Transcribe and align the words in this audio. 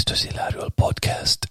Esto 0.00 0.14
es 0.14 0.24
Hilario 0.24 0.64
el 0.64 0.72
Podcast. 0.72 1.44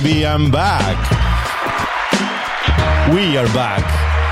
Baby, 0.00 0.24
I'm 0.24 0.50
back. 0.50 0.96
We 3.12 3.36
are 3.36 3.48
back. 3.52 3.84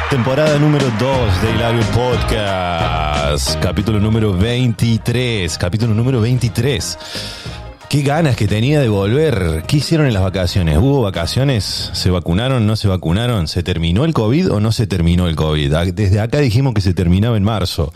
Temporada 0.08 0.58
número 0.58 0.86
2 0.98 1.42
de 1.42 1.50
Hilario 1.50 1.82
Podcast. 1.92 3.60
Capítulo 3.60 4.00
número 4.00 4.32
23. 4.32 5.58
Capítulo 5.58 5.92
número 5.92 6.22
23. 6.22 6.98
Qué 7.90 8.02
ganas 8.02 8.36
que 8.36 8.48
tenía 8.48 8.80
de 8.80 8.88
volver. 8.88 9.64
¿Qué 9.66 9.78
hicieron 9.78 10.06
en 10.06 10.14
las 10.14 10.22
vacaciones? 10.22 10.78
¿Hubo 10.78 11.02
vacaciones? 11.02 11.90
¿Se 11.92 12.10
vacunaron? 12.10 12.66
¿No 12.66 12.76
se 12.76 12.88
vacunaron? 12.88 13.46
¿Se 13.46 13.62
terminó 13.62 14.06
el 14.06 14.14
COVID 14.14 14.52
o 14.52 14.60
no 14.60 14.72
se 14.72 14.86
terminó 14.86 15.28
el 15.28 15.36
COVID? 15.36 15.74
Desde 15.92 16.20
acá 16.20 16.38
dijimos 16.38 16.72
que 16.72 16.80
se 16.80 16.94
terminaba 16.94 17.36
en 17.36 17.44
marzo. 17.44 17.92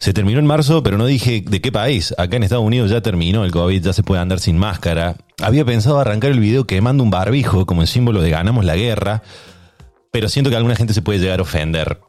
Se 0.00 0.14
terminó 0.14 0.38
en 0.38 0.46
marzo, 0.46 0.82
pero 0.82 0.96
no 0.96 1.04
dije 1.04 1.44
de 1.46 1.60
qué 1.60 1.70
país. 1.70 2.14
Acá 2.16 2.38
en 2.38 2.42
Estados 2.42 2.64
Unidos 2.64 2.90
ya 2.90 3.02
terminó 3.02 3.44
el 3.44 3.50
COVID, 3.50 3.84
ya 3.84 3.92
se 3.92 4.02
puede 4.02 4.22
andar 4.22 4.40
sin 4.40 4.56
máscara. 4.56 5.16
Había 5.42 5.66
pensado 5.66 6.00
arrancar 6.00 6.30
el 6.30 6.40
video 6.40 6.66
quemando 6.66 7.02
un 7.04 7.10
barbijo 7.10 7.66
como 7.66 7.82
el 7.82 7.88
símbolo 7.88 8.22
de 8.22 8.30
ganamos 8.30 8.64
la 8.64 8.76
guerra, 8.76 9.22
pero 10.10 10.30
siento 10.30 10.48
que 10.48 10.56
alguna 10.56 10.74
gente 10.74 10.94
se 10.94 11.02
puede 11.02 11.18
llegar 11.18 11.40
a 11.40 11.42
ofender. 11.42 12.00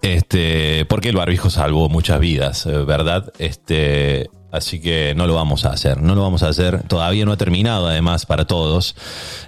Este, 0.00 0.86
porque 0.86 1.10
el 1.10 1.16
barbijo 1.16 1.50
salvó 1.50 1.90
muchas 1.90 2.20
vidas, 2.20 2.64
eh, 2.64 2.70
¿verdad? 2.70 3.30
Este, 3.38 4.30
así 4.50 4.80
que 4.80 5.14
no 5.14 5.26
lo 5.26 5.34
vamos 5.34 5.66
a 5.66 5.72
hacer, 5.72 6.00
no 6.00 6.14
lo 6.14 6.22
vamos 6.22 6.42
a 6.42 6.48
hacer. 6.48 6.84
Todavía 6.84 7.26
no 7.26 7.32
ha 7.32 7.36
terminado, 7.36 7.86
además, 7.86 8.24
para 8.24 8.46
todos. 8.46 8.96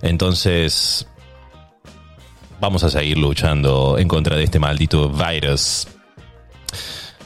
Entonces, 0.02 1.06
vamos 2.60 2.84
a 2.84 2.90
seguir 2.90 3.16
luchando 3.16 3.96
en 3.98 4.08
contra 4.08 4.36
de 4.36 4.44
este 4.44 4.58
maldito 4.58 5.08
virus. 5.08 5.86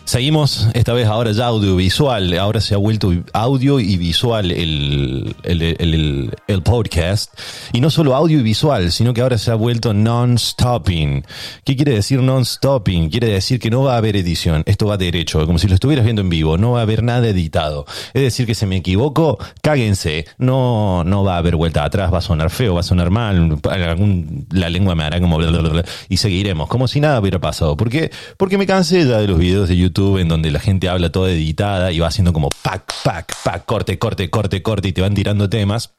Seguimos, 0.07 0.69
esta 0.75 0.93
vez 0.93 1.09
ahora 1.09 1.33
ya 1.33 1.47
audiovisual, 1.47 2.39
ahora 2.39 2.61
se 2.61 2.75
ha 2.75 2.77
vuelto 2.77 3.13
audio 3.33 3.81
y 3.81 3.97
visual 3.97 4.53
el, 4.53 5.35
el, 5.43 6.33
el, 6.47 6.63
podcast. 6.63 7.37
Y 7.73 7.81
no 7.81 7.91
solo 7.91 8.15
audio 8.15 8.39
y 8.39 8.43
visual, 8.45 8.93
sino 8.93 9.13
que 9.13 9.21
ahora 9.21 9.37
se 9.37 9.51
ha 9.51 9.57
vuelto 9.57 9.93
non-stopping. 9.93 11.25
¿Qué 11.65 11.75
quiere 11.75 11.95
decir 11.95 12.23
non-stopping? 12.23 13.11
Quiere 13.11 13.31
decir 13.31 13.59
que 13.59 13.69
no 13.69 13.83
va 13.83 13.95
a 13.95 13.97
haber 13.97 14.15
edición, 14.15 14.63
esto 14.67 14.87
va 14.87 14.97
derecho, 14.97 15.45
como 15.45 15.59
si 15.59 15.67
lo 15.67 15.75
estuvieras 15.75 16.05
viendo 16.05 16.23
en 16.23 16.29
vivo, 16.29 16.57
no 16.57 16.71
va 16.71 16.79
a 16.79 16.83
haber 16.83 17.03
nada 17.03 17.27
editado. 17.27 17.85
Es 18.15 18.23
decir, 18.23 18.47
que 18.47 18.55
si 18.55 18.65
me 18.65 18.77
equivoco, 18.77 19.39
cáguense, 19.61 20.25
no, 20.39 21.03
no 21.03 21.25
va 21.25 21.35
a 21.35 21.39
haber 21.39 21.57
vuelta 21.57 21.83
atrás, 21.83 22.15
va 22.15 22.19
a 22.19 22.23
sonar 22.23 22.51
feo, 22.51 22.75
va 22.75 22.81
a 22.81 22.85
sonar 22.85 23.11
mal, 23.11 23.59
algún, 23.65 24.47
la 24.53 24.71
lengua 24.71 24.95
me 24.95 25.03
hará 25.03 25.21
como 25.21 25.37
bla, 25.37 25.51
bla, 25.51 25.69
bla, 25.69 25.85
y 26.09 26.19
seguiremos, 26.19 26.69
como 26.69 26.87
si 26.87 27.01
nada 27.01 27.19
hubiera 27.19 27.41
pasado. 27.41 27.77
¿Por 27.77 27.91
qué? 27.91 28.13
Porque 28.37 28.57
me 28.57 28.69
cansé 28.69 29.05
ya 29.05 29.19
de 29.19 29.27
los 29.27 29.39
videos 29.39 29.69
de 29.69 29.77
YouTube 29.77 29.96
en 30.19 30.29
donde 30.29 30.51
la 30.51 30.61
gente 30.61 30.89
habla 30.89 31.11
toda 31.11 31.31
editada 31.31 31.91
y 31.93 31.99
va 31.99 32.09
haciendo 32.09 32.33
como 32.33 32.51
pac, 32.63 32.93
pac, 33.03 33.35
pac, 33.43 33.65
corte, 33.65 33.99
corte, 33.99 34.31
corte, 34.31 34.63
corte 34.63 34.89
y 34.89 34.93
te 34.93 35.01
van 35.01 35.15
tirando 35.15 35.49
temas. 35.49 35.95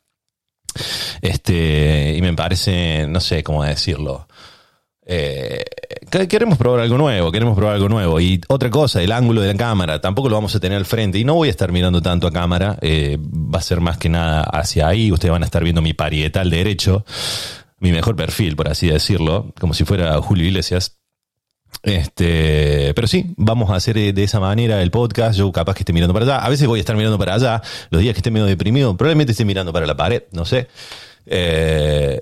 Este, 1.22 2.16
y 2.16 2.22
me 2.22 2.34
parece, 2.34 3.07
no 3.07 3.19
sé 3.19 3.44
cómo 3.44 3.63
decirlo. 3.63 4.28
Eh, 5.09 5.63
queremos 6.30 6.57
probar 6.57 6.81
algo 6.81 6.97
nuevo, 6.97 7.31
queremos 7.31 7.56
probar 7.56 7.75
algo 7.75 7.90
nuevo. 7.90 8.19
Y 8.19 8.41
otra 8.50 8.69
cosa, 8.69 9.02
el 9.02 9.12
ángulo 9.12 9.41
de 9.41 9.53
la 9.53 9.57
cámara, 9.57 10.02
tampoco 10.02 10.30
lo 10.30 10.36
vamos 10.36 10.56
a 10.56 10.59
tener 10.59 10.78
al 10.78 10.86
frente. 10.86 11.18
Y 11.18 11.24
no 11.24 11.36
voy 11.36 11.47
a 11.47 11.52
estar 11.52 11.72
mirando 11.72 12.02
tanto 12.02 12.28
a 12.28 12.31
cámara, 12.31 12.78
eh, 12.81 13.18
va 13.19 13.59
a 13.59 13.62
ser 13.62 13.81
más 13.81 13.97
que 13.97 14.09
nada 14.09 14.41
hacia 14.41 14.88
ahí. 14.88 15.12
Ustedes 15.12 15.31
van 15.31 15.44
a 15.44 15.46
estar 15.46 15.63
viendo 15.63 15.81
mi 15.81 15.94
parietal 15.94 16.50
derecho, 16.50 17.06
mi 17.80 17.91
mejor 17.91 18.16
perfil, 18.16 18.56
por 18.56 18.69
así 18.69 18.88
decirlo, 18.88 19.53
como 19.59 19.74
si 19.74 19.86
fuera 19.86 20.22
Julio 20.22 20.46
Iglesias. 20.46 20.97
Este, 21.84 22.94
pero 22.96 23.08
sí, 23.08 23.34
vamos 23.38 23.70
a 23.70 23.76
hacer 23.76 24.14
de 24.14 24.24
esa 24.24 24.40
manera 24.40 24.82
el 24.82 24.92
podcast. 24.92 25.38
Yo 25.38 25.52
capaz 25.52 25.76
que 25.76 25.82
esté 25.82 25.94
mirando 25.94 26.14
para 26.14 26.26
allá. 26.26 26.38
A 26.40 26.50
veces 26.50 26.68
voy 26.68 26.80
a 26.80 26.82
estar 26.82 26.96
mirando 26.96 27.18
para 27.18 27.36
allá. 27.36 27.62
Los 27.90 28.02
días 28.02 28.14
que 28.14 28.20
esté 28.20 28.32
medio 28.32 28.46
deprimido, 28.46 28.96
probablemente 28.98 29.32
esté 29.32 29.46
mirando 29.46 29.72
para 29.72 29.86
la 29.86 29.96
pared, 29.96 30.24
no 30.32 30.46
sé. 30.46 30.68
Eh, 31.26 32.22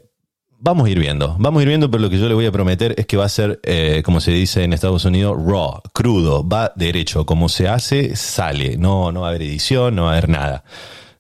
vamos 0.60 0.88
a 0.88 0.90
ir 0.90 1.00
viendo. 1.00 1.36
Vamos 1.40 1.60
a 1.60 1.64
ir 1.64 1.70
viendo, 1.70 1.90
pero 1.90 2.02
lo 2.02 2.10
que 2.10 2.20
yo 2.20 2.28
le 2.28 2.34
voy 2.34 2.46
a 2.46 2.52
prometer 2.52 2.96
es 2.98 3.06
que 3.06 3.18
va 3.18 3.26
a 3.26 3.30
ser, 3.30 3.60
eh, 3.64 4.02
como 4.06 4.20
se 4.20 4.32
dice 4.32 4.64
en 4.64 4.74
Estados 4.74 5.06
Unidos, 5.06 5.36
raw, 5.38 5.82
crudo, 5.94 6.48
va 6.48 6.72
derecho. 6.76 7.26
Como 7.26 7.50
se 7.50 7.68
hace, 7.68 8.16
sale. 8.16 8.78
No, 8.78 9.12
no 9.12 9.22
va 9.22 9.28
a 9.28 9.30
haber 9.30 9.44
edición, 9.44 9.96
no 9.96 10.04
va 10.04 10.10
a 10.10 10.12
haber 10.14 10.30
nada. 10.30 10.64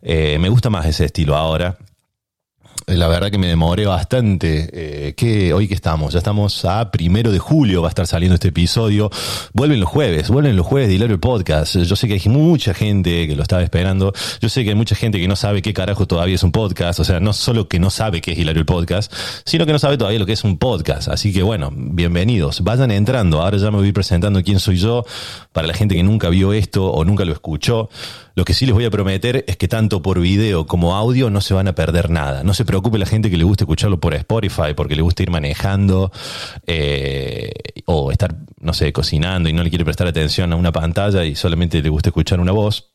Eh, 0.02 0.38
me 0.40 0.50
gusta 0.50 0.70
más 0.70 0.86
ese 0.86 1.06
estilo 1.06 1.36
ahora. 1.36 1.78
La 2.88 3.08
verdad 3.08 3.32
que 3.32 3.40
me 3.40 3.48
demoré 3.48 3.88
bastante. 3.88 4.70
Eh, 4.72 5.16
que 5.16 5.54
hoy 5.54 5.68
que 5.68 5.74
estamos, 5.74 6.14
ya 6.14 6.20
estamos 6.20 6.66
a 6.66 6.92
primero 6.92 7.32
de 7.32 7.40
julio, 7.40 7.82
va 7.82 7.88
a 7.88 7.90
estar 7.90 8.06
saliendo 8.06 8.36
este 8.36 8.50
episodio. 8.50 9.10
Vuelven 9.54 9.80
los 9.80 9.90
jueves, 9.90 10.30
vuelven 10.30 10.56
los 10.56 10.68
jueves 10.68 10.90
de 10.90 10.94
Hilario 10.94 11.16
el 11.16 11.20
Podcast. 11.20 11.78
Yo 11.78 11.96
sé 11.96 12.08
que 12.08 12.14
hay 12.14 12.22
mucha 12.28 12.76
gente 12.76 13.28
que 13.28 13.36
lo 13.36 13.42
estaba 13.42 13.64
esperando. 13.64 14.14
Yo 14.40 14.50
sé 14.50 14.64
que 14.64 14.70
hay 14.70 14.76
mucha 14.76 14.96
gente 14.96 15.20
que 15.20 15.28
no 15.28 15.36
sabe 15.36 15.64
qué 15.64 15.74
carajo 15.74 16.06
todavía 16.06 16.36
es 16.36 16.44
un 16.44 16.52
podcast. 16.52 17.00
O 17.00 17.04
sea, 17.04 17.20
no 17.20 17.34
solo 17.34 17.68
que 17.68 17.80
no 17.80 17.90
sabe 17.90 18.22
qué 18.22 18.34
es 18.34 18.38
Hilario 18.38 18.60
el 18.60 18.68
Podcast, 18.68 19.12
sino 19.46 19.66
que 19.66 19.72
no 19.72 19.80
sabe 19.80 19.98
todavía 19.98 20.20
lo 20.20 20.28
que 20.28 20.34
es 20.34 20.44
un 20.44 20.60
podcast. 20.60 21.08
Así 21.08 21.34
que 21.34 21.42
bueno, 21.42 21.72
bienvenidos. 21.76 22.62
Vayan 22.62 22.92
entrando. 22.92 23.42
Ahora 23.42 23.58
ya 23.58 23.72
me 23.72 23.78
voy 23.78 23.92
presentando 23.94 24.44
quién 24.44 24.60
soy 24.60 24.78
yo. 24.78 25.04
Para 25.54 25.66
la 25.66 25.74
gente 25.74 25.96
que 25.96 26.04
nunca 26.04 26.30
vio 26.30 26.54
esto 26.54 26.92
o 26.92 27.04
nunca 27.04 27.26
lo 27.26 27.34
escuchó. 27.34 27.90
Lo 28.36 28.44
que 28.44 28.54
sí 28.54 28.66
les 28.66 28.76
voy 28.76 28.84
a 28.84 28.92
prometer 28.92 29.46
es 29.48 29.56
que 29.56 29.70
tanto 29.70 30.02
por 30.02 30.20
video 30.20 30.68
como 30.68 30.94
audio 30.94 31.30
no 31.30 31.40
se 31.40 31.54
van 31.54 31.70
a 31.70 31.76
perder 31.76 32.10
nada. 32.10 32.44
No 32.44 32.54
se 32.54 32.66
preocupe 32.66 32.98
la 32.98 33.06
gente 33.06 33.30
que 33.30 33.38
le 33.38 33.46
guste 33.46 33.64
escucharlo 33.64 34.02
por 34.02 34.14
Spotify, 34.14 34.74
porque 34.76 34.96
le 34.98 35.02
gusta 35.02 35.24
ir 35.24 35.32
manejando 35.32 36.12
eh, 36.68 37.50
o 37.86 38.12
estar, 38.12 38.36
no 38.60 38.74
sé, 38.74 38.92
cocinando 38.92 39.48
y 39.48 39.54
no 39.54 39.64
le 39.64 39.70
quiere 39.70 39.86
prestar 39.86 40.08
atención 40.08 40.52
a 40.52 40.58
una 40.58 40.74
pantalla 40.74 41.24
y 41.24 41.36
solamente 41.36 41.82
le 41.82 41.88
gusta 41.88 42.10
escuchar 42.10 42.42
una 42.42 42.52
voz. 42.52 42.92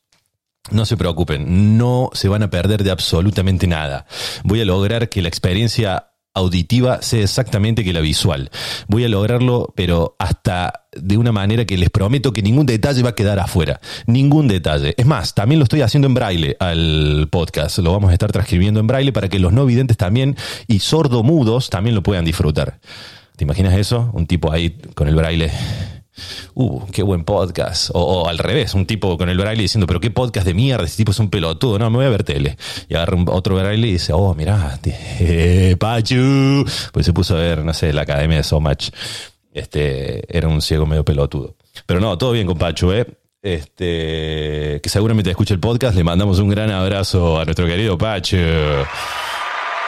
No 0.69 0.85
se 0.85 0.95
preocupen, 0.95 1.75
no 1.75 2.11
se 2.13 2.27
van 2.27 2.43
a 2.43 2.51
perder 2.51 2.83
de 2.83 2.91
absolutamente 2.91 3.65
nada. 3.65 4.05
Voy 4.43 4.61
a 4.61 4.65
lograr 4.65 5.09
que 5.09 5.23
la 5.23 5.27
experiencia 5.27 6.10
auditiva 6.33 7.01
sea 7.01 7.23
exactamente 7.23 7.83
que 7.83 7.93
la 7.93 7.99
visual. 7.99 8.49
Voy 8.87 9.03
a 9.03 9.09
lograrlo, 9.09 9.73
pero 9.75 10.15
hasta 10.19 10.85
de 10.93 11.17
una 11.17 11.31
manera 11.31 11.65
que 11.65 11.77
les 11.77 11.89
prometo 11.89 12.33
que 12.33 12.41
ningún 12.41 12.65
detalle 12.65 13.01
va 13.03 13.09
a 13.09 13.15
quedar 13.15 13.39
afuera. 13.39 13.79
Ningún 14.07 14.47
detalle. 14.47 14.93
Es 14.97 15.05
más, 15.05 15.33
también 15.33 15.59
lo 15.59 15.63
estoy 15.63 15.81
haciendo 15.81 16.07
en 16.07 16.13
braille 16.13 16.57
al 16.59 17.27
podcast. 17.29 17.79
Lo 17.79 17.91
vamos 17.91 18.11
a 18.11 18.13
estar 18.13 18.31
transcribiendo 18.31 18.79
en 18.79 18.87
braille 18.87 19.13
para 19.13 19.29
que 19.29 19.39
los 19.39 19.53
no 19.53 19.65
videntes 19.65 19.97
también 19.97 20.35
y 20.67 20.79
sordomudos 20.79 21.69
también 21.69 21.95
lo 21.95 22.03
puedan 22.03 22.25
disfrutar. 22.25 22.79
¿Te 23.35 23.43
imaginas 23.43 23.73
eso? 23.73 24.09
Un 24.13 24.27
tipo 24.27 24.51
ahí 24.51 24.77
con 24.93 25.07
el 25.07 25.15
braille 25.15 25.51
uh, 26.53 26.85
qué 26.91 27.03
buen 27.03 27.23
podcast. 27.23 27.89
O, 27.93 28.27
al 28.27 28.37
revés, 28.37 28.73
un 28.73 28.85
tipo 28.85 29.17
con 29.17 29.29
el 29.29 29.37
braille 29.37 29.61
diciendo, 29.61 29.87
pero 29.87 29.99
qué 29.99 30.11
podcast 30.11 30.45
de 30.45 30.53
mierda, 30.53 30.85
este 30.85 30.97
tipo 30.97 31.11
es 31.11 31.19
un 31.19 31.29
pelotudo, 31.29 31.79
no, 31.79 31.89
me 31.89 31.97
voy 31.97 32.05
a 32.05 32.09
ver 32.09 32.23
tele. 32.23 32.57
Y 32.89 32.95
agarra 32.95 33.17
otro 33.27 33.55
braille 33.55 33.87
y 33.87 33.93
dice, 33.93 34.13
oh, 34.13 34.33
mirá, 34.35 34.79
eh, 34.83 35.75
Pachu. 35.79 36.65
Pues 36.91 37.05
se 37.05 37.13
puso 37.13 37.35
a 37.35 37.39
ver, 37.39 37.63
no 37.63 37.73
sé, 37.73 37.93
la 37.93 38.01
academia 38.01 38.37
de 38.37 38.43
So 38.43 38.59
Much. 38.59 38.89
Este, 39.53 40.23
era 40.35 40.47
un 40.47 40.61
ciego 40.61 40.85
medio 40.85 41.03
pelotudo. 41.03 41.55
Pero 41.85 41.99
no, 41.99 42.17
todo 42.17 42.31
bien 42.31 42.47
con 42.47 42.57
Pachu, 42.57 42.91
¿eh? 42.91 43.07
Este, 43.41 44.79
que 44.81 44.89
seguramente 44.89 45.31
escucha 45.31 45.53
el 45.53 45.59
podcast, 45.59 45.95
le 45.95 46.03
mandamos 46.03 46.39
un 46.39 46.49
gran 46.49 46.69
abrazo 46.69 47.39
a 47.39 47.45
nuestro 47.45 47.65
querido 47.65 47.97
Pachu. 47.97 48.37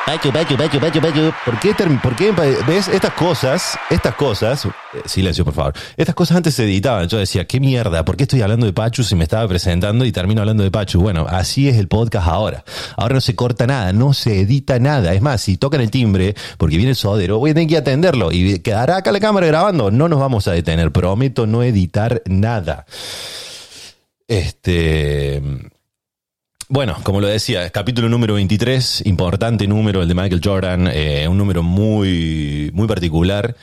Pachu, 0.06 0.34
Pachu, 0.34 0.58
Pachu, 0.58 0.80
Pachu. 1.00 1.34
¿Por 1.46 1.60
qué, 1.62 1.74
por 2.04 2.16
qué, 2.18 2.34
ves, 2.68 2.90
estas 2.90 3.14
cosas, 3.14 3.80
estas 3.90 4.14
cosas, 4.16 4.66
eh, 4.66 4.70
silencio 5.06 5.46
por 5.46 5.54
favor, 5.54 5.74
estas 5.96 6.14
cosas 6.14 6.36
antes 6.36 6.56
se 6.56 6.66
editaban, 6.66 7.08
yo 7.08 7.18
decía, 7.18 7.48
qué 7.48 7.62
mierda, 7.62 8.04
¿por 8.04 8.18
qué 8.18 8.24
estoy 8.24 8.42
hablando 8.42 8.66
de 8.66 8.74
Pachu 8.74 9.04
si 9.04 9.16
me 9.16 9.24
estaba 9.24 9.48
presentando 9.48 10.04
y 10.04 10.12
termino 10.12 10.42
hablando 10.42 10.62
de 10.62 10.72
Pachu? 10.72 11.00
Bueno, 11.00 11.26
así 11.30 11.70
es 11.70 11.78
el 11.78 11.88
podcast 11.88 12.28
ahora. 12.28 12.66
Ahora 12.98 13.16
no 13.16 13.22
se 13.22 13.34
corta 13.34 13.66
nada, 13.66 13.94
no 13.94 14.14
se 14.14 14.42
edita 14.42 14.78
nada. 14.78 15.14
Es 15.14 15.22
más, 15.22 15.40
si 15.40 15.56
tocan 15.56 15.80
el 15.80 15.90
timbre, 15.90 16.36
porque 16.58 16.76
viene 16.76 16.90
el 16.92 16.98
sodero, 16.98 17.40
voy 17.40 17.52
a 17.52 17.54
tener 17.54 17.70
que 17.70 17.78
atenderlo 17.78 18.34
y 18.34 18.60
quedará 18.60 18.98
acá 18.98 19.14
la 19.14 19.22
cámara 19.22 19.48
grabando, 19.48 19.90
no 19.90 20.10
nos 20.10 20.20
vamos 20.20 20.50
a 20.50 20.52
detener, 20.52 20.92
prometo 20.92 21.48
no 21.48 21.64
editar 21.64 22.22
nada. 22.26 22.86
Este... 24.28 25.72
Bueno, 26.74 26.98
como 27.04 27.22
lo 27.22 27.28
decía, 27.28 27.70
capítulo 27.70 28.10
número 28.10 28.34
23, 28.34 29.04
importante 29.06 29.68
número, 29.68 30.02
el 30.02 30.08
de 30.08 30.16
Michael 30.16 30.42
Jordan, 30.44 30.90
eh, 30.92 31.28
un 31.28 31.38
número 31.38 31.62
muy, 31.62 32.72
muy 32.74 32.88
particular. 32.88 33.56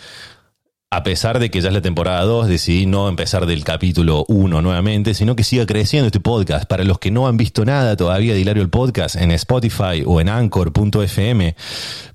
A 0.92 1.04
pesar 1.04 1.38
de 1.38 1.52
que 1.52 1.60
ya 1.60 1.68
es 1.68 1.74
la 1.74 1.82
temporada 1.82 2.24
2, 2.24 2.48
decidí 2.48 2.84
no 2.84 3.08
empezar 3.08 3.46
del 3.46 3.62
capítulo 3.62 4.24
1 4.26 4.60
nuevamente, 4.60 5.14
sino 5.14 5.36
que 5.36 5.44
siga 5.44 5.64
creciendo 5.64 6.06
este 6.06 6.18
podcast. 6.18 6.64
Para 6.64 6.82
los 6.82 6.98
que 6.98 7.12
no 7.12 7.28
han 7.28 7.36
visto 7.36 7.64
nada 7.64 7.94
todavía 7.96 8.34
de 8.34 8.40
Hilario 8.40 8.60
el 8.60 8.70
Podcast, 8.70 9.14
en 9.14 9.30
Spotify 9.30 10.02
o 10.04 10.20
en 10.20 10.28
Anchor.fm 10.28 11.54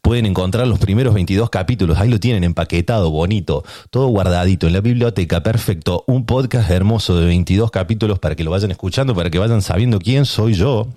pueden 0.01 0.25
encontrar 0.25 0.67
los 0.67 0.77
primeros 0.79 1.13
22 1.13 1.49
capítulos. 1.49 1.97
Ahí 1.97 2.09
lo 2.09 2.19
tienen 2.19 2.43
empaquetado, 2.43 3.11
bonito, 3.11 3.63
todo 3.91 4.07
guardadito 4.07 4.67
en 4.67 4.73
la 4.73 4.81
biblioteca, 4.81 5.41
perfecto. 5.41 6.03
Un 6.07 6.25
podcast 6.25 6.69
hermoso 6.69 7.17
de 7.17 7.27
22 7.27 7.71
capítulos 7.71 8.19
para 8.19 8.35
que 8.35 8.43
lo 8.43 8.51
vayan 8.51 8.71
escuchando, 8.71 9.15
para 9.15 9.29
que 9.29 9.39
vayan 9.39 9.61
sabiendo 9.61 9.99
quién 9.99 10.25
soy 10.25 10.53
yo. 10.53 10.89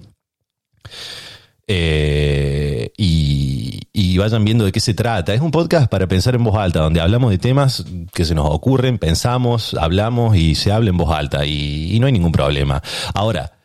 Eh, 1.71 2.93
y, 2.97 3.81
y 3.93 4.17
vayan 4.17 4.45
viendo 4.45 4.65
de 4.65 4.73
qué 4.73 4.81
se 4.81 4.95
trata. 4.95 5.35
Es 5.35 5.43
un 5.43 5.51
podcast 5.51 5.91
para 5.91 6.07
pensar 6.07 6.35
en 6.35 6.43
voz 6.43 6.57
alta, 6.57 6.81
donde 6.81 7.01
hablamos 7.01 7.31
de 7.31 7.39
temas 7.39 7.85
que 8.15 8.25
se 8.25 8.35
nos 8.35 8.47
ocurren, 8.49 8.99
pensamos, 8.99 9.75
hablamos 9.75 10.35
y 10.37 10.55
se 10.55 10.73
habla 10.73 10.91
en 10.91 10.97
voz 10.97 11.15
alta 11.15 11.45
y, 11.45 11.95
y 11.95 12.01
no 12.01 12.07
hay 12.07 12.13
ningún 12.13 12.33
problema. 12.33 12.83
Ahora, 13.15 13.58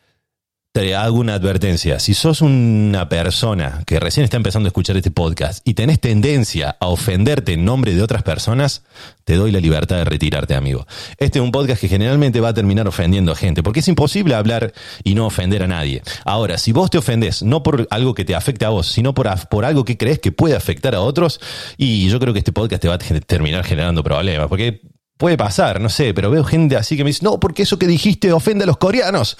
te 0.74 0.96
hago 0.96 1.20
una 1.20 1.34
advertencia. 1.34 2.00
Si 2.00 2.14
sos 2.14 2.40
una 2.40 3.08
persona 3.08 3.84
que 3.86 4.00
recién 4.00 4.24
está 4.24 4.36
empezando 4.36 4.66
a 4.66 4.70
escuchar 4.70 4.96
este 4.96 5.12
podcast 5.12 5.60
y 5.64 5.74
tenés 5.74 6.00
tendencia 6.00 6.76
a 6.80 6.88
ofenderte 6.88 7.52
en 7.52 7.64
nombre 7.64 7.94
de 7.94 8.02
otras 8.02 8.24
personas, 8.24 8.82
te 9.22 9.36
doy 9.36 9.52
la 9.52 9.60
libertad 9.60 9.98
de 9.98 10.04
retirarte, 10.04 10.56
amigo. 10.56 10.84
Este 11.18 11.38
es 11.38 11.44
un 11.44 11.52
podcast 11.52 11.80
que 11.80 11.86
generalmente 11.86 12.40
va 12.40 12.48
a 12.48 12.54
terminar 12.54 12.88
ofendiendo 12.88 13.30
a 13.30 13.36
gente, 13.36 13.62
porque 13.62 13.80
es 13.80 13.86
imposible 13.86 14.34
hablar 14.34 14.72
y 15.04 15.14
no 15.14 15.26
ofender 15.26 15.62
a 15.62 15.68
nadie. 15.68 16.02
Ahora, 16.24 16.58
si 16.58 16.72
vos 16.72 16.90
te 16.90 16.98
ofendés, 16.98 17.44
no 17.44 17.62
por 17.62 17.86
algo 17.90 18.12
que 18.14 18.24
te 18.24 18.34
afecte 18.34 18.64
a 18.64 18.70
vos, 18.70 18.88
sino 18.88 19.14
por, 19.14 19.28
por 19.48 19.64
algo 19.64 19.84
que 19.84 19.96
crees 19.96 20.18
que 20.18 20.32
puede 20.32 20.56
afectar 20.56 20.96
a 20.96 21.02
otros, 21.02 21.40
y 21.76 22.08
yo 22.08 22.18
creo 22.18 22.32
que 22.32 22.40
este 22.40 22.50
podcast 22.50 22.82
te 22.82 22.88
va 22.88 22.94
a 22.94 22.98
terminar 22.98 23.64
generando 23.64 24.02
problemas, 24.02 24.48
porque 24.48 24.80
puede 25.18 25.36
pasar, 25.36 25.80
no 25.80 25.88
sé, 25.88 26.12
pero 26.14 26.32
veo 26.32 26.42
gente 26.42 26.76
así 26.76 26.96
que 26.96 27.04
me 27.04 27.10
dice, 27.10 27.22
no, 27.22 27.38
porque 27.38 27.62
eso 27.62 27.78
que 27.78 27.86
dijiste 27.86 28.32
ofende 28.32 28.64
a 28.64 28.66
los 28.66 28.76
coreanos 28.76 29.36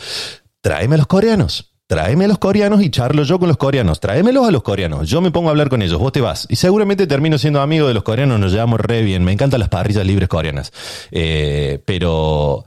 tráeme 0.64 0.94
a 0.94 0.98
los 0.98 1.06
coreanos. 1.06 1.74
Tráeme 1.86 2.24
a 2.24 2.28
los 2.28 2.38
coreanos 2.38 2.82
y 2.82 2.88
charlo 2.88 3.22
yo 3.24 3.38
con 3.38 3.48
los 3.48 3.58
coreanos. 3.58 4.00
Tráemelos 4.00 4.48
a 4.48 4.50
los 4.50 4.62
coreanos. 4.62 5.10
Yo 5.10 5.20
me 5.20 5.30
pongo 5.30 5.48
a 5.48 5.50
hablar 5.50 5.68
con 5.68 5.82
ellos. 5.82 5.98
Vos 5.98 6.10
te 6.10 6.22
vas. 6.22 6.46
Y 6.48 6.56
seguramente 6.56 7.06
termino 7.06 7.36
siendo 7.36 7.60
amigo 7.60 7.86
de 7.86 7.92
los 7.92 8.02
coreanos. 8.02 8.40
Nos 8.40 8.50
llevamos 8.50 8.80
re 8.80 9.02
bien. 9.02 9.22
Me 9.24 9.32
encantan 9.32 9.60
las 9.60 9.68
parrillas 9.68 10.06
libres 10.06 10.30
coreanas. 10.30 10.72
Eh, 11.10 11.82
pero 11.84 12.64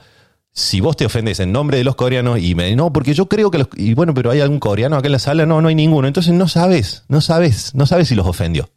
si 0.52 0.80
vos 0.80 0.96
te 0.96 1.08
ofendes 1.08 1.40
en 1.40 1.52
nombre 1.52 1.80
de 1.80 1.84
los 1.84 1.96
coreanos 1.96 2.40
y 2.40 2.54
me 2.54 2.76
no, 2.76 2.94
porque 2.94 3.16
yo 3.16 3.26
creo 3.28 3.50
que 3.50 3.58
los. 3.58 3.70
Y 3.76 3.96
bueno, 3.96 4.14
pero 4.14 4.30
hay 4.30 4.42
algún 4.42 4.60
coreano 4.60 4.96
acá 4.96 5.08
en 5.08 5.14
la 5.14 5.20
sala. 5.20 5.48
No, 5.48 5.60
no 5.60 5.70
hay 5.70 5.76
ninguno. 5.76 6.08
Entonces 6.08 6.34
no 6.34 6.48
sabes. 6.48 7.04
No 7.08 7.20
sabes. 7.20 7.74
No 7.74 7.88
sabes 7.88 8.10
si 8.10 8.14
los 8.14 8.28
ofendió. 8.28 8.70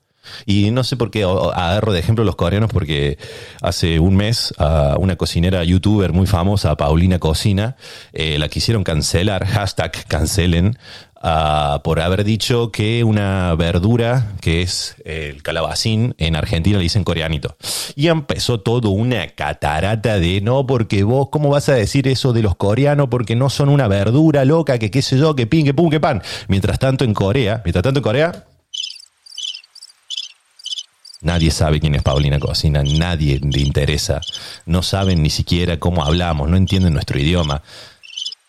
Y 0.46 0.70
no 0.70 0.84
sé 0.84 0.96
por 0.96 1.10
qué 1.10 1.24
agarro 1.24 1.92
de 1.92 2.00
ejemplo 2.00 2.24
los 2.24 2.36
coreanos, 2.36 2.70
porque 2.72 3.18
hace 3.60 3.98
un 3.98 4.16
mes 4.16 4.54
a 4.58 4.96
una 4.98 5.16
cocinera 5.16 5.64
youtuber 5.64 6.12
muy 6.12 6.26
famosa, 6.26 6.76
Paulina 6.76 7.18
Cocina, 7.18 7.76
eh, 8.12 8.38
la 8.38 8.48
quisieron 8.48 8.84
cancelar, 8.84 9.46
hashtag 9.46 9.92
cancelen, 10.06 10.78
uh, 11.22 11.80
por 11.82 12.00
haber 12.00 12.24
dicho 12.24 12.70
que 12.72 13.04
una 13.04 13.54
verdura, 13.54 14.32
que 14.40 14.62
es 14.62 14.96
el 15.04 15.42
calabacín, 15.42 16.14
en 16.18 16.36
Argentina 16.36 16.78
le 16.78 16.82
dicen 16.82 17.04
coreanito. 17.04 17.56
Y 17.94 18.08
empezó 18.08 18.60
todo 18.60 18.90
una 18.90 19.28
catarata 19.28 20.18
de 20.18 20.40
no, 20.40 20.66
porque 20.66 21.04
vos, 21.04 21.28
¿cómo 21.30 21.50
vas 21.50 21.68
a 21.68 21.74
decir 21.74 22.08
eso 22.08 22.32
de 22.32 22.42
los 22.42 22.56
coreanos? 22.56 23.08
Porque 23.10 23.36
no 23.36 23.50
son 23.50 23.68
una 23.68 23.88
verdura 23.88 24.44
loca, 24.44 24.78
que 24.78 24.90
qué 24.90 25.02
sé 25.02 25.18
yo, 25.18 25.34
que 25.36 25.46
pin, 25.46 25.64
que 25.64 25.74
pum, 25.74 25.90
que 25.90 26.00
pan. 26.00 26.22
Mientras 26.48 26.78
tanto 26.78 27.04
en 27.04 27.14
Corea, 27.14 27.62
mientras 27.64 27.82
tanto 27.82 28.00
en 28.00 28.04
Corea, 28.04 28.44
Nadie 31.22 31.50
sabe 31.50 31.81
quién 31.81 31.94
es 31.94 32.02
Paulina 32.02 32.38
Cocina, 32.38 32.82
nadie 32.82 33.38
le 33.43 33.61
interesa. 33.61 34.22
No 34.64 34.82
saben 34.82 35.22
ni 35.22 35.28
siquiera 35.28 35.78
cómo 35.78 36.02
hablamos, 36.02 36.49
no 36.49 36.56
entienden 36.56 36.94
nuestro 36.94 37.19
idioma. 37.19 37.62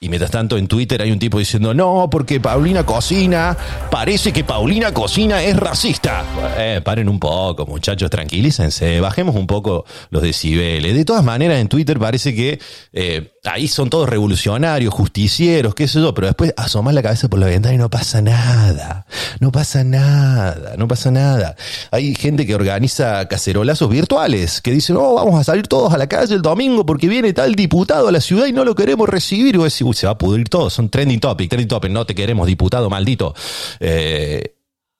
Y 0.03 0.09
mientras 0.09 0.31
tanto 0.31 0.57
en 0.57 0.67
Twitter 0.67 0.99
hay 0.99 1.11
un 1.11 1.19
tipo 1.19 1.37
diciendo, 1.37 1.75
no, 1.75 2.07
porque 2.09 2.39
Paulina 2.39 2.83
Cocina, 2.83 3.55
parece 3.91 4.33
que 4.33 4.43
Paulina 4.43 4.91
Cocina 4.91 5.43
es 5.43 5.55
racista. 5.55 6.25
Eh, 6.57 6.81
paren 6.83 7.07
un 7.07 7.19
poco, 7.19 7.67
muchachos, 7.67 8.09
tranquilícense, 8.09 8.99
bajemos 8.99 9.35
un 9.35 9.45
poco 9.45 9.85
los 10.09 10.23
decibeles. 10.23 10.95
De 10.95 11.05
todas 11.05 11.23
maneras, 11.23 11.59
en 11.59 11.67
Twitter 11.67 11.99
parece 11.99 12.33
que 12.33 12.59
eh, 12.93 13.33
ahí 13.43 13.67
son 13.67 13.91
todos 13.91 14.09
revolucionarios, 14.09 14.91
justicieros, 14.91 15.75
qué 15.75 15.87
sé 15.87 16.01
yo, 16.01 16.15
pero 16.15 16.25
después 16.25 16.51
asomas 16.57 16.95
la 16.95 17.03
cabeza 17.03 17.27
por 17.27 17.37
la 17.37 17.45
ventana 17.45 17.75
y 17.75 17.77
no 17.77 17.91
pasa 17.91 18.23
nada. 18.23 19.05
No 19.39 19.51
pasa 19.51 19.83
nada, 19.83 20.77
no 20.77 20.87
pasa 20.87 21.11
nada. 21.11 21.55
Hay 21.91 22.15
gente 22.15 22.47
que 22.47 22.55
organiza 22.55 23.27
cacerolazos 23.27 23.87
virtuales, 23.87 24.61
que 24.61 24.71
dicen, 24.71 24.97
oh, 24.97 25.13
vamos 25.13 25.39
a 25.39 25.43
salir 25.43 25.67
todos 25.67 25.93
a 25.93 25.99
la 25.99 26.07
calle 26.07 26.33
el 26.33 26.41
domingo 26.41 26.87
porque 26.87 27.07
viene 27.07 27.33
tal 27.33 27.53
diputado 27.53 28.07
a 28.07 28.11
la 28.11 28.19
ciudad 28.19 28.47
y 28.47 28.51
no 28.51 28.65
lo 28.65 28.73
queremos 28.73 29.07
recibir. 29.07 29.53
Y 29.53 29.57
vos 29.59 29.71
decís, 29.71 29.90
se 29.93 30.07
va 30.07 30.13
a 30.13 30.17
pudrir 30.17 30.49
todo, 30.49 30.69
son 30.69 30.89
trending 30.89 31.19
topic, 31.19 31.49
trending 31.49 31.67
topic, 31.67 31.91
no 31.91 32.05
te 32.05 32.15
queremos, 32.15 32.47
diputado 32.47 32.89
maldito. 32.89 33.33
Eh, 33.79 34.55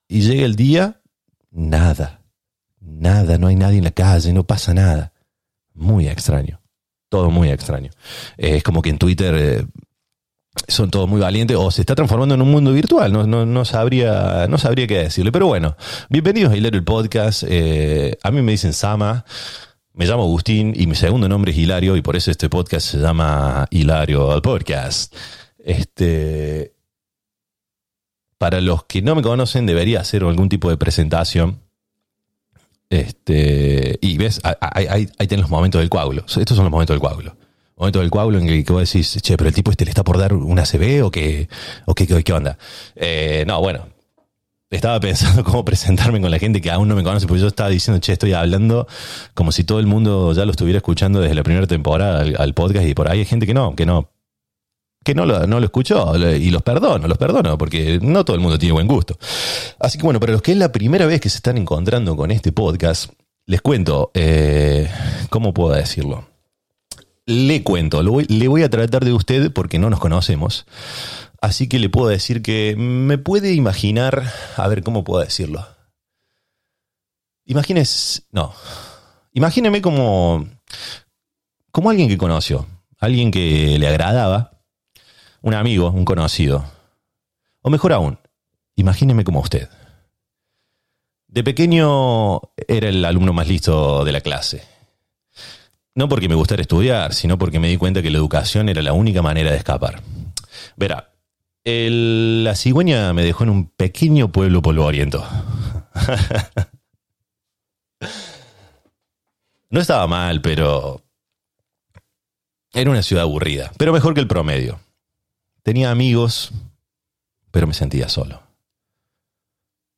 y 0.08 0.22
llega 0.22 0.46
el 0.46 0.56
día, 0.56 1.02
nada, 1.52 2.22
nada, 2.80 3.38
no 3.38 3.48
hay 3.48 3.56
nadie 3.56 3.78
en 3.78 3.84
la 3.84 3.92
calle, 3.92 4.34
no 4.34 4.44
pasa 4.44 4.74
nada. 4.74 5.14
Muy 5.74 6.08
extraño, 6.08 6.60
todo 7.10 7.30
muy 7.30 7.50
extraño. 7.50 7.92
Eh, 8.38 8.58
es 8.58 8.64
como 8.64 8.82
que 8.82 8.90
en 8.90 8.98
Twitter... 8.98 9.36
Eh, 9.36 9.66
son 10.68 10.92
todos 10.92 11.08
muy 11.08 11.22
valientes 11.22 11.56
o 11.58 11.72
se 11.72 11.80
está 11.80 11.96
transformando 11.96 12.36
en 12.36 12.42
un 12.42 12.52
mundo 12.52 12.74
virtual. 12.74 13.14
No, 13.14 13.26
no, 13.26 13.46
no, 13.46 13.64
sabría, 13.64 14.48
no 14.50 14.58
sabría 14.58 14.86
qué 14.86 14.98
decirle. 14.98 15.32
Pero 15.32 15.48
bueno, 15.48 15.78
bienvenidos 16.10 16.52
a 16.52 16.58
Hilario 16.58 16.78
el 16.78 16.84
Podcast. 16.84 17.44
A 17.44 18.32
mí 18.32 18.42
me 18.42 18.52
dicen 18.52 18.74
Sama. 18.74 19.24
Me 19.94 20.06
llamo 20.06 20.24
Agustín 20.24 20.74
y 20.76 20.88
mi 20.88 20.96
segundo 20.96 21.28
nombre 21.28 21.52
es 21.52 21.58
Hilario 21.58 21.98
y 21.98 22.02
por 22.02 22.16
eso 22.16 22.32
este 22.32 22.50
podcast 22.50 22.88
se 22.88 22.98
llama 22.98 23.68
Hilario 23.70 24.34
el 24.34 24.42
Podcast. 24.42 25.14
Este, 25.58 26.74
para 28.38 28.62
los 28.62 28.86
que 28.86 29.02
no 29.02 29.16
me 29.16 29.22
conocen, 29.22 29.66
debería 29.66 30.00
hacer 30.00 30.24
algún 30.24 30.50
tipo 30.50 30.70
de 30.70 30.78
presentación. 30.78 31.60
Este, 32.90 34.00
y 34.02 34.18
ves, 34.18 34.40
ahí, 34.44 34.86
ahí, 34.90 35.10
ahí 35.18 35.28
tenés 35.28 35.44
los 35.44 35.52
momentos 35.52 35.80
del 35.80 35.90
coágulo. 35.90 36.24
Estos 36.26 36.56
son 36.56 36.64
los 36.66 36.72
momentos 36.72 36.94
del 36.94 37.02
coágulo 37.02 37.36
momento 37.82 38.00
del 38.00 38.12
coágulo 38.12 38.38
en 38.38 38.48
el 38.48 38.64
que 38.64 38.74
vos 38.74 38.84
decís, 38.84 39.20
che, 39.22 39.36
pero 39.36 39.48
el 39.48 39.56
tipo 39.56 39.72
este 39.72 39.86
le 39.86 39.90
está 39.90 40.04
por 40.04 40.20
dar 40.20 40.34
una 40.34 40.64
CB 40.66 41.04
o 41.04 41.10
qué, 41.10 41.50
o 41.86 41.96
qué, 41.96 42.06
qué, 42.06 42.24
qué 42.24 42.34
onda. 42.34 42.58
Eh, 42.96 43.44
no, 43.48 43.60
bueno, 43.60 43.88
estaba 44.78 45.00
pensando 45.00 45.44
cómo 45.46 45.64
presentarme 45.66 46.20
con 46.22 46.32
la 46.32 46.40
gente 46.40 46.62
que 46.62 46.72
aún 46.72 46.88
no 46.88 46.96
me 46.96 47.04
conoce, 47.04 47.28
porque 47.28 47.42
yo 47.42 47.48
estaba 47.48 47.70
diciendo, 47.70 48.00
che, 48.00 48.14
estoy 48.14 48.34
hablando 48.34 48.88
como 49.34 49.52
si 49.52 49.64
todo 49.64 49.80
el 49.80 49.86
mundo 49.86 50.34
ya 50.34 50.46
lo 50.46 50.52
estuviera 50.52 50.78
escuchando 50.78 51.20
desde 51.20 51.36
la 51.36 51.44
primera 51.44 51.68
temporada 51.68 52.22
al, 52.22 52.54
podcast 52.54 52.88
y 52.88 52.94
por 52.94 53.10
ahí 53.10 53.20
hay 53.20 53.26
gente 53.26 53.46
que 53.46 53.54
no, 53.54 53.76
que 53.76 53.86
no, 53.86 54.10
que 55.04 55.14
no 55.14 55.26
lo, 55.26 55.46
no 55.46 55.60
lo 55.60 55.66
escuchó 55.66 56.16
y 56.16 56.50
los 56.50 56.62
perdono, 56.62 57.08
los 57.08 57.18
perdono, 57.18 57.58
porque 57.58 58.00
no 58.02 58.24
todo 58.24 58.36
el 58.36 58.42
mundo 58.42 58.58
tiene 58.58 58.74
buen 58.74 58.88
gusto. 58.88 59.18
Así 59.80 59.98
que 59.98 60.04
bueno, 60.04 60.20
para 60.20 60.32
los 60.32 60.42
que 60.42 60.54
es 60.54 60.58
la 60.58 60.72
primera 60.72 61.06
vez 61.06 61.20
que 61.22 61.30
se 61.30 61.38
están 61.38 61.58
encontrando 61.58 62.16
con 62.16 62.32
este 62.32 62.52
podcast, 62.52 63.12
les 63.46 63.62
cuento, 63.62 64.12
eh, 64.14 64.90
¿cómo 65.30 65.54
puedo 65.54 65.76
decirlo? 65.76 66.26
Le 67.26 67.64
cuento, 67.64 68.02
le 68.04 68.48
voy 68.48 68.64
a 68.64 68.70
tratar 68.70 69.06
de 69.06 69.14
usted 69.14 69.52
porque 69.52 69.80
no 69.80 69.90
nos 69.90 70.00
conocemos. 70.00 70.66
Así 71.42 71.68
que 71.68 71.80
le 71.80 71.90
puedo 71.90 72.08
decir 72.08 72.44
que 72.44 72.76
me 72.78 73.18
puede 73.18 73.54
imaginar, 73.54 74.32
a 74.56 74.68
ver 74.68 74.84
cómo 74.84 75.04
puedo 75.04 75.24
decirlo. 75.24 75.66
Imagines, 77.46 78.28
no, 78.32 78.54
imagíneme 79.34 79.82
como, 79.82 80.48
como 81.72 81.90
alguien 81.90 82.08
que 82.08 82.20
conoció, 82.20 82.68
alguien 83.00 83.32
que 83.32 83.78
le 83.80 83.88
agradaba, 83.88 84.62
un 85.42 85.56
amigo, 85.56 85.90
un 85.90 86.06
conocido. 86.06 86.64
O 87.64 87.72
mejor 87.72 87.94
aún, 87.94 88.20
imagíneme 88.76 89.24
como 89.24 89.40
usted. 89.40 89.68
De 91.28 91.44
pequeño 91.44 92.40
era 92.68 92.90
el 92.90 93.04
alumno 93.04 93.34
más 93.34 93.48
listo 93.48 94.06
de 94.06 94.12
la 94.12 94.22
clase. 94.22 94.64
No 95.96 96.08
porque 96.08 96.30
me 96.30 96.36
gustara 96.36 96.62
estudiar, 96.62 97.14
sino 97.14 97.40
porque 97.40 97.60
me 97.60 97.68
di 97.68 97.78
cuenta 97.78 98.04
que 98.04 98.12
la 98.12 98.20
educación 98.20 98.70
era 98.70 98.84
la 98.84 98.94
única 98.94 99.24
manera 99.24 99.50
de 99.50 99.58
escapar. 99.58 100.04
Verá, 100.76 101.12
la 101.64 102.56
cigüeña 102.56 103.14
me 103.14 103.24
dejó 103.24 103.44
en 103.44 103.50
un 103.50 103.70
pequeño 103.70 104.32
pueblo 104.32 104.62
polvoriento. 104.62 105.26
no 109.70 109.80
estaba 109.80 110.08
mal, 110.08 110.42
pero 110.42 111.02
era 112.74 112.90
una 112.90 113.04
ciudad 113.04 113.24
aburrida, 113.24 113.72
pero 113.78 113.94
mejor 113.94 114.14
que 114.14 114.22
el 114.22 114.28
promedio. 114.28 114.80
Tenía 115.64 115.92
amigos, 115.92 116.52
pero 117.52 117.68
me 117.68 117.74
sentía 117.74 118.10
solo. 118.10 118.42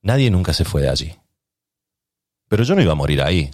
Nadie 0.01 0.29
nunca 0.29 0.53
se 0.53 0.65
fue 0.65 0.81
de 0.81 0.89
allí. 0.89 1.15
Pero 2.49 2.63
yo 2.63 2.75
no 2.75 2.81
iba 2.81 2.91
a 2.91 2.95
morir 2.95 3.21
ahí. 3.21 3.49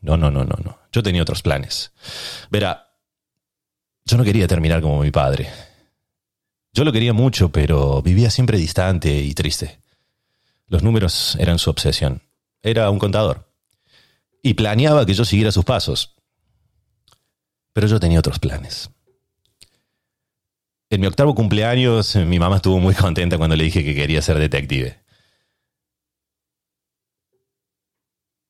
No, 0.00 0.16
no, 0.16 0.30
no, 0.30 0.44
no, 0.44 0.56
no. 0.62 0.78
Yo 0.92 1.02
tenía 1.02 1.22
otros 1.22 1.42
planes. 1.42 1.92
Verá, 2.50 2.96
yo 4.04 4.16
no 4.16 4.24
quería 4.24 4.46
terminar 4.46 4.80
como 4.80 5.00
mi 5.00 5.10
padre. 5.10 5.50
Yo 6.74 6.84
lo 6.84 6.92
quería 6.92 7.12
mucho, 7.12 7.50
pero 7.50 8.00
vivía 8.00 8.30
siempre 8.30 8.56
distante 8.56 9.20
y 9.20 9.34
triste. 9.34 9.78
Los 10.68 10.82
números 10.82 11.36
eran 11.38 11.58
su 11.58 11.68
obsesión. 11.68 12.22
Era 12.62 12.88
un 12.88 12.98
contador. 12.98 13.46
Y 14.42 14.54
planeaba 14.54 15.04
que 15.04 15.12
yo 15.12 15.26
siguiera 15.26 15.52
sus 15.52 15.66
pasos. 15.66 16.14
Pero 17.74 17.86
yo 17.86 18.00
tenía 18.00 18.20
otros 18.20 18.38
planes. 18.38 18.90
En 20.88 21.00
mi 21.02 21.06
octavo 21.06 21.34
cumpleaños, 21.34 22.16
mi 22.16 22.38
mamá 22.38 22.56
estuvo 22.56 22.78
muy 22.78 22.94
contenta 22.94 23.36
cuando 23.36 23.56
le 23.56 23.64
dije 23.64 23.84
que 23.84 23.94
quería 23.94 24.22
ser 24.22 24.38
detective. 24.38 24.98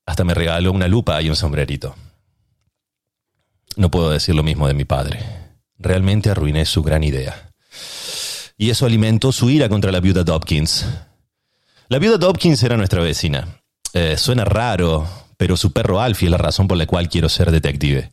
Hasta 0.07 0.23
me 0.23 0.35
regaló 0.35 0.71
una 0.71 0.87
lupa 0.87 1.21
y 1.23 1.29
un 1.29 1.37
sombrerito. 1.37 1.97
No 3.77 3.91
puedo 3.91 4.11
decir 4.11 4.35
lo 4.35 4.43
mismo 4.45 4.69
de 4.69 4.75
mi 4.75 4.85
padre. 4.85 5.25
Realmente 5.79 6.31
arruiné 6.31 6.65
su 6.67 6.83
gran 6.83 7.03
idea 7.03 7.52
y 8.63 8.71
eso 8.71 8.87
alimentó 8.87 9.33
su 9.33 9.51
ira 9.51 9.69
contra 9.69 9.91
la 9.91 9.99
viuda 9.99 10.23
Dobkins. 10.23 10.87
La 11.89 11.99
viuda 11.99 12.17
Dobkins 12.17 12.63
era 12.63 12.77
nuestra 12.77 13.03
vecina. 13.03 13.61
Eh, 13.93 14.17
suena 14.17 14.45
raro, 14.45 15.05
pero 15.37 15.57
su 15.57 15.73
perro 15.73 16.01
Alfie 16.01 16.29
es 16.29 16.31
la 16.31 16.39
razón 16.39 16.69
por 16.69 16.79
la 16.79 16.87
cual 16.87 17.09
quiero 17.09 17.29
ser 17.29 17.51
detective. 17.51 18.13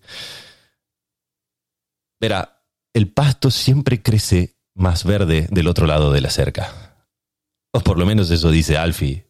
Verá, 2.20 2.64
el 2.96 3.12
pasto 3.12 3.52
siempre 3.52 4.02
crece 4.02 4.56
más 4.74 5.04
verde 5.04 5.48
del 5.52 5.68
otro 5.68 5.86
lado 5.86 6.12
de 6.12 6.22
la 6.22 6.32
cerca. 6.32 6.96
O 7.72 7.82
por 7.82 8.00
lo 8.00 8.08
menos 8.08 8.32
eso 8.32 8.50
dice 8.50 8.76
Alfie. 8.76 9.28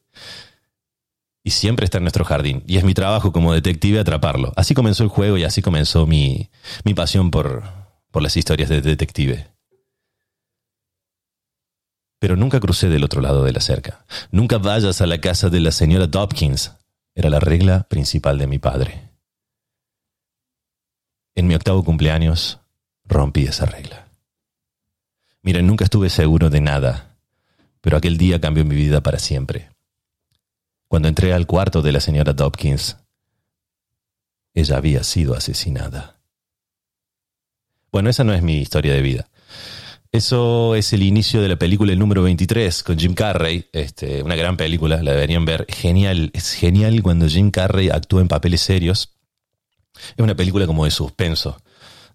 Y 1.43 1.49
siempre 1.49 1.83
está 1.83 1.97
en 1.97 2.05
nuestro 2.05 2.23
jardín. 2.23 2.63
Y 2.65 2.77
es 2.77 2.85
mi 2.85 2.93
trabajo 2.93 3.33
como 3.33 3.53
detective 3.53 3.99
atraparlo. 3.99 4.53
Así 4.55 4.73
comenzó 4.73 5.03
el 5.03 5.09
juego 5.09 5.37
y 5.37 5.43
así 5.43 5.61
comenzó 5.61 6.07
mi, 6.07 6.49
mi 6.85 6.93
pasión 6.93 7.29
por, 7.29 7.65
por 8.09 8.23
las 8.23 8.37
historias 8.37 8.69
de 8.69 8.79
detective 8.79 9.58
pero 12.19 12.35
nunca 12.35 12.59
crucé 12.59 12.89
del 12.89 13.03
otro 13.03 13.21
lado 13.21 13.43
de 13.43 13.53
la 13.53 13.61
cerca. 13.61 14.05
Nunca 14.31 14.57
vayas 14.57 15.01
a 15.01 15.07
la 15.07 15.19
casa 15.21 15.49
de 15.49 15.61
la 15.61 15.71
señora 15.71 16.07
Dobkins. 16.07 16.73
Era 17.15 17.29
la 17.29 17.39
regla 17.39 17.83
principal 17.83 18.37
de 18.37 18.47
mi 18.47 18.59
padre. 18.59 19.09
En 21.35 21.47
mi 21.47 21.55
octavo 21.55 21.83
cumpleaños 21.83 22.59
rompí 23.05 23.45
esa 23.45 23.65
regla. 23.65 24.07
Miren, 25.41 25.65
nunca 25.65 25.85
estuve 25.85 26.09
seguro 26.09 26.49
de 26.49 26.59
nada, 26.59 27.15
pero 27.81 27.95
aquel 27.97 28.17
día 28.17 28.41
cambió 28.41 28.65
mi 28.65 28.75
vida 28.75 29.01
para 29.01 29.19
siempre. 29.19 29.69
Cuando 30.89 31.07
entré 31.07 31.33
al 31.33 31.47
cuarto 31.47 31.81
de 31.81 31.93
la 31.93 32.01
señora 32.01 32.33
Dobkins, 32.33 32.97
ella 34.53 34.77
había 34.77 35.03
sido 35.03 35.35
asesinada. 35.35 36.19
Bueno, 37.91 38.09
esa 38.09 38.23
no 38.23 38.33
es 38.33 38.43
mi 38.43 38.57
historia 38.57 38.93
de 38.93 39.01
vida. 39.01 39.29
Eso 40.11 40.73
es 40.73 40.91
el 40.93 41.03
inicio 41.03 41.39
de 41.39 41.47
la 41.47 41.55
película 41.55 41.93
El 41.93 41.99
número 41.99 42.23
23 42.23 42.81
con 42.81 42.97
Jim 42.97 43.13
Carrey, 43.13 43.69
este, 43.73 44.23
una 44.23 44.35
gran 44.35 44.57
película, 44.57 45.03
la 45.03 45.11
deberían 45.11 45.45
ver. 45.45 45.67
Genial, 45.69 46.31
es 46.33 46.53
genial 46.53 47.03
cuando 47.03 47.27
Jim 47.27 47.51
Carrey 47.51 47.89
actúa 47.89 48.21
en 48.21 48.27
papeles 48.27 48.61
serios. 48.61 49.13
Es 49.93 50.23
una 50.23 50.35
película 50.35 50.65
como 50.65 50.85
de 50.85 50.91
suspenso 50.91 51.61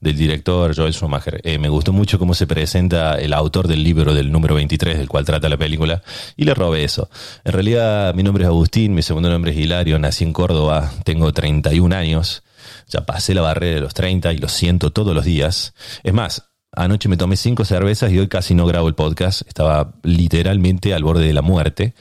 del 0.00 0.16
director 0.16 0.74
Joel 0.74 0.92
Schumacher. 0.92 1.40
Eh, 1.44 1.58
me 1.58 1.68
gustó 1.68 1.92
mucho 1.92 2.18
cómo 2.18 2.34
se 2.34 2.48
presenta 2.48 3.18
el 3.20 3.32
autor 3.32 3.68
del 3.68 3.84
libro 3.84 4.12
del 4.12 4.32
número 4.32 4.56
23, 4.56 4.98
del 4.98 5.08
cual 5.08 5.24
trata 5.24 5.48
la 5.48 5.56
película, 5.56 6.02
y 6.36 6.44
le 6.44 6.52
robé 6.52 6.82
eso. 6.82 7.08
En 7.44 7.52
realidad, 7.52 8.12
mi 8.14 8.24
nombre 8.24 8.42
es 8.42 8.48
Agustín, 8.48 8.92
mi 8.94 9.02
segundo 9.02 9.30
nombre 9.30 9.52
es 9.52 9.56
Hilario, 9.56 10.00
nací 10.00 10.24
en 10.24 10.32
Córdoba, 10.32 10.92
tengo 11.04 11.32
31 11.32 11.94
años, 11.94 12.42
ya 12.88 13.06
pasé 13.06 13.34
la 13.34 13.42
barrera 13.42 13.76
de 13.76 13.80
los 13.80 13.94
30 13.94 14.32
y 14.32 14.38
lo 14.38 14.48
siento 14.48 14.90
todos 14.90 15.14
los 15.14 15.24
días. 15.24 15.74
Es 16.02 16.12
más, 16.12 16.53
Anoche 16.76 17.08
me 17.08 17.16
tomé 17.16 17.36
cinco 17.36 17.64
cervezas 17.64 18.10
y 18.12 18.18
hoy 18.18 18.28
casi 18.28 18.54
no 18.54 18.66
grabo 18.66 18.88
el 18.88 18.94
podcast. 18.94 19.42
Estaba 19.46 19.94
literalmente 20.02 20.94
al 20.94 21.04
borde 21.04 21.26
de 21.26 21.32
la 21.32 21.42
muerte 21.42 21.94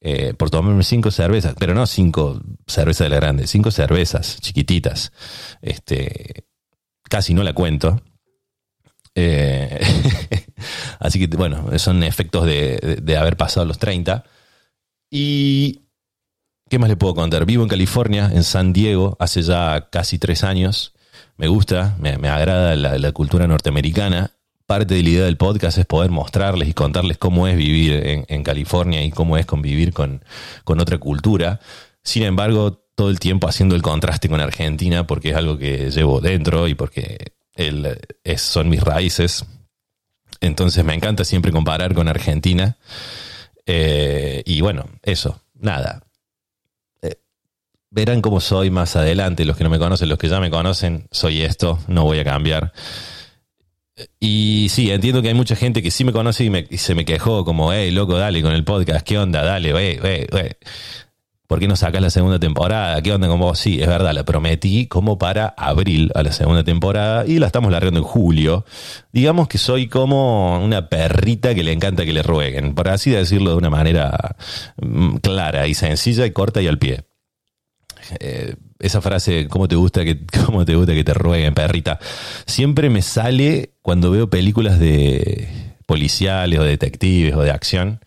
eh, 0.00 0.34
por 0.34 0.50
tomarme 0.50 0.82
cinco 0.82 1.10
cervezas, 1.10 1.54
pero 1.58 1.74
no 1.74 1.86
cinco 1.86 2.40
cervezas 2.66 3.06
de 3.06 3.10
la 3.10 3.16
grande, 3.16 3.46
cinco 3.46 3.70
cervezas 3.70 4.40
chiquititas. 4.40 5.12
Este, 5.62 6.46
casi 7.02 7.34
no 7.34 7.42
la 7.42 7.52
cuento. 7.52 8.02
Eh, 9.14 9.80
así 10.98 11.18
que, 11.18 11.36
bueno, 11.36 11.78
son 11.78 12.02
efectos 12.02 12.46
de, 12.46 12.98
de 13.02 13.16
haber 13.16 13.36
pasado 13.36 13.66
los 13.66 13.78
30. 13.78 14.24
Y 15.10 15.84
¿Qué 16.68 16.78
más 16.78 16.88
le 16.88 16.96
puedo 16.96 17.14
contar? 17.14 17.44
Vivo 17.44 17.62
en 17.62 17.68
California, 17.68 18.30
en 18.32 18.42
San 18.42 18.72
Diego, 18.72 19.16
hace 19.20 19.42
ya 19.42 19.88
casi 19.90 20.18
tres 20.18 20.44
años 20.44 20.93
me 21.36 21.48
gusta, 21.48 21.96
me, 21.98 22.28
agrada 22.28 22.76
la, 22.76 23.12
cultura 23.12 23.46
norteamericana. 23.46 24.30
Parte 24.66 24.94
de 24.94 25.02
la 25.02 25.08
idea 25.10 25.24
del 25.24 25.36
podcast 25.36 25.76
es 25.78 25.84
poder 25.84 26.10
mostrarles 26.10 26.68
y 26.68 26.72
contarles 26.74 27.18
cómo 27.18 27.48
es 27.48 27.56
vivir 27.56 28.24
en, 28.28 28.44
California 28.44 29.02
y 29.02 29.10
cómo 29.10 29.36
es 29.36 29.44
convivir 29.44 29.92
con, 29.92 30.22
otra 30.64 30.98
cultura. 30.98 31.60
Sin 32.02 32.22
embargo, 32.22 32.80
todo 32.94 33.10
el 33.10 33.18
tiempo 33.18 33.48
haciendo 33.48 33.74
el 33.74 33.82
contraste 33.82 34.28
con 34.28 34.40
Argentina 34.40 35.06
porque 35.06 35.30
es 35.30 35.36
algo 35.36 35.58
que 35.58 35.90
llevo 35.90 36.20
dentro 36.20 36.68
y 36.68 36.74
porque 36.74 37.32
son 38.36 38.68
mis 38.68 38.82
raíces. 38.82 39.44
Entonces 40.40 40.84
me 40.84 40.94
encanta 40.94 41.24
siempre 41.24 41.52
comparar 41.52 41.94
con 41.94 42.08
Argentina. 42.08 42.76
Eh, 43.66 44.42
y 44.46 44.60
bueno, 44.60 44.86
eso, 45.02 45.40
nada 45.54 46.03
verán 47.94 48.20
cómo 48.20 48.40
soy 48.40 48.70
más 48.70 48.96
adelante. 48.96 49.44
Los 49.44 49.56
que 49.56 49.64
no 49.64 49.70
me 49.70 49.78
conocen, 49.78 50.08
los 50.08 50.18
que 50.18 50.28
ya 50.28 50.40
me 50.40 50.50
conocen, 50.50 51.06
soy 51.10 51.42
esto, 51.42 51.78
no 51.86 52.04
voy 52.04 52.18
a 52.18 52.24
cambiar. 52.24 52.72
Y 54.18 54.66
sí, 54.70 54.90
entiendo 54.90 55.22
que 55.22 55.28
hay 55.28 55.34
mucha 55.34 55.54
gente 55.54 55.80
que 55.80 55.92
sí 55.92 56.04
me 56.04 56.12
conoce 56.12 56.44
y, 56.44 56.78
se 56.78 56.94
me 56.96 57.04
quejó 57.04 57.44
como, 57.44 57.72
hey, 57.72 57.92
loco, 57.92 58.18
dale 58.18 58.42
con 58.42 58.52
el 58.52 58.64
podcast, 58.64 59.06
¿qué 59.06 59.18
onda? 59.18 59.44
Dale, 59.44 59.72
wey, 59.72 60.00
wey, 60.00 60.26
wey. 60.32 60.50
¿Por 61.46 61.60
qué 61.60 61.68
no 61.68 61.76
sacas 61.76 62.02
la 62.02 62.10
segunda 62.10 62.40
temporada? 62.40 63.00
¿Qué 63.02 63.12
onda 63.12 63.28
con 63.28 63.38
vos? 63.38 63.58
Sí, 63.58 63.80
es 63.80 63.86
verdad, 63.86 64.12
la 64.12 64.24
prometí 64.24 64.88
como 64.88 65.18
para 65.18 65.54
abril 65.56 66.10
a 66.14 66.24
la 66.24 66.32
segunda 66.32 66.64
temporada 66.64 67.24
y 67.26 67.38
la 67.38 67.46
estamos 67.46 67.70
largando 67.70 68.00
en 68.00 68.04
julio. 68.04 68.64
Digamos 69.12 69.46
que 69.46 69.58
soy 69.58 69.86
como 69.86 70.58
una 70.64 70.88
perrita 70.88 71.54
que 71.54 71.62
le 71.62 71.72
encanta 71.72 72.04
que 72.04 72.14
le 72.14 72.22
rueguen, 72.24 72.74
por 72.74 72.88
así 72.88 73.10
decirlo 73.10 73.50
de 73.50 73.56
una 73.58 73.70
manera 73.70 74.36
mm, 74.78 75.18
clara 75.18 75.68
y 75.68 75.74
sencilla 75.74 76.26
y 76.26 76.32
corta 76.32 76.60
y 76.60 76.66
al 76.66 76.78
pie. 76.78 77.04
Eh, 78.20 78.56
esa 78.78 79.00
frase, 79.00 79.48
¿cómo 79.48 79.68
te 79.68 79.76
gusta 79.76 80.04
que, 80.04 80.20
cómo 80.46 80.64
te 80.64 80.74
gusta 80.74 80.94
que 80.94 81.04
te 81.04 81.14
rueguen, 81.14 81.54
perrita? 81.54 81.98
Siempre 82.46 82.90
me 82.90 83.02
sale 83.02 83.74
cuando 83.82 84.10
veo 84.10 84.28
películas 84.28 84.78
de 84.78 85.48
policiales 85.86 86.58
o 86.58 86.62
detectives 86.62 87.34
o 87.34 87.42
de 87.42 87.50
acción 87.50 88.00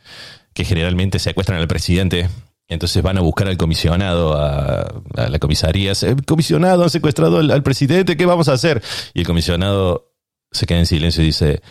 que 0.54 0.66
generalmente 0.66 1.20
secuestran 1.20 1.60
al 1.60 1.68
presidente. 1.68 2.30
Entonces 2.68 3.02
van 3.02 3.18
a 3.18 3.22
buscar 3.22 3.48
al 3.48 3.58
comisionado, 3.58 4.34
a, 4.36 5.04
la 5.16 5.40
comisaría. 5.40 5.94
El 6.02 6.26
comisionado 6.26 6.84
ha 6.84 6.90
secuestrado 6.90 7.38
al, 7.38 7.64
presidente, 7.64 8.18
¿qué 8.18 8.26
vamos 8.26 8.50
a 8.50 8.54
hacer? 8.54 8.82
Y 9.14 9.22
el 9.22 9.28
comisionado 9.28 10.12
se 10.52 10.66
queda 10.66 10.80
en 10.80 10.86
silencio 10.86 11.24
y 11.24 11.28
dice, 11.28 11.62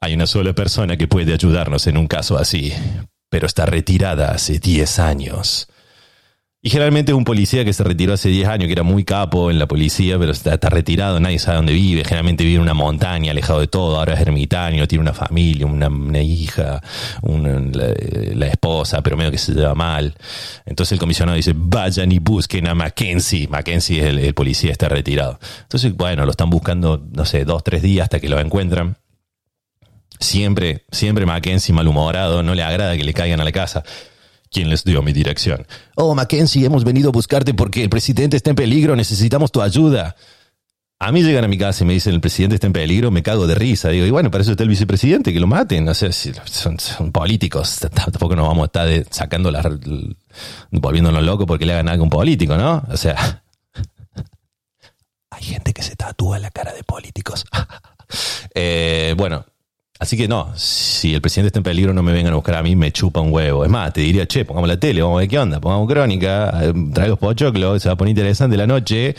hay 0.00 0.14
una 0.14 0.26
sola 0.26 0.52
persona 0.52 0.96
que 0.96 1.08
puede 1.08 1.32
ayudarnos 1.32 1.86
en 1.86 1.96
un 1.96 2.06
caso 2.06 2.38
así, 2.38 2.72
pero 3.30 3.46
está 3.46 3.66
retirada 3.66 4.30
hace 4.30 4.58
10 4.58 4.98
años. 4.98 5.68
Y 6.60 6.70
generalmente 6.70 7.14
un 7.14 7.22
policía 7.22 7.64
que 7.64 7.72
se 7.72 7.84
retiró 7.84 8.14
hace 8.14 8.30
10 8.30 8.48
años, 8.48 8.66
que 8.66 8.72
era 8.72 8.82
muy 8.82 9.04
capo 9.04 9.48
en 9.48 9.60
la 9.60 9.68
policía, 9.68 10.18
pero 10.18 10.32
está, 10.32 10.56
retirado, 10.68 11.20
nadie 11.20 11.38
sabe 11.38 11.58
dónde 11.58 11.72
vive. 11.72 12.02
Generalmente 12.02 12.42
vive 12.42 12.56
en 12.56 12.62
una 12.62 12.74
montaña, 12.74 13.30
alejado 13.30 13.60
de 13.60 13.68
todo. 13.68 13.96
Ahora 13.96 14.14
es 14.14 14.20
ermitaño, 14.20 14.88
tiene 14.88 15.02
una 15.02 15.14
familia, 15.14 15.66
una, 15.66 16.20
hija, 16.20 16.82
la, 17.22 18.46
esposa, 18.48 19.02
pero 19.02 19.16
medio 19.16 19.30
que 19.30 19.38
se 19.38 19.52
lleva 19.52 19.76
mal. 19.76 20.16
Entonces 20.66 20.94
el 20.94 20.98
comisionado 20.98 21.36
dice: 21.36 21.52
vayan 21.54 22.10
y 22.10 22.18
busquen 22.18 22.66
a 22.66 22.74
Mackenzie. 22.74 23.46
Mackenzie 23.46 24.00
es 24.00 24.06
el, 24.06 24.18
el 24.18 24.34
policía, 24.34 24.72
está 24.72 24.88
retirado. 24.88 25.38
Entonces, 25.62 25.94
bueno, 25.94 26.24
lo 26.24 26.32
están 26.32 26.50
buscando, 26.50 27.06
no 27.12 27.24
sé, 27.24 27.44
dos, 27.44 27.62
tres 27.62 27.82
días 27.82 28.04
hasta 28.04 28.18
que 28.18 28.28
lo 28.28 28.40
encuentran. 28.40 28.96
Siempre, 30.18 30.84
siempre 30.90 31.24
Mackenzie 31.24 31.72
malhumorado, 31.72 32.42
no 32.42 32.56
le 32.56 32.64
agrada 32.64 32.96
que 32.96 33.04
le 33.04 33.14
caigan 33.14 33.40
a 33.40 33.44
la 33.44 33.52
casa. 33.52 33.84
¿Quién 34.50 34.70
les 34.70 34.84
dio 34.84 35.02
mi 35.02 35.12
dirección. 35.12 35.66
Oh, 35.94 36.14
Mackenzie, 36.14 36.64
hemos 36.64 36.84
venido 36.84 37.08
a 37.10 37.12
buscarte 37.12 37.54
porque 37.54 37.82
el 37.82 37.90
presidente 37.90 38.36
está 38.36 38.50
en 38.50 38.56
peligro, 38.56 38.96
necesitamos 38.96 39.52
tu 39.52 39.60
ayuda. 39.60 40.16
A 41.00 41.12
mí 41.12 41.22
llegan 41.22 41.44
a 41.44 41.48
mi 41.48 41.56
casa 41.56 41.84
y 41.84 41.86
me 41.86 41.92
dicen 41.92 42.12
el 42.14 42.20
presidente 42.20 42.56
está 42.56 42.66
en 42.66 42.72
peligro, 42.72 43.10
me 43.12 43.22
cago 43.22 43.46
de 43.46 43.54
risa. 43.54 43.88
Digo, 43.90 44.04
y 44.04 44.10
bueno, 44.10 44.30
para 44.32 44.42
eso 44.42 44.50
está 44.50 44.64
el 44.64 44.68
vicepresidente, 44.68 45.32
que 45.32 45.38
lo 45.38 45.46
maten. 45.46 45.94
Sé, 45.94 46.12
si 46.12 46.32
son, 46.46 46.76
políticos. 47.12 47.78
Tampoco 47.94 48.34
nos 48.34 48.48
vamos 48.48 48.62
a 48.62 48.66
estar 48.66 48.88
de- 48.88 49.06
sacando 49.10 49.50
las. 49.52 49.64
volviéndonos 50.72 51.22
locos 51.22 51.46
porque 51.46 51.66
le 51.66 51.74
hagan 51.74 51.88
algo 51.88 52.02
a 52.02 52.04
un 52.04 52.10
político, 52.10 52.56
¿no? 52.56 52.82
O 52.90 52.96
sea. 52.96 53.44
Hay 55.30 55.44
gente 55.44 55.72
que 55.72 55.82
se 55.82 55.94
tatúa 55.94 56.38
la 56.40 56.50
cara 56.50 56.72
de 56.72 56.82
políticos. 56.84 57.44
Eh, 58.54 59.14
bueno, 59.18 59.44
así 59.98 60.16
que 60.16 60.28
no, 60.28 60.52
si 60.56 61.14
el 61.14 61.20
presidente 61.20 61.48
está 61.48 61.58
en 61.58 61.64
peligro, 61.64 61.92
no 61.92 62.02
me 62.02 62.12
vengan 62.12 62.32
a 62.32 62.36
buscar 62.36 62.56
a 62.56 62.62
mí, 62.62 62.76
me 62.76 62.92
chupa 62.92 63.20
un 63.20 63.32
huevo. 63.32 63.64
Es 63.64 63.70
más, 63.70 63.92
te 63.92 64.00
diría, 64.00 64.26
che, 64.26 64.44
pongamos 64.44 64.68
la 64.68 64.78
tele, 64.78 65.02
vamos 65.02 65.18
a 65.18 65.20
ver 65.20 65.28
qué 65.28 65.38
onda, 65.38 65.60
pongamos 65.60 65.88
crónica, 65.88 66.72
traigo 66.92 67.16
pochoclo, 67.16 67.78
se 67.78 67.88
va 67.88 67.94
a 67.94 67.96
poner 67.96 68.10
interesante 68.10 68.56
la 68.56 68.66
noche. 68.66 69.14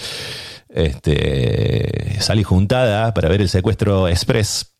Este, 0.69 2.17
salí 2.19 2.43
juntada 2.43 3.13
para 3.13 3.27
ver 3.29 3.41
el 3.41 3.49
secuestro 3.49 4.07
express. 4.07 4.73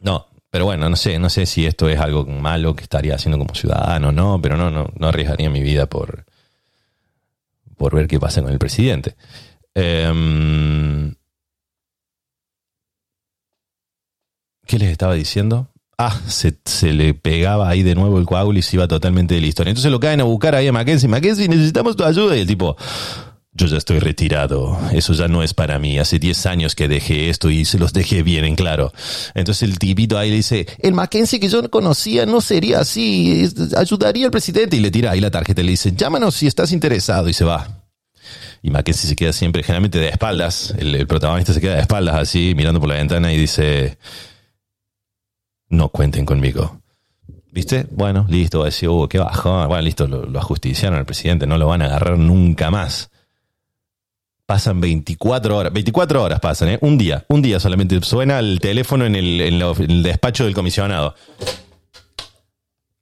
No, 0.00 0.26
pero 0.50 0.66
bueno, 0.66 0.90
no 0.90 0.96
sé, 0.96 1.18
no 1.18 1.30
sé 1.30 1.46
si 1.46 1.64
esto 1.64 1.88
es 1.88 1.98
algo 1.98 2.26
malo 2.26 2.76
que 2.76 2.82
estaría 2.82 3.14
haciendo 3.14 3.38
como 3.38 3.54
ciudadano, 3.54 4.12
no, 4.12 4.40
pero 4.42 4.56
no, 4.56 4.70
no, 4.70 4.90
no 4.98 5.08
arriesgaría 5.08 5.48
mi 5.48 5.62
vida 5.62 5.86
por, 5.86 6.26
por 7.76 7.94
ver 7.94 8.06
qué 8.06 8.20
pasa 8.20 8.42
con 8.42 8.52
el 8.52 8.58
presidente. 8.58 9.16
Em, 9.74 11.14
¿Qué 14.66 14.78
les 14.78 14.90
estaba 14.90 15.14
diciendo? 15.14 15.68
Ah, 15.98 16.20
se, 16.26 16.56
le 16.92 17.14
pegaba 17.14 17.68
ahí 17.68 17.82
de 17.82 17.94
nuevo 17.94 18.18
el 18.18 18.26
coágulo 18.26 18.58
y 18.58 18.62
se 18.62 18.76
iba 18.76 18.88
totalmente 18.88 19.34
de 19.34 19.40
la. 19.40 19.46
Entonces 19.46 19.90
lo 19.90 20.00
caen 20.00 20.20
a 20.20 20.24
buscar 20.24 20.54
ahí 20.54 20.66
a 20.66 20.72
Mackenzie. 20.72 21.08
Mackenzie, 21.08 21.48
necesitamos 21.48 21.96
tu 21.96 22.04
ayuda. 22.04 22.36
Y 22.36 22.40
el 22.40 22.46
tipo, 22.46 22.76
yo 23.52 23.66
ya 23.66 23.76
estoy 23.76 23.98
retirado. 23.98 24.78
Eso 24.92 25.12
ya 25.12 25.28
no 25.28 25.42
es 25.42 25.54
para 25.54 25.78
mí. 25.78 25.98
Hace 25.98 26.18
10 26.18 26.46
años 26.46 26.74
que 26.74 26.88
dejé 26.88 27.28
esto 27.28 27.50
y 27.50 27.64
se 27.64 27.78
los 27.78 27.92
dejé 27.92 28.22
bien 28.22 28.44
en 28.44 28.56
claro. 28.56 28.92
Entonces 29.34 29.62
el 29.62 29.78
tipito 29.78 30.18
ahí 30.18 30.30
le 30.30 30.36
dice, 30.36 30.66
el 30.80 30.94
Mackenzie 30.94 31.38
que 31.38 31.48
yo 31.48 31.70
conocía 31.70 32.26
no 32.26 32.40
sería 32.40 32.80
así. 32.80 33.48
Ayudaría 33.76 34.24
al 34.24 34.32
presidente. 34.32 34.76
Y 34.76 34.80
le 34.80 34.90
tira 34.90 35.12
ahí 35.12 35.20
la 35.20 35.30
tarjeta 35.30 35.60
y 35.60 35.64
le 35.64 35.70
dice, 35.72 35.92
llámanos 35.94 36.34
si 36.34 36.46
estás 36.46 36.72
interesado. 36.72 37.28
Y 37.28 37.32
se 37.32 37.44
va. 37.44 37.84
Y 38.62 38.70
Mackenzie 38.70 39.08
se 39.08 39.14
queda 39.14 39.32
siempre, 39.32 39.62
generalmente 39.62 39.98
de 39.98 40.08
espaldas. 40.08 40.74
El 40.78 41.06
protagonista 41.06 41.52
se 41.52 41.60
queda 41.60 41.74
de 41.74 41.82
espaldas 41.82 42.16
así, 42.16 42.54
mirando 42.56 42.80
por 42.80 42.88
la 42.88 42.94
ventana 42.96 43.32
y 43.32 43.36
dice, 43.36 43.98
no 45.72 45.88
cuenten 45.88 46.24
conmigo. 46.24 46.78
¿Viste? 47.50 47.86
Bueno, 47.90 48.24
listo, 48.28 48.60
va 48.60 48.68
a 48.68 48.88
uh, 48.88 49.08
qué 49.08 49.18
bajón. 49.18 49.68
Bueno, 49.68 49.82
listo, 49.82 50.06
lo, 50.06 50.24
lo 50.24 50.38
ajusticiaron 50.38 50.98
al 50.98 51.04
presidente, 51.04 51.46
no 51.46 51.58
lo 51.58 51.66
van 51.66 51.82
a 51.82 51.86
agarrar 51.86 52.18
nunca 52.18 52.70
más. 52.70 53.10
Pasan 54.46 54.80
24 54.80 55.56
horas, 55.56 55.72
24 55.72 56.22
horas 56.22 56.40
pasan, 56.40 56.68
¿eh? 56.68 56.78
Un 56.82 56.98
día, 56.98 57.24
un 57.28 57.42
día 57.42 57.58
solamente 57.58 57.98
suena 58.02 58.38
el 58.38 58.60
teléfono 58.60 59.06
en 59.06 59.16
el, 59.16 60.02
despacho 60.02 60.44
del 60.44 60.54
comisionado. 60.54 61.14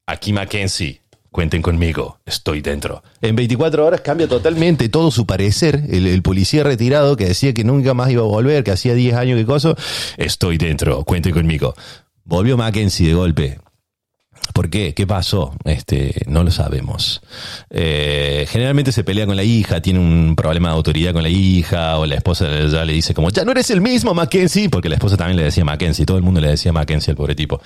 Aquí 0.07 0.33
Mackenzie, 0.33 1.01
cuenten 1.31 1.63
conmigo, 1.63 2.19
estoy 2.25 2.61
dentro. 2.61 3.03
En 3.21 3.35
24 3.35 3.87
horas 3.87 4.01
cambia 4.01 4.29
totalmente 4.29 4.89
todo 4.89 5.11
su 5.11 5.27
parecer. 5.27 5.83
El, 5.91 6.07
el 6.07 6.23
policía 6.23 6.63
retirado 6.63 7.17
que 7.17 7.27
decía 7.27 7.53
que 7.53 7.65
nunca 7.65 7.95
más 7.95 8.11
iba 8.11 8.23
a 8.23 8.27
volver, 8.27 8.63
que 8.63 8.73
hacía 8.73 8.95
10 8.95 9.15
años 9.15 9.39
que 9.39 9.47
cosa, 9.47 9.75
estoy 10.17 10.59
dentro, 10.59 11.03
cuenten 11.05 11.33
conmigo. 11.33 11.75
Volvió 12.31 12.57
Mackenzie 12.57 13.09
de 13.09 13.15
golpe. 13.15 13.59
¿Por 14.55 14.71
qué? 14.71 14.95
¿Qué 14.95 15.05
pasó? 15.05 15.53
Este, 15.65 16.23
no 16.29 16.45
lo 16.45 16.53
sabemos. 16.53 17.21
Eh, 17.71 18.47
generalmente 18.49 18.93
se 18.93 19.03
pelea 19.03 19.27
con 19.27 19.35
la 19.35 19.43
hija, 19.43 19.83
tiene 19.83 19.99
un 19.99 20.37
problema 20.37 20.69
de 20.69 20.77
autoridad 20.77 21.13
con 21.13 21.25
la 21.25 21.29
hija, 21.29 21.99
o 21.99 22.07
la 22.07 22.15
esposa 22.15 22.47
ya 22.69 22.85
le 22.85 22.93
dice 22.93 23.15
como, 23.15 23.31
ya 23.31 23.45
no 23.45 23.51
eres 23.51 23.71
el 23.71 23.81
mismo 23.81 24.15
Mackenzie, 24.15 24.71
porque 24.71 24.89
la 24.89 24.95
esposa 24.95 25.17
también 25.17 25.39
le 25.39 25.43
decía 25.43 25.65
Mackenzie, 25.65 26.07
todo 26.07 26.19
el 26.19 26.23
mundo 26.23 26.41
le 26.41 26.51
decía 26.51 26.73
Mackenzie 26.73 27.11
al 27.11 27.17
pobre 27.17 27.35
tipo. 27.35 27.61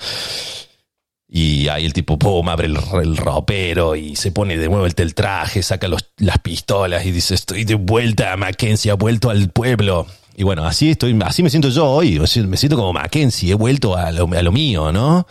Y 1.27 1.67
ahí 1.67 1.85
el 1.85 1.93
tipo, 1.93 2.17
pum, 2.17 2.49
abre 2.49 2.65
el, 2.65 2.79
el 3.03 3.17
ropero 3.17 3.95
y 3.95 4.15
se 4.15 4.31
pone 4.31 4.57
de 4.57 4.67
nuevo 4.67 4.87
el, 4.87 5.13
traje, 5.13 5.61
saca 5.61 5.87
las 5.87 6.39
pistolas 6.39 7.05
y 7.05 7.11
dice, 7.11 7.35
estoy 7.35 7.65
de 7.65 7.75
vuelta, 7.75 8.35
Mackenzie, 8.35 8.89
ha 8.89 8.95
vuelto 8.95 9.29
al 9.29 9.49
pueblo. 9.49 10.07
Y 10.37 10.43
bueno, 10.43 10.65
así 10.65 10.91
estoy, 10.91 11.17
así 11.23 11.43
me 11.43 11.49
siento 11.49 11.69
yo 11.69 11.89
hoy, 11.89 12.19
me 12.19 12.57
siento 12.57 12.75
como 12.75 12.91
Mackenzie, 12.91 13.51
he 13.51 13.55
vuelto 13.55 13.95
a 13.95 14.11
lo, 14.11 14.27
a 14.27 14.41
lo 14.41 14.51
mío, 14.51 14.91
¿no? 14.91 15.25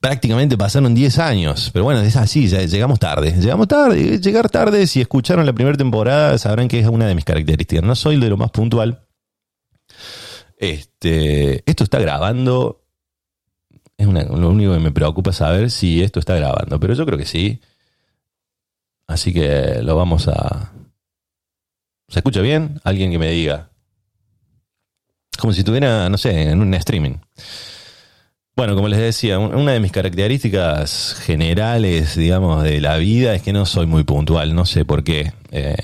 Prácticamente 0.00 0.58
pasaron 0.58 0.94
10 0.94 1.18
años, 1.20 1.70
pero 1.72 1.84
bueno, 1.84 2.00
es 2.00 2.16
así, 2.16 2.48
llegamos 2.48 2.98
tarde, 2.98 3.32
llegamos 3.40 3.68
tarde, 3.68 4.18
llegar 4.18 4.50
tarde, 4.50 4.86
si 4.88 5.00
escucharon 5.00 5.46
la 5.46 5.52
primera 5.52 5.76
temporada 5.76 6.36
sabrán 6.38 6.66
que 6.66 6.80
es 6.80 6.88
una 6.88 7.06
de 7.06 7.14
mis 7.14 7.24
características, 7.24 7.84
no 7.84 7.94
soy 7.94 8.18
de 8.18 8.28
lo 8.28 8.36
más 8.36 8.50
puntual. 8.50 9.04
Este, 10.58 11.62
esto 11.70 11.84
está 11.84 12.00
grabando 12.00 12.82
es 13.98 14.06
lo 14.06 14.50
único 14.50 14.72
que 14.72 14.78
me 14.78 14.92
preocupa 14.92 15.32
saber 15.32 15.72
si 15.72 16.02
esto 16.02 16.20
está 16.20 16.36
grabando, 16.36 16.78
pero 16.78 16.94
yo 16.94 17.04
creo 17.04 17.18
que 17.18 17.26
sí. 17.26 17.60
Así 19.08 19.32
que 19.32 19.82
lo 19.82 19.96
vamos 19.96 20.28
a... 20.28 20.72
¿Se 22.06 22.20
escucha 22.20 22.40
bien? 22.40 22.80
Alguien 22.84 23.10
que 23.10 23.18
me 23.18 23.30
diga. 23.30 23.70
Como 25.38 25.52
si 25.52 25.60
estuviera, 25.60 26.08
no 26.08 26.18
sé, 26.18 26.50
en 26.50 26.60
un 26.60 26.74
streaming. 26.74 27.14
Bueno, 28.56 28.74
como 28.74 28.88
les 28.88 28.98
decía, 28.98 29.38
un- 29.38 29.54
una 29.54 29.72
de 29.72 29.80
mis 29.80 29.92
características 29.92 31.14
generales, 31.24 32.16
digamos, 32.16 32.64
de 32.64 32.80
la 32.80 32.96
vida 32.96 33.34
es 33.34 33.42
que 33.42 33.52
no 33.52 33.64
soy 33.66 33.86
muy 33.86 34.02
puntual, 34.02 34.54
no 34.54 34.66
sé 34.66 34.84
por 34.84 35.04
qué. 35.04 35.32
Eh, 35.52 35.76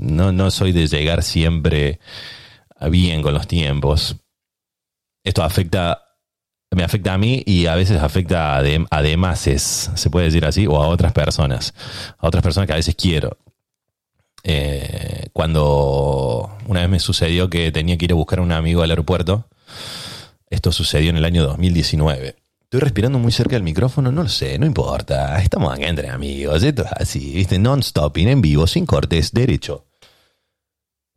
no, 0.00 0.32
no 0.32 0.50
soy 0.50 0.72
de 0.72 0.88
llegar 0.88 1.22
siempre 1.22 2.00
bien 2.90 3.22
con 3.22 3.32
los 3.32 3.46
tiempos. 3.46 4.16
Esto 5.24 5.42
afecta 5.44 6.00
me 6.74 6.82
afecta 6.82 7.14
a 7.14 7.18
mí 7.18 7.40
y 7.46 7.66
a 7.66 7.76
veces 7.76 8.02
afecta 8.02 8.56
a, 8.56 8.62
de, 8.64 8.84
a 8.90 9.00
demases, 9.00 9.92
se 9.94 10.10
puede 10.10 10.26
decir 10.26 10.44
así, 10.44 10.66
o 10.66 10.82
a 10.82 10.88
otras 10.88 11.12
personas, 11.12 11.72
a 12.18 12.26
otras 12.26 12.42
personas 12.42 12.66
que 12.66 12.72
a 12.72 12.76
veces 12.76 12.96
quiero. 12.96 13.38
Eh, 14.46 15.28
cuando 15.32 16.54
una 16.66 16.80
vez 16.80 16.90
me 16.90 17.00
sucedió 17.00 17.48
que 17.48 17.72
tenía 17.72 17.96
que 17.96 18.04
ir 18.04 18.12
a 18.12 18.16
buscar 18.16 18.38
a 18.38 18.42
un 18.42 18.52
amigo 18.52 18.82
al 18.82 18.90
aeropuerto, 18.90 19.48
esto 20.50 20.70
sucedió 20.70 21.10
en 21.10 21.16
el 21.16 21.24
año 21.24 21.42
2019. 21.42 22.36
Estoy 22.60 22.80
respirando 22.80 23.18
muy 23.18 23.32
cerca 23.32 23.56
del 23.56 23.62
micrófono, 23.62 24.12
no 24.12 24.22
lo 24.22 24.28
sé, 24.28 24.58
no 24.58 24.66
importa, 24.66 25.40
estamos 25.40 25.72
acá 25.72 25.88
entre 25.88 26.10
amigos, 26.10 26.62
esto 26.62 26.84
es 26.84 26.92
así, 26.92 27.32
viste, 27.32 27.58
non-stopping, 27.58 28.28
en 28.28 28.42
vivo, 28.42 28.66
sin 28.66 28.84
cortes, 28.84 29.32
derecho. 29.32 29.86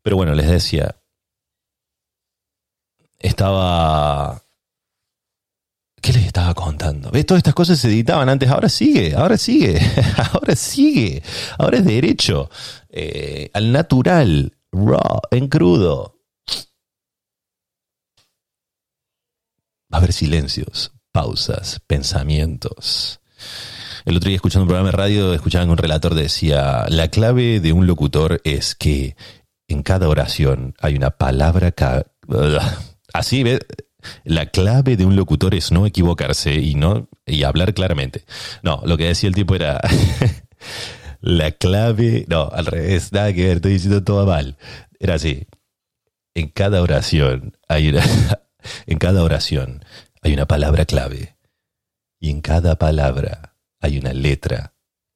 Pero 0.02 0.16
bueno, 0.16 0.34
les 0.34 0.48
decía, 0.48 0.96
estaba 3.20 4.42
¿Qué 6.02 6.14
les 6.14 6.28
estaba 6.28 6.54
contando? 6.54 7.10
¿Ves? 7.12 7.26
Todas 7.26 7.40
estas 7.40 7.56
cosas 7.56 7.80
se 7.80 7.88
editaban 7.88 8.30
antes, 8.30 8.50
ahora 8.50 8.70
sigue, 8.70 9.16
ahora 9.16 9.38
sigue, 9.38 9.82
ahora 10.34 10.56
sigue, 10.56 11.24
ahora 11.58 11.80
es 11.80 11.86
derecho, 11.86 12.50
eh, 13.00 13.52
al 13.54 13.72
natural, 13.72 14.58
raw, 14.72 15.22
en 15.32 15.48
crudo. 15.48 16.20
Va 19.94 19.98
a 19.98 20.02
haber 20.02 20.14
silencios, 20.14 20.92
pausas, 21.12 21.80
pensamientos. 21.88 23.22
El 24.06 24.18
otro 24.18 24.28
día 24.30 24.36
escuchando 24.38 24.64
un 24.64 24.68
programa 24.70 24.90
de 24.92 24.98
radio, 24.98 25.34
escuchaban 25.34 25.70
un 25.70 25.78
relator 25.78 26.14
decía, 26.16 26.86
la 26.90 27.10
clave 27.10 27.60
de 27.60 27.72
un 27.74 27.88
locutor 27.88 28.42
es 28.44 28.76
que 28.76 29.16
en 29.68 29.84
cada 29.84 30.10
oración 30.10 30.74
hay 30.80 30.96
una 30.96 31.12
palabra... 31.12 31.72
ca- 31.72 32.06
Así, 33.14 33.44
¿ves? 33.44 33.60
La 34.24 34.46
clave 34.48 34.96
de 34.96 35.06
un 35.06 35.16
locutor 35.16 35.56
es 35.56 35.72
no 35.72 35.86
equivocarse 35.86 36.56
y 36.56 36.76
no 36.76 37.10
y 37.26 37.44
hablar 37.44 37.74
claramente. 37.74 38.24
No, 38.64 38.82
lo 38.86 38.96
que 38.98 39.06
decía 39.06 39.28
el 39.30 39.36
tipo 39.36 39.56
era 39.56 39.80
la 41.22 41.52
clave, 41.52 42.26
no, 42.28 42.50
al 42.52 42.66
revés, 42.66 43.12
nada 43.14 43.34
que 43.34 43.46
ver, 43.48 43.58
estoy 43.58 43.74
diciendo 43.74 44.04
todo 44.04 44.26
mal. 44.26 44.58
Era 45.00 45.16
así. 45.16 45.48
En 46.36 46.50
cada 46.50 46.82
oración 46.82 47.58
hay 47.68 47.90
una, 47.90 48.04
en 48.86 48.98
cada 48.98 49.24
oración 49.24 49.84
hay 50.22 50.34
una 50.34 50.46
palabra 50.46 50.86
clave 50.86 51.36
y 52.20 52.30
en 52.30 52.42
cada 52.42 52.76
palabra 52.78 53.56
hay 53.80 53.98
una 53.98 54.14
letra 54.14 54.74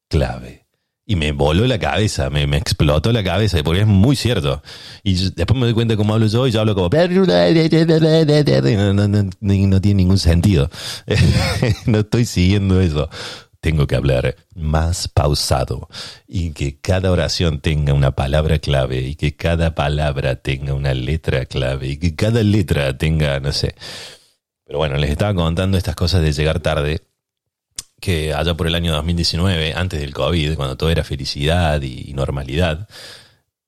clave. 0.10 0.60
Y 1.04 1.16
me 1.16 1.32
voló 1.34 1.66
la 1.68 1.80
cabeza, 1.80 2.30
me, 2.30 2.48
me 2.48 2.58
explotó 2.58 3.12
la 3.12 3.24
cabeza, 3.24 3.58
porque 3.64 3.82
es 3.82 3.88
muy 3.88 4.16
cierto. 4.16 4.62
Y 5.04 5.16
yo- 5.16 5.32
después 5.32 5.60
me 5.60 5.66
doy 5.66 5.74
cuenta 5.74 5.98
cómo 5.98 6.14
hablo 6.14 6.28
yo 6.28 6.48
y 6.48 6.52
yo 6.52 6.62
hablo 6.62 6.74
como... 6.76 6.90
No, 8.94 8.94
no, 8.94 9.08
no, 9.08 9.30
no 9.42 9.82
tiene 9.82 9.98
ningún 9.98 10.20
sentido. 10.20 10.70
no 11.88 12.00
estoy 12.00 12.26
siguiendo 12.26 12.80
eso. 12.80 13.10
Tengo 13.62 13.88
que 13.88 13.96
hablar 13.96 14.36
más 14.56 15.08
pausado 15.08 15.88
y 16.28 16.52
que 16.52 16.80
cada 16.80 17.12
oración 17.12 17.62
tenga 17.62 17.94
una 17.94 18.12
palabra 18.12 18.60
clave 18.60 19.02
y 19.02 19.16
que 19.16 19.36
cada 19.36 19.76
palabra 19.76 20.36
tenga 20.36 20.74
una 20.74 20.94
letra 20.94 21.46
clave 21.46 21.88
y 21.90 21.98
que 21.98 22.16
cada 22.16 22.44
letra 22.44 22.98
tenga, 22.98 23.40
no 23.40 23.52
sé. 23.52 23.76
Pero 24.66 24.80
bueno, 24.80 24.98
les 24.98 25.12
estaba 25.12 25.34
contando 25.34 25.78
estas 25.78 25.96
cosas 25.96 26.22
de 26.22 26.34
llegar 26.34 26.60
tarde 26.60 27.02
que 28.00 28.34
allá 28.34 28.56
por 28.56 28.68
el 28.68 28.76
año 28.76 28.94
2019, 28.94 29.74
antes 29.76 30.00
del 30.00 30.14
COVID, 30.14 30.56
cuando 30.56 30.76
todo 30.76 30.90
era 30.90 31.04
felicidad 31.04 31.82
y 31.84 32.14
normalidad, 32.14 32.90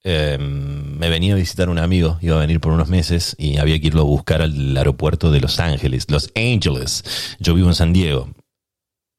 eh, 0.03 0.37
me 0.37 1.07
venía 1.09 1.33
a 1.33 1.37
visitar 1.37 1.69
un 1.69 1.79
amigo, 1.79 2.17
iba 2.21 2.35
a 2.35 2.39
venir 2.39 2.59
por 2.59 2.73
unos 2.73 2.89
meses 2.89 3.35
y 3.37 3.57
había 3.57 3.79
que 3.79 3.87
irlo 3.87 4.01
a 4.01 4.05
buscar 4.05 4.41
al 4.41 4.75
aeropuerto 4.75 5.31
de 5.31 5.39
Los 5.39 5.59
Ángeles, 5.59 6.09
Los 6.09 6.31
Ángeles. 6.35 7.35
Yo 7.39 7.53
vivo 7.53 7.69
en 7.69 7.75
San 7.75 7.93
Diego. 7.93 8.29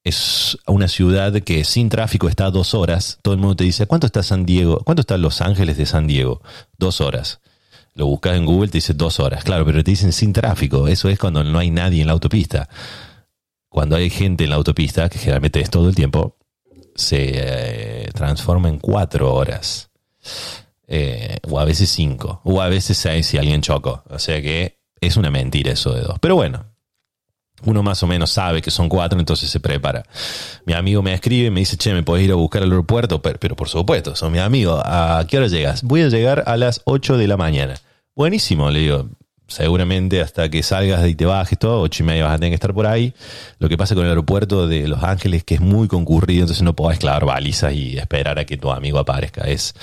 Es 0.04 0.58
una 0.66 0.86
ciudad 0.86 1.32
que 1.40 1.64
sin 1.64 1.88
tráfico 1.88 2.28
está 2.28 2.50
dos 2.50 2.74
horas. 2.74 3.18
Todo 3.22 3.32
el 3.32 3.40
mundo 3.40 3.56
te 3.56 3.64
dice, 3.64 3.86
¿cuánto 3.86 4.06
está 4.06 4.22
San 4.22 4.44
Diego? 4.44 4.80
¿Cuánto 4.84 5.00
está 5.00 5.16
Los 5.16 5.40
Ángeles 5.40 5.78
de 5.78 5.86
San 5.86 6.06
Diego? 6.06 6.42
Dos 6.76 7.00
horas. 7.00 7.40
Lo 7.94 8.06
buscas 8.06 8.36
en 8.36 8.44
Google, 8.44 8.68
te 8.68 8.78
dice 8.78 8.92
dos 8.92 9.18
horas. 9.18 9.44
Claro, 9.44 9.64
pero 9.64 9.82
te 9.82 9.90
dicen 9.90 10.12
sin 10.12 10.34
tráfico. 10.34 10.88
Eso 10.88 11.08
es 11.08 11.18
cuando 11.18 11.42
no 11.42 11.58
hay 11.58 11.70
nadie 11.70 12.02
en 12.02 12.08
la 12.08 12.12
autopista. 12.12 12.68
Cuando 13.70 13.96
hay 13.96 14.10
gente 14.10 14.44
en 14.44 14.50
la 14.50 14.56
autopista, 14.56 15.08
que 15.08 15.18
generalmente 15.18 15.60
es 15.60 15.70
todo 15.70 15.88
el 15.88 15.94
tiempo, 15.94 16.36
se 16.94 17.30
eh, 17.32 18.10
transforma 18.12 18.68
en 18.68 18.78
cuatro 18.78 19.32
horas. 19.32 19.90
Eh, 20.86 21.38
o 21.48 21.58
a 21.58 21.64
veces 21.64 21.88
cinco, 21.88 22.42
o 22.44 22.60
a 22.60 22.68
veces 22.68 22.98
seis 22.98 23.26
si 23.26 23.38
alguien 23.38 23.62
chocó. 23.62 24.04
O 24.10 24.18
sea 24.18 24.42
que 24.42 24.80
es 25.00 25.16
una 25.16 25.30
mentira 25.30 25.72
eso 25.72 25.94
de 25.94 26.02
dos. 26.02 26.18
Pero 26.20 26.34
bueno, 26.34 26.73
uno 27.64 27.82
más 27.82 28.02
o 28.02 28.06
menos 28.06 28.30
sabe 28.30 28.62
que 28.62 28.70
son 28.70 28.88
cuatro, 28.88 29.18
entonces 29.18 29.50
se 29.50 29.60
prepara. 29.60 30.04
Mi 30.64 30.72
amigo 30.72 31.02
me 31.02 31.14
escribe, 31.14 31.50
me 31.50 31.60
dice, 31.60 31.76
che, 31.76 31.92
¿me 31.92 32.02
podés 32.02 32.24
ir 32.24 32.32
a 32.32 32.36
buscar 32.36 32.62
al 32.62 32.70
aeropuerto? 32.70 33.20
Pero, 33.20 33.56
por 33.56 33.68
supuesto, 33.68 34.16
son 34.16 34.32
mi 34.32 34.38
amigo. 34.38 34.80
¿A 34.84 35.24
qué 35.28 35.38
hora 35.38 35.46
llegas? 35.46 35.82
Voy 35.82 36.02
a 36.02 36.08
llegar 36.08 36.44
a 36.46 36.56
las 36.56 36.82
8 36.84 37.16
de 37.16 37.28
la 37.28 37.36
mañana. 37.36 37.74
Buenísimo, 38.14 38.70
le 38.70 38.80
digo. 38.80 39.08
Seguramente 39.46 40.22
hasta 40.22 40.48
que 40.48 40.62
salgas 40.62 41.06
y 41.06 41.14
te 41.14 41.26
bajes 41.26 41.58
todo, 41.58 41.82
ocho 41.82 42.02
y 42.02 42.06
media 42.06 42.24
vas 42.24 42.34
a 42.34 42.38
tener 42.38 42.50
que 42.50 42.54
estar 42.54 42.72
por 42.72 42.86
ahí. 42.86 43.12
Lo 43.58 43.68
que 43.68 43.76
pasa 43.76 43.94
con 43.94 44.04
el 44.04 44.08
aeropuerto 44.08 44.66
de 44.66 44.88
Los 44.88 45.02
Ángeles 45.02 45.44
que 45.44 45.56
es 45.56 45.60
muy 45.60 45.86
concurrido, 45.86 46.42
entonces 46.42 46.62
no 46.62 46.74
podés 46.74 46.98
clavar 46.98 47.26
balizas 47.26 47.74
y 47.74 47.98
esperar 47.98 48.38
a 48.38 48.46
que 48.46 48.56
tu 48.56 48.70
amigo 48.70 48.98
aparezca. 48.98 49.42
Es 49.42 49.74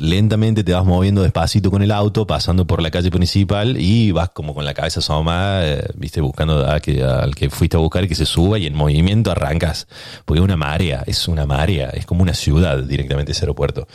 lentamente 0.00 0.64
te 0.64 0.72
vas 0.72 0.84
moviendo 0.84 1.22
despacito 1.22 1.70
con 1.70 1.82
el 1.82 1.90
auto, 1.90 2.26
pasando 2.26 2.66
por 2.66 2.82
la 2.82 2.90
calle 2.90 3.10
principal 3.10 3.76
y 3.78 4.10
vas 4.12 4.30
como 4.30 4.54
con 4.54 4.64
la 4.64 4.74
cabeza 4.74 5.00
asomada, 5.00 5.66
eh, 5.66 5.84
viste, 5.94 6.20
buscando 6.20 6.66
al 6.66 6.80
que 6.80 7.50
fuiste 7.50 7.76
a 7.76 7.80
buscar 7.80 8.08
que 8.08 8.14
se 8.14 8.26
suba 8.26 8.58
y 8.58 8.66
en 8.66 8.74
movimiento 8.74 9.30
arrancas. 9.30 9.86
Porque 10.24 10.40
es 10.40 10.44
una 10.44 10.56
marea, 10.56 11.04
es 11.06 11.28
una 11.28 11.46
marea, 11.46 11.90
es 11.90 12.06
como 12.06 12.22
una 12.22 12.34
ciudad 12.34 12.82
directamente 12.82 13.32
ese 13.32 13.42
aeropuerto. 13.42 13.86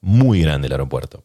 Muy 0.00 0.42
grande 0.42 0.66
el 0.66 0.72
aeropuerto. 0.72 1.24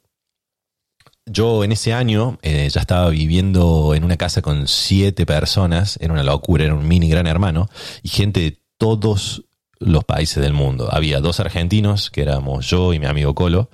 Yo 1.26 1.64
en 1.64 1.72
ese 1.72 1.94
año 1.94 2.38
eh, 2.42 2.68
ya 2.70 2.82
estaba 2.82 3.10
viviendo 3.10 3.94
en 3.96 4.04
una 4.04 4.18
casa 4.18 4.42
con 4.42 4.68
siete 4.68 5.26
personas, 5.26 5.98
era 6.02 6.12
una 6.12 6.24
locura, 6.24 6.66
era 6.66 6.76
un 6.76 6.88
mini 6.88 7.08
gran 7.08 7.28
hermano, 7.28 7.70
y 8.02 8.10
gente 8.10 8.42
de 8.42 8.62
todos 8.78 9.46
los 9.86 10.04
países 10.04 10.42
del 10.42 10.54
mundo. 10.54 10.90
Había 10.92 11.20
dos 11.20 11.40
argentinos, 11.40 12.10
que 12.10 12.22
éramos 12.22 12.68
yo 12.68 12.94
y 12.94 13.00
mi 13.00 13.06
amigo 13.06 13.36
Colo, 13.36 13.70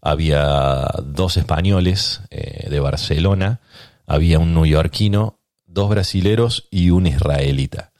había 0.00 0.86
dos 1.02 1.36
españoles 1.36 2.20
eh, 2.30 2.68
de 2.68 2.80
Barcelona, 2.80 3.60
había 4.06 4.38
un 4.38 4.54
neoyorquino, 4.54 5.40
dos 5.66 5.88
brasileros 5.88 6.68
y 6.70 6.90
un 6.90 7.06
israelita. 7.06 7.92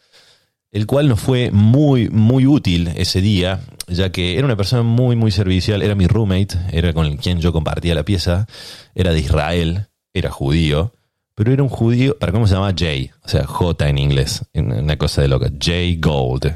El 0.70 0.86
cual 0.86 1.08
nos 1.08 1.20
fue 1.20 1.50
muy, 1.50 2.08
muy 2.10 2.46
útil 2.46 2.88
ese 2.96 3.20
día, 3.20 3.60
ya 3.86 4.10
que 4.10 4.36
era 4.36 4.44
una 4.44 4.56
persona 4.56 4.82
muy, 4.82 5.14
muy 5.14 5.30
servicial, 5.30 5.82
era 5.82 5.94
mi 5.94 6.06
roommate, 6.06 6.58
era 6.72 6.92
con 6.92 7.16
quien 7.16 7.40
yo 7.40 7.52
compartía 7.52 7.94
la 7.94 8.04
pieza, 8.04 8.48
era 8.94 9.12
de 9.12 9.20
Israel, 9.20 9.86
era 10.12 10.30
judío, 10.30 10.92
pero 11.34 11.52
era 11.52 11.62
un 11.62 11.68
judío, 11.68 12.16
¿para 12.18 12.32
cómo 12.32 12.46
se 12.46 12.54
llama? 12.54 12.74
Jay, 12.76 13.10
o 13.24 13.28
sea, 13.28 13.44
J 13.44 13.88
en 13.88 13.98
inglés, 13.98 14.44
una 14.54 14.96
cosa 14.96 15.22
de 15.22 15.28
loca, 15.28 15.50
Jay 15.60 15.96
Gold. 15.96 16.54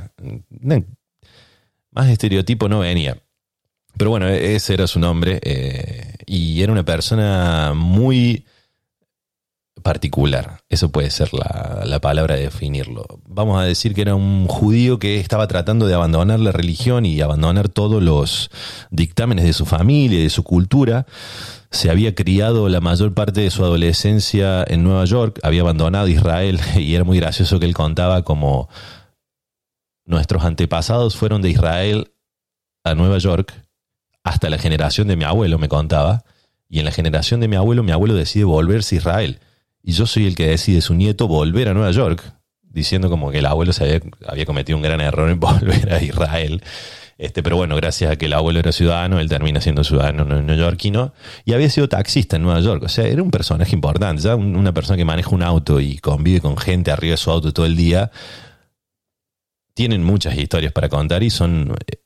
Más 1.90 2.08
estereotipo 2.08 2.68
no 2.68 2.80
venía. 2.80 3.18
Pero 3.96 4.10
bueno, 4.10 4.28
ese 4.28 4.74
era 4.74 4.86
su 4.86 5.00
nombre 5.00 5.40
eh, 5.42 6.14
y 6.26 6.62
era 6.62 6.70
una 6.70 6.84
persona 6.84 7.72
muy 7.74 8.46
particular. 9.82 10.60
Eso 10.68 10.90
puede 10.90 11.10
ser 11.10 11.34
la, 11.34 11.82
la, 11.84 12.00
palabra 12.00 12.36
de 12.36 12.42
definirlo. 12.42 13.06
Vamos 13.26 13.60
a 13.60 13.64
decir 13.64 13.94
que 13.94 14.02
era 14.02 14.14
un 14.14 14.46
judío 14.46 15.00
que 15.00 15.18
estaba 15.18 15.48
tratando 15.48 15.88
de 15.88 15.94
abandonar 15.94 16.38
la 16.38 16.52
religión 16.52 17.06
y 17.06 17.20
abandonar 17.20 17.68
todos 17.68 18.00
los 18.00 18.50
dictámenes 18.90 19.44
de 19.44 19.52
su 19.52 19.66
familia 19.66 20.20
de 20.20 20.30
su 20.30 20.44
cultura 20.44 21.06
se 21.70 21.90
había 21.90 22.14
criado 22.14 22.68
la 22.68 22.80
mayor 22.80 23.14
parte 23.14 23.42
de 23.42 23.50
su 23.50 23.64
adolescencia 23.64 24.64
en 24.66 24.82
Nueva 24.84 25.04
York, 25.04 25.38
había 25.42 25.60
abandonado 25.60 26.08
Israel 26.08 26.60
y 26.76 26.94
era 26.94 27.04
muy 27.04 27.18
gracioso 27.18 27.60
que 27.60 27.66
él 27.66 27.74
contaba 27.74 28.22
como 28.22 28.68
nuestros 30.04 30.44
antepasados 30.44 31.16
fueron 31.16 31.42
de 31.42 31.50
Israel 31.50 32.12
a 32.84 32.94
Nueva 32.94 33.18
York 33.18 33.52
hasta 34.24 34.50
la 34.50 34.58
generación 34.58 35.08
de 35.08 35.16
mi 35.16 35.24
abuelo, 35.24 35.58
me 35.58 35.68
contaba, 35.68 36.24
y 36.68 36.80
en 36.80 36.84
la 36.84 36.90
generación 36.90 37.40
de 37.40 37.48
mi 37.48 37.56
abuelo, 37.56 37.82
mi 37.82 37.92
abuelo 37.92 38.14
decide 38.14 38.44
volverse 38.44 38.96
a 38.96 38.98
Israel. 38.98 39.40
Y 39.82 39.92
yo 39.92 40.06
soy 40.06 40.26
el 40.26 40.34
que 40.34 40.48
decide 40.48 40.82
su 40.82 40.94
nieto 40.94 41.28
volver 41.28 41.68
a 41.68 41.74
Nueva 41.74 41.90
York, 41.92 42.22
diciendo 42.62 43.08
como 43.08 43.30
que 43.30 43.38
el 43.38 43.46
abuelo 43.46 43.72
se 43.72 43.84
había, 43.84 44.00
había 44.26 44.44
cometido 44.44 44.76
un 44.76 44.82
gran 44.82 45.00
error 45.00 45.30
en 45.30 45.40
volver 45.40 45.92
a 45.92 46.02
Israel. 46.02 46.62
Este, 47.18 47.42
pero 47.42 47.56
bueno, 47.56 47.74
gracias 47.74 48.12
a 48.12 48.16
que 48.16 48.26
el 48.26 48.32
abuelo 48.32 48.60
era 48.60 48.70
ciudadano, 48.70 49.18
él 49.18 49.28
termina 49.28 49.60
siendo 49.60 49.82
ciudadano 49.82 50.24
neoyorquino 50.24 51.12
y 51.44 51.52
había 51.52 51.68
sido 51.68 51.88
taxista 51.88 52.36
en 52.36 52.42
Nueva 52.42 52.60
York. 52.60 52.84
O 52.84 52.88
sea, 52.88 53.08
era 53.08 53.24
un 53.24 53.32
personaje 53.32 53.74
importante. 53.74 54.22
Ya 54.22 54.36
una 54.36 54.72
persona 54.72 54.96
que 54.96 55.04
maneja 55.04 55.30
un 55.30 55.42
auto 55.42 55.80
y 55.80 55.98
convive 55.98 56.40
con 56.40 56.56
gente 56.56 56.92
arriba 56.92 57.12
de 57.12 57.16
su 57.16 57.30
auto 57.32 57.52
todo 57.52 57.66
el 57.66 57.76
día. 57.76 58.12
Tienen 59.74 60.04
muchas 60.04 60.36
historias 60.38 60.72
para 60.72 60.88
contar 60.88 61.24
y 61.24 61.30
son 61.30 61.74
eh, 61.86 61.98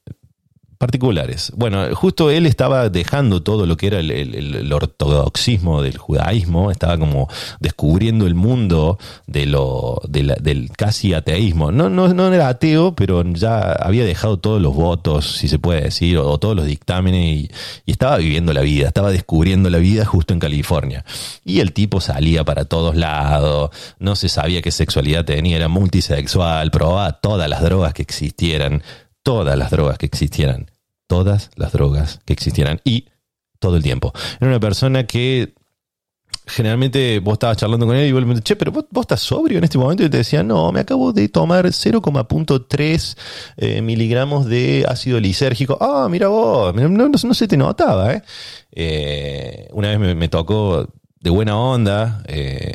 particulares. 0.82 1.52
Bueno, 1.54 1.94
justo 1.94 2.28
él 2.28 2.44
estaba 2.44 2.88
dejando 2.88 3.40
todo 3.40 3.66
lo 3.66 3.76
que 3.76 3.86
era 3.86 4.00
el, 4.00 4.72
ortodoxismo 4.72 5.80
del 5.80 5.96
judaísmo, 5.96 6.72
estaba 6.72 6.98
como 6.98 7.28
descubriendo 7.60 8.26
el 8.26 8.34
mundo 8.34 8.98
de 9.28 9.46
lo, 9.46 10.02
del 10.08 10.70
casi 10.76 11.14
ateísmo. 11.14 11.70
No, 11.70 11.88
no, 11.88 12.12
no 12.12 12.34
era 12.34 12.48
ateo, 12.48 12.96
pero 12.96 13.22
ya 13.22 13.60
había 13.74 14.04
dejado 14.04 14.40
todos 14.40 14.60
los 14.60 14.74
votos, 14.74 15.36
si 15.36 15.46
se 15.46 15.60
puede 15.60 15.82
decir, 15.82 16.18
o, 16.18 16.36
todos 16.38 16.56
los 16.56 16.66
dictámenes 16.66 17.26
y, 17.26 17.50
y, 17.86 17.92
estaba 17.92 18.16
viviendo 18.16 18.52
la 18.52 18.62
vida, 18.62 18.88
estaba 18.88 19.12
descubriendo 19.12 19.70
la 19.70 19.78
vida 19.78 20.04
justo 20.04 20.34
en 20.34 20.40
California. 20.40 21.04
Y 21.44 21.60
el 21.60 21.72
tipo 21.72 22.00
salía 22.00 22.42
para 22.42 22.64
todos 22.64 22.96
lados, 22.96 23.70
no 24.00 24.16
se 24.16 24.28
sabía 24.28 24.62
qué 24.62 24.72
sexualidad 24.72 25.24
tenía, 25.24 25.58
era 25.58 25.68
multisexual, 25.68 26.72
probaba 26.72 27.12
todas 27.20 27.48
las 27.48 27.62
drogas 27.62 27.94
que 27.94 28.02
existieran 28.02 28.82
todas 29.22 29.56
las 29.56 29.70
drogas 29.70 29.98
que 29.98 30.06
existieran 30.06 30.71
todas 31.12 31.50
las 31.56 31.72
drogas 31.72 32.20
que 32.24 32.32
existieran 32.32 32.80
y 32.84 33.04
todo 33.58 33.76
el 33.76 33.82
tiempo. 33.82 34.14
Era 34.40 34.48
una 34.48 34.58
persona 34.58 35.06
que 35.06 35.52
generalmente 36.46 37.18
vos 37.18 37.34
estabas 37.34 37.58
charlando 37.58 37.86
con 37.86 37.94
él 37.94 38.08
y 38.08 38.12
vos 38.12 38.24
le 38.26 38.40
che, 38.40 38.56
pero 38.56 38.72
vos, 38.72 38.86
estás 39.02 39.20
sobrio 39.20 39.58
en 39.58 39.64
este 39.64 39.76
momento 39.76 40.02
y 40.02 40.08
te 40.08 40.16
decía, 40.16 40.42
no, 40.42 40.72
me 40.72 40.80
acabo 40.80 41.12
de 41.12 41.28
tomar 41.28 41.66
0,3 41.66 43.16
eh, 43.58 43.82
miligramos 43.82 44.46
de 44.46 44.86
ácido 44.88 45.20
lisérgico. 45.20 45.76
Ah, 45.82 46.08
mira 46.10 46.28
vos, 46.28 46.74
no, 46.74 46.88
no, 46.88 47.34
se 47.34 47.46
te 47.46 47.58
notaba, 47.58 48.14
¿eh? 48.14 48.22
eh 48.72 49.68
una 49.72 49.94
vez 49.94 50.16
me 50.16 50.28
tocó 50.30 50.88
de 51.22 51.30
buena 51.30 51.56
onda. 51.56 52.22
Eh, 52.26 52.74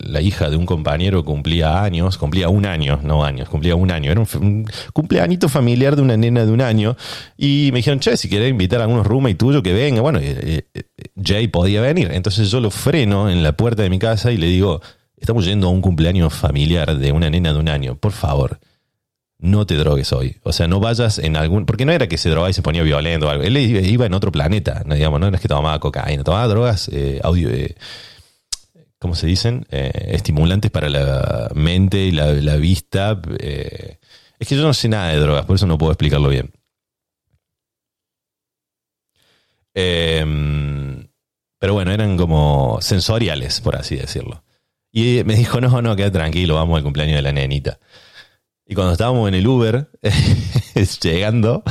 la 0.00 0.20
hija 0.20 0.50
de 0.50 0.56
un 0.56 0.66
compañero 0.66 1.24
cumplía 1.24 1.82
años, 1.82 2.18
cumplía 2.18 2.48
un 2.48 2.66
año, 2.66 3.00
no 3.02 3.24
años, 3.24 3.48
cumplía 3.48 3.76
un 3.76 3.90
año. 3.90 4.10
Era 4.10 4.20
un, 4.20 4.66
cumpleañito 4.92 5.48
familiar 5.48 5.94
de 5.94 6.02
una 6.02 6.16
nena 6.16 6.44
de 6.44 6.52
un 6.52 6.60
año. 6.60 6.96
Y 7.36 7.70
me 7.72 7.78
dijeron, 7.78 8.00
che, 8.00 8.16
si 8.16 8.28
querés 8.28 8.50
invitar 8.50 8.80
a 8.80 8.84
algunos 8.84 9.30
y 9.30 9.34
tuyo 9.34 9.62
que 9.62 9.72
venga. 9.72 10.00
Bueno, 10.00 10.18
eh, 10.20 10.64
eh, 10.74 10.82
Jay 11.22 11.46
podía 11.48 11.80
venir. 11.80 12.10
Entonces 12.12 12.50
yo 12.50 12.60
lo 12.60 12.70
freno 12.70 13.30
en 13.30 13.42
la 13.42 13.52
puerta 13.52 13.82
de 13.82 13.90
mi 13.90 13.98
casa 13.98 14.32
y 14.32 14.36
le 14.36 14.46
digo, 14.46 14.80
estamos 15.16 15.44
yendo 15.44 15.68
a 15.68 15.70
un 15.70 15.80
cumpleaños 15.80 16.34
familiar 16.34 16.96
de 16.96 17.12
una 17.12 17.30
nena 17.30 17.52
de 17.52 17.58
un 17.60 17.68
año. 17.68 17.94
Por 17.94 18.12
favor, 18.12 18.58
no 19.38 19.66
te 19.66 19.76
drogues 19.76 20.12
hoy. 20.12 20.36
O 20.42 20.52
sea, 20.52 20.68
no 20.68 20.80
vayas 20.80 21.18
en 21.18 21.36
algún. 21.36 21.66
Porque 21.66 21.84
no 21.84 21.92
era 21.92 22.08
que 22.08 22.18
se 22.18 22.28
drogaba 22.28 22.50
y 22.50 22.54
se 22.54 22.62
ponía 22.62 22.82
violento 22.82 23.26
o 23.26 23.30
algo. 23.30 23.44
Él 23.44 23.56
iba 23.56 24.06
en 24.06 24.14
otro 24.14 24.32
planeta, 24.32 24.82
no, 24.84 24.94
digamos, 24.94 25.20
no 25.20 25.28
es 25.28 25.40
que 25.40 25.48
tomaba 25.48 25.78
cocaína, 25.78 26.24
tomaba 26.24 26.48
drogas, 26.48 26.88
eh, 26.92 27.20
audio. 27.22 27.48
Eh, 27.50 27.76
¿Cómo 28.98 29.14
se 29.14 29.28
dicen? 29.28 29.64
Eh, 29.70 30.10
estimulantes 30.12 30.70
para 30.72 30.88
la 30.88 31.50
mente 31.54 31.98
y 31.98 32.10
la, 32.10 32.56
vista. 32.56 33.20
Eh, 33.38 33.98
es 34.38 34.48
que 34.48 34.56
yo 34.56 34.62
no 34.62 34.74
sé 34.74 34.88
nada 34.88 35.08
de 35.10 35.18
drogas, 35.18 35.44
por 35.46 35.56
eso 35.56 35.66
no 35.66 35.78
puedo 35.78 35.92
explicarlo 35.92 36.28
bien. 36.28 36.52
Em, 39.74 41.08
pero 41.58 41.74
bueno, 41.74 41.92
eran 41.92 42.16
como 42.16 42.78
sensoriales, 42.80 43.60
por 43.60 43.76
así 43.76 43.96
decirlo. 43.96 44.42
Y 44.90 45.22
me 45.24 45.36
dijo, 45.36 45.60
no, 45.60 45.80
no, 45.80 45.94
queda 45.94 46.10
tranquilo, 46.10 46.56
vamos 46.56 46.76
al 46.78 46.82
cumpleaños 46.82 47.16
de 47.16 47.22
la 47.22 47.32
nenita. 47.32 47.78
Y 48.70 48.74
cuando 48.74 48.92
estábamos 48.92 49.26
en 49.28 49.34
el 49.34 49.46
Uber, 49.46 49.88
llegando, 51.02 51.62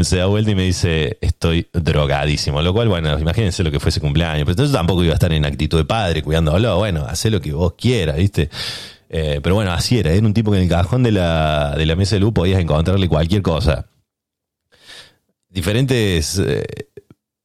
se 0.00 0.16
da 0.16 0.24
vuelta 0.24 0.50
y 0.50 0.54
me 0.54 0.62
dice, 0.62 1.18
estoy 1.20 1.68
drogadísimo. 1.74 2.62
Lo 2.62 2.72
cual, 2.72 2.88
bueno, 2.88 3.18
imagínense 3.18 3.62
lo 3.62 3.70
que 3.70 3.78
fue 3.78 3.90
ese 3.90 4.00
cumpleaños. 4.00 4.44
Pero 4.44 4.52
entonces 4.52 4.74
tampoco 4.74 5.04
iba 5.04 5.12
a 5.12 5.14
estar 5.14 5.30
en 5.30 5.44
actitud 5.44 5.76
de 5.76 5.84
padre, 5.84 6.22
cuidándolo. 6.22 6.78
Bueno, 6.78 7.04
hace 7.06 7.30
lo 7.30 7.42
que 7.42 7.52
vos 7.52 7.74
quieras, 7.76 8.16
¿viste? 8.16 8.48
Eh, 9.10 9.40
pero 9.42 9.56
bueno, 9.56 9.72
así 9.72 9.98
era. 9.98 10.10
Era 10.10 10.26
un 10.26 10.32
tipo 10.32 10.50
que 10.50 10.56
en 10.56 10.62
el 10.62 10.70
cajón 10.70 11.02
de 11.02 11.12
la, 11.12 11.74
de 11.76 11.84
la 11.84 11.96
mesa 11.96 12.16
de 12.16 12.20
luz 12.20 12.32
podías 12.32 12.60
encontrarle 12.60 13.08
cualquier 13.08 13.42
cosa. 13.42 13.86
Diferentes... 15.50 16.38
Eh, 16.38 16.64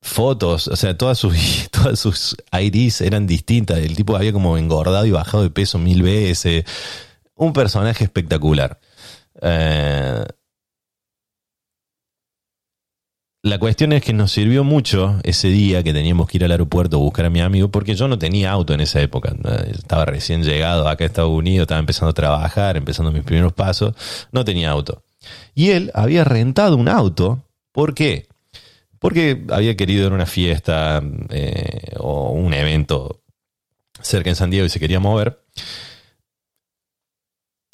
fotos, 0.06 0.68
o 0.68 0.76
sea, 0.76 0.98
todas 0.98 1.18
sus, 1.18 1.34
todas 1.72 1.98
sus 1.98 2.36
IDs 2.52 3.02
eran 3.02 3.26
distintas. 3.26 3.80
El 3.80 3.96
tipo 3.96 4.16
había 4.16 4.34
como 4.34 4.58
engordado 4.58 5.06
y 5.06 5.12
bajado 5.12 5.44
de 5.44 5.50
peso 5.50 5.78
mil 5.78 6.04
veces. 6.04 6.66
Un 7.36 7.54
personaje 7.54 8.04
espectacular. 8.04 8.80
Eh, 9.44 10.24
la 13.46 13.60
cuestión 13.60 13.92
es 13.92 14.02
que 14.02 14.14
nos 14.14 14.32
sirvió 14.32 14.64
mucho 14.64 15.20
ese 15.24 15.50
día 15.50 15.84
que 15.84 15.92
teníamos 15.92 16.30
que 16.30 16.38
ir 16.38 16.46
al 16.46 16.52
aeropuerto 16.52 16.96
a 16.96 17.00
buscar 17.00 17.26
a 17.26 17.30
mi 17.30 17.42
amigo, 17.42 17.70
porque 17.70 17.94
yo 17.94 18.08
no 18.08 18.18
tenía 18.18 18.52
auto 18.52 18.74
en 18.74 18.80
esa 18.80 19.02
época. 19.02 19.36
Estaba 19.70 20.06
recién 20.06 20.44
llegado 20.44 20.88
acá 20.88 21.04
a 21.04 21.08
Estados 21.08 21.32
Unidos, 21.32 21.66
estaba 21.66 21.80
empezando 21.80 22.12
a 22.12 22.14
trabajar, 22.14 22.78
empezando 22.78 23.12
mis 23.12 23.24
primeros 23.24 23.52
pasos. 23.52 23.94
No 24.32 24.46
tenía 24.46 24.72
auto. 24.72 25.04
Y 25.54 25.72
él 25.72 25.92
había 25.94 26.24
rentado 26.24 26.78
un 26.78 26.88
auto. 26.88 27.44
¿Por 27.74 27.94
qué? 27.94 28.28
Porque 29.00 29.44
había 29.50 29.76
querido 29.76 30.06
ir 30.06 30.14
a 30.14 30.16
una 30.16 30.26
fiesta 30.26 31.04
eh, 31.30 31.96
o 31.98 32.32
un 32.32 32.54
evento 32.54 33.24
cerca 34.00 34.30
en 34.30 34.38
San 34.38 34.52
Diego 34.52 34.66
y 34.66 34.70
se 34.70 34.80
quería 34.80 35.02
mover. 35.02 35.44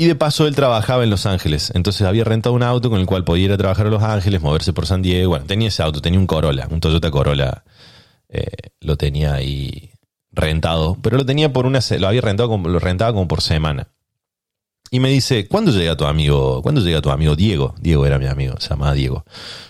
Y 0.02 0.08
de 0.08 0.16
paso 0.16 0.48
él 0.48 0.56
trabajaba 0.56 1.04
en 1.04 1.10
Los 1.10 1.26
Ángeles, 1.26 1.74
entonces 1.76 2.08
había 2.08 2.24
rentado 2.24 2.56
un 2.56 2.64
auto 2.64 2.90
con 2.90 3.02
el 3.02 3.06
cual 3.06 3.26
podía 3.26 3.44
ir 3.44 3.52
a 3.52 3.58
trabajar 3.58 3.86
a 3.86 3.90
Los 3.90 4.02
Ángeles, 4.02 4.42
moverse 4.42 4.72
por 4.72 4.86
San 4.86 5.02
Diego. 5.02 5.32
Bueno, 5.32 5.44
tenía 5.46 5.68
ese 5.68 5.84
auto, 5.84 6.00
tenía 6.00 6.22
un 6.22 6.26
Corolla, 6.26 6.70
un 6.72 6.80
Toyota 6.80 7.12
Corolla, 7.12 7.66
eh, 8.30 8.48
lo 8.80 8.96
tenía 8.96 9.34
ahí 9.34 9.92
rentado, 10.32 10.98
pero 11.02 11.18
lo 11.18 11.26
tenía 11.26 11.52
por 11.52 11.66
una, 11.66 11.82
lo 12.00 12.08
había 12.08 12.22
rentado, 12.22 12.48
como, 12.48 12.70
lo 12.70 12.80
rentaba 12.80 13.12
como 13.12 13.28
por 13.28 13.42
semana. 13.42 13.90
Y 14.90 15.02
me 15.02 15.10
dice, 15.10 15.50
¿cuándo 15.50 15.74
llega 15.74 15.98
tu 15.98 16.06
amigo? 16.06 16.62
¿Cuándo 16.62 16.80
llega 16.80 17.02
tu 17.02 17.12
amigo 17.12 17.36
Diego? 17.36 17.76
Diego 17.82 18.06
era 18.06 18.18
mi 18.18 18.28
amigo, 18.28 18.56
se 18.58 18.70
llamaba 18.70 18.94
Diego. 18.94 19.26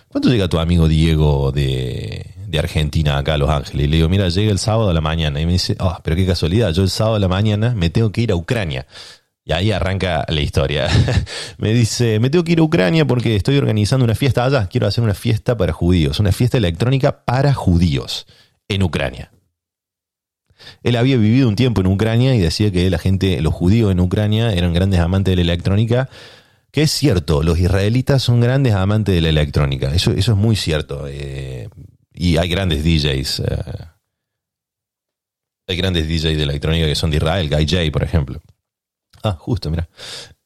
¿Cuándo 0.09 0.29
llega 0.29 0.47
tu 0.47 0.59
amigo 0.59 0.87
Diego 0.87 1.51
de, 1.51 2.35
de 2.45 2.59
Argentina 2.59 3.17
acá 3.17 3.33
a 3.33 3.37
Los 3.39 3.49
Ángeles? 3.49 3.85
Y 3.85 3.87
le 3.87 3.95
digo, 3.95 4.09
mira, 4.09 4.29
llega 4.29 4.51
el 4.51 4.59
sábado 4.59 4.91
a 4.91 4.93
la 4.93 5.01
mañana. 5.01 5.41
Y 5.41 5.47
me 5.47 5.53
dice, 5.53 5.75
ah, 5.79 6.01
pero 6.03 6.15
qué 6.15 6.27
casualidad, 6.27 6.71
yo 6.71 6.83
el 6.83 6.91
sábado 6.91 7.15
a 7.15 7.19
la 7.19 7.27
mañana 7.27 7.73
me 7.75 7.89
tengo 7.89 8.11
que 8.11 8.21
ir 8.21 8.31
a 8.31 8.35
Ucrania. 8.35 8.85
Y 9.49 9.51
ahí 9.51 9.71
arranca 9.71 10.25
la 10.29 10.41
historia. 10.41 10.87
me 11.57 11.73
dice, 11.73 12.19
me 12.19 12.29
tengo 12.29 12.43
que 12.43 12.51
ir 12.51 12.59
a 12.59 12.63
Ucrania 12.63 13.05
porque 13.05 13.35
estoy 13.35 13.57
organizando 13.57 14.05
una 14.05 14.13
fiesta 14.13 14.45
allá. 14.45 14.67
Quiero 14.67 14.85
hacer 14.85 15.03
una 15.03 15.15
fiesta 15.15 15.57
para 15.57 15.73
judíos, 15.73 16.19
una 16.19 16.31
fiesta 16.31 16.59
electrónica 16.59 17.25
para 17.25 17.51
judíos 17.55 18.27
en 18.67 18.83
Ucrania. 18.83 19.31
Él 20.83 20.95
había 20.95 21.17
vivido 21.17 21.49
un 21.49 21.55
tiempo 21.55 21.81
en 21.81 21.87
Ucrania 21.87 22.35
y 22.35 22.39
decía 22.39 22.71
que 22.71 22.87
la 22.91 22.99
gente, 22.99 23.41
los 23.41 23.51
judíos 23.55 23.91
en 23.91 23.99
Ucrania 23.99 24.53
eran 24.53 24.71
grandes 24.71 24.99
amantes 24.99 25.31
de 25.31 25.37
la 25.37 25.41
electrónica, 25.41 26.09
que 26.69 26.83
es 26.83 26.91
cierto, 26.91 27.41
los 27.41 27.57
israelitas 27.57 28.21
son 28.21 28.41
grandes 28.41 28.75
amantes 28.75 29.15
de 29.15 29.21
la 29.21 29.29
electrónica, 29.29 29.91
eso, 29.95 30.11
eso 30.11 30.33
es 30.33 30.37
muy 30.37 30.57
cierto. 30.57 31.07
Eh, 31.07 31.69
y 32.13 32.37
hay 32.37 32.49
grandes 32.49 32.83
DJs, 32.83 33.39
eh, 33.39 33.85
hay 35.67 35.75
grandes 35.75 36.07
DJs 36.07 36.37
de 36.37 36.43
electrónica 36.43 36.85
que 36.85 36.95
son 36.95 37.09
de 37.09 37.17
Israel, 37.17 37.49
Guy 37.49 37.67
J, 37.67 37.91
por 37.91 38.03
ejemplo. 38.03 38.39
Ah, 39.23 39.37
justo, 39.39 39.69
mira. 39.69 39.89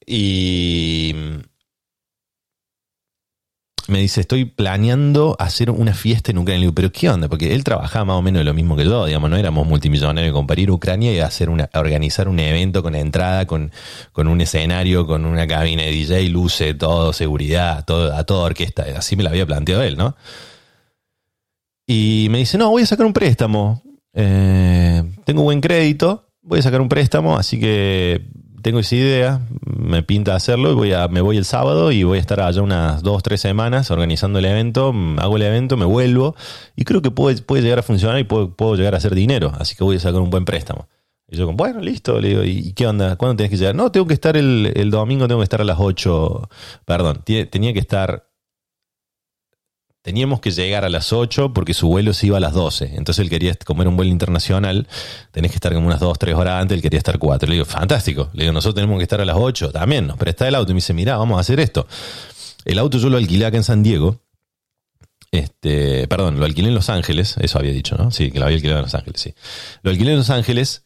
Y 0.06 1.14
me 3.86 4.00
dice, 4.00 4.22
estoy 4.22 4.46
planeando 4.46 5.36
hacer 5.38 5.70
una 5.70 5.92
fiesta 5.94 6.30
en 6.30 6.38
Ucrania. 6.38 6.70
Pero 6.74 6.90
¿qué 6.90 7.10
onda? 7.10 7.28
Porque 7.28 7.54
él 7.54 7.64
trabajaba 7.64 8.06
más 8.06 8.16
o 8.16 8.22
menos 8.22 8.44
lo 8.44 8.54
mismo 8.54 8.76
que 8.76 8.84
yo, 8.84 9.06
digamos, 9.06 9.28
no 9.28 9.36
éramos 9.36 9.66
multimillonarios 9.66 10.32
con 10.32 10.46
para 10.46 10.60
ir 10.60 10.70
a 10.70 10.72
Ucrania 10.72 11.12
y 11.12 11.20
hacer 11.20 11.50
una, 11.50 11.68
organizar 11.74 12.28
un 12.28 12.40
evento 12.40 12.82
con 12.82 12.94
entrada, 12.94 13.46
con, 13.46 13.72
con 14.12 14.28
un 14.28 14.40
escenario, 14.40 15.06
con 15.06 15.24
una 15.26 15.46
cabina 15.46 15.82
de 15.82 15.90
DJ, 15.90 16.28
luces, 16.28 16.76
todo, 16.78 17.12
seguridad, 17.12 17.84
todo, 17.84 18.14
a 18.14 18.24
toda 18.24 18.44
orquesta. 18.44 18.86
Así 18.96 19.16
me 19.16 19.22
lo 19.22 19.28
había 19.28 19.46
planteado 19.46 19.82
él, 19.82 19.96
¿no? 19.96 20.16
Y 21.86 22.28
me 22.30 22.38
dice, 22.38 22.56
no, 22.56 22.70
voy 22.70 22.82
a 22.82 22.86
sacar 22.86 23.04
un 23.04 23.12
préstamo. 23.12 23.82
Eh, 24.14 25.02
tengo 25.24 25.42
buen 25.42 25.60
crédito, 25.60 26.30
voy 26.40 26.60
a 26.60 26.62
sacar 26.62 26.80
un 26.80 26.88
préstamo, 26.88 27.36
así 27.36 27.60
que 27.60 28.26
tengo 28.64 28.78
esa 28.78 28.96
idea, 28.96 29.46
me 29.60 30.02
pinta 30.02 30.34
hacerlo 30.34 30.72
y 30.72 30.74
voy 30.74 30.92
a, 30.94 31.06
me 31.08 31.20
voy 31.20 31.36
el 31.36 31.44
sábado 31.44 31.92
y 31.92 32.02
voy 32.02 32.16
a 32.16 32.20
estar 32.22 32.40
allá 32.40 32.62
unas 32.62 33.02
dos, 33.02 33.22
tres 33.22 33.42
semanas 33.42 33.90
organizando 33.90 34.38
el 34.38 34.46
evento, 34.46 34.90
hago 35.18 35.36
el 35.36 35.42
evento, 35.42 35.76
me 35.76 35.84
vuelvo 35.84 36.34
y 36.74 36.84
creo 36.84 37.02
que 37.02 37.10
puede, 37.10 37.42
llegar 37.60 37.80
a 37.80 37.82
funcionar 37.82 38.18
y 38.18 38.24
puedo, 38.24 38.74
llegar 38.74 38.94
a 38.94 38.96
hacer 38.96 39.14
dinero, 39.14 39.52
así 39.58 39.76
que 39.76 39.84
voy 39.84 39.96
a 39.96 40.00
sacar 40.00 40.22
un 40.22 40.30
buen 40.30 40.46
préstamo. 40.46 40.88
Y 41.28 41.36
yo, 41.36 41.52
bueno, 41.52 41.80
listo, 41.80 42.18
le 42.18 42.28
digo, 42.28 42.42
¿y 42.42 42.72
qué 42.72 42.86
onda? 42.86 43.16
¿Cuándo 43.16 43.36
tienes 43.36 43.50
que 43.50 43.58
llegar? 43.58 43.74
No, 43.74 43.92
tengo 43.92 44.06
que 44.06 44.14
estar 44.14 44.34
el, 44.34 44.72
el 44.74 44.90
domingo, 44.90 45.28
tengo 45.28 45.40
que 45.40 45.44
estar 45.44 45.60
a 45.60 45.64
las 45.64 45.76
8, 45.78 46.48
perdón, 46.86 47.22
tenía 47.22 47.74
que 47.74 47.80
estar 47.80 48.30
Teníamos 50.04 50.40
que 50.40 50.50
llegar 50.50 50.84
a 50.84 50.90
las 50.90 51.14
8 51.14 51.54
porque 51.54 51.72
su 51.72 51.88
vuelo 51.88 52.12
se 52.12 52.26
iba 52.26 52.36
a 52.36 52.40
las 52.40 52.52
12. 52.52 52.90
Entonces 52.96 53.20
él 53.20 53.30
quería, 53.30 53.54
como 53.64 53.80
era 53.80 53.88
un 53.88 53.96
vuelo 53.96 54.12
internacional, 54.12 54.86
tenés 55.30 55.50
que 55.50 55.54
estar 55.54 55.72
como 55.72 55.86
unas 55.86 55.98
2, 55.98 56.18
3 56.18 56.34
horas 56.34 56.60
antes, 56.60 56.76
él 56.76 56.82
quería 56.82 56.98
estar 56.98 57.18
4. 57.18 57.48
Le 57.48 57.54
digo, 57.54 57.64
fantástico. 57.64 58.28
Le 58.34 58.42
digo, 58.42 58.52
nosotros 58.52 58.74
tenemos 58.74 58.98
que 58.98 59.04
estar 59.04 59.22
a 59.22 59.24
las 59.24 59.36
8 59.38 59.72
también. 59.72 60.06
Nos 60.06 60.18
presta 60.18 60.46
el 60.46 60.56
auto 60.56 60.72
y 60.72 60.74
me 60.74 60.78
dice, 60.78 60.92
mira, 60.92 61.16
vamos 61.16 61.38
a 61.38 61.40
hacer 61.40 61.58
esto. 61.58 61.86
El 62.66 62.78
auto 62.78 62.98
yo 62.98 63.08
lo 63.08 63.16
alquilé 63.16 63.46
acá 63.46 63.56
en 63.56 63.64
San 63.64 63.82
Diego. 63.82 64.20
Este, 65.32 66.06
perdón, 66.06 66.38
lo 66.38 66.44
alquilé 66.44 66.68
en 66.68 66.74
Los 66.74 66.90
Ángeles. 66.90 67.36
Eso 67.40 67.58
había 67.58 67.72
dicho, 67.72 67.96
¿no? 67.96 68.10
Sí, 68.10 68.30
que 68.30 68.38
lo 68.38 68.44
había 68.44 68.56
alquilado 68.56 68.80
en 68.80 68.84
Los 68.84 68.94
Ángeles, 68.94 69.22
sí. 69.22 69.34
Lo 69.82 69.90
alquilé 69.90 70.10
en 70.10 70.18
Los 70.18 70.28
Ángeles 70.28 70.84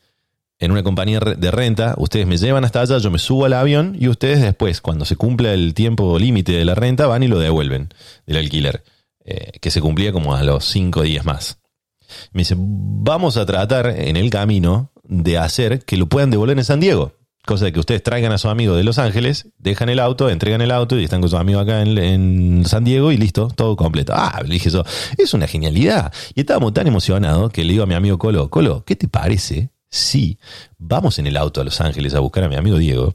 en 0.61 0.71
una 0.71 0.85
compañía 0.85 1.19
de 1.21 1.51
renta, 1.51 1.95
ustedes 1.99 2.27
me 2.27 2.37
llevan 2.37 2.65
hasta 2.65 2.81
allá, 2.81 2.99
yo 2.99 3.11
me 3.11 3.19
subo 3.19 3.45
al 3.45 3.53
avión 3.53 3.97
y 3.99 4.09
ustedes 4.09 4.41
después, 4.43 4.81
cuando 4.81 5.05
se 5.05 5.15
cumpla 5.15 5.53
el 5.55 5.73
tiempo 5.73 6.19
límite 6.19 6.53
de 6.53 6.65
la 6.65 6.75
renta, 6.75 7.07
van 7.07 7.23
y 7.23 7.29
lo 7.29 7.39
devuelven 7.39 7.89
del 8.27 8.39
alquiler. 8.39 8.83
Eh, 9.31 9.59
que 9.61 9.71
se 9.71 9.83
cumplía 9.83 10.11
como 10.11 10.35
a 10.35 10.43
los 10.43 10.65
cinco 10.65 11.03
días 11.03 11.27
más. 11.27 11.59
Me 12.33 12.41
dice, 12.41 12.55
vamos 12.59 13.37
a 13.37 13.45
tratar 13.45 13.89
en 13.89 14.17
el 14.17 14.31
camino 14.31 14.91
de 15.05 15.37
hacer 15.37 15.85
que 15.85 15.99
lo 15.99 16.07
puedan 16.07 16.31
devolver 16.31 16.57
en 16.57 16.65
San 16.65 16.81
Diego. 16.81 17.13
Cosa 17.45 17.67
de 17.67 17.73
que 17.75 17.81
ustedes 17.81 18.03
traigan 18.03 18.33
a 18.33 18.39
su 18.39 18.49
amigo 18.49 18.75
de 18.75 18.85
Los 18.85 18.99
Ángeles, 18.99 19.49
dejan 19.59 19.91
el 19.91 19.99
auto, 19.99 20.31
entregan 20.31 20.63
el 20.63 20.71
auto 20.71 20.99
y 20.99 21.05
están 21.05 21.21
con 21.21 21.29
su 21.29 21.37
amigo 21.37 21.61
acá 21.61 21.83
en, 21.83 22.65
San 22.65 22.85
Diego 22.85 23.13
y 23.13 23.19
listo, 23.19 23.49
todo 23.55 23.77
completo. 23.77 24.15
Ah, 24.17 24.41
le 24.43 24.55
dije 24.55 24.71
eso, 24.71 24.83
es 25.19 25.35
una 25.35 25.47
genialidad. 25.47 26.11
Y 26.35 26.41
estábamos 26.41 26.73
tan 26.73 26.87
emocionados 26.87 27.53
que 27.53 27.65
le 27.65 27.73
digo 27.73 27.83
a 27.83 27.87
mi 27.87 27.95
amigo 27.95 28.17
Colo, 28.17 28.49
Colo, 28.49 28.83
¿qué 28.87 28.97
te 28.97 29.09
parece 29.09 29.73
si 29.91 30.39
vamos 30.79 31.19
en 31.19 31.27
el 31.27 31.37
auto 31.37 31.61
a 31.61 31.65
Los 31.65 31.83
Ángeles 31.83 32.15
a 32.15 32.21
buscar 32.21 32.45
a 32.45 32.49
mi 32.49 32.57
amigo 32.57 32.79
Diego? 32.79 33.15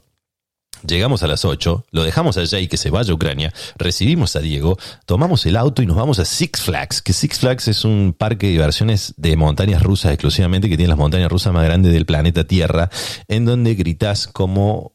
Llegamos 0.86 1.22
a 1.22 1.26
las 1.26 1.44
8, 1.44 1.86
lo 1.90 2.02
dejamos 2.02 2.36
allá 2.36 2.58
y 2.58 2.68
que 2.68 2.76
se 2.76 2.90
vaya 2.90 3.10
a 3.10 3.14
Ucrania, 3.14 3.52
recibimos 3.76 4.36
a 4.36 4.40
Diego, 4.40 4.76
tomamos 5.06 5.46
el 5.46 5.56
auto 5.56 5.82
y 5.82 5.86
nos 5.86 5.96
vamos 5.96 6.18
a 6.18 6.24
Six 6.24 6.60
Flags, 6.60 7.00
que 7.00 7.12
Six 7.12 7.38
Flags 7.38 7.68
es 7.68 7.84
un 7.84 8.14
parque 8.16 8.46
de 8.46 8.52
diversiones 8.52 9.14
de 9.16 9.36
montañas 9.36 9.82
rusas 9.82 10.12
exclusivamente, 10.12 10.68
que 10.68 10.76
tiene 10.76 10.88
las 10.88 10.98
montañas 10.98 11.30
rusas 11.30 11.52
más 11.52 11.64
grandes 11.64 11.92
del 11.92 12.04
planeta 12.04 12.44
Tierra, 12.44 12.90
en 13.28 13.44
donde 13.44 13.74
gritas 13.74 14.26
como 14.26 14.92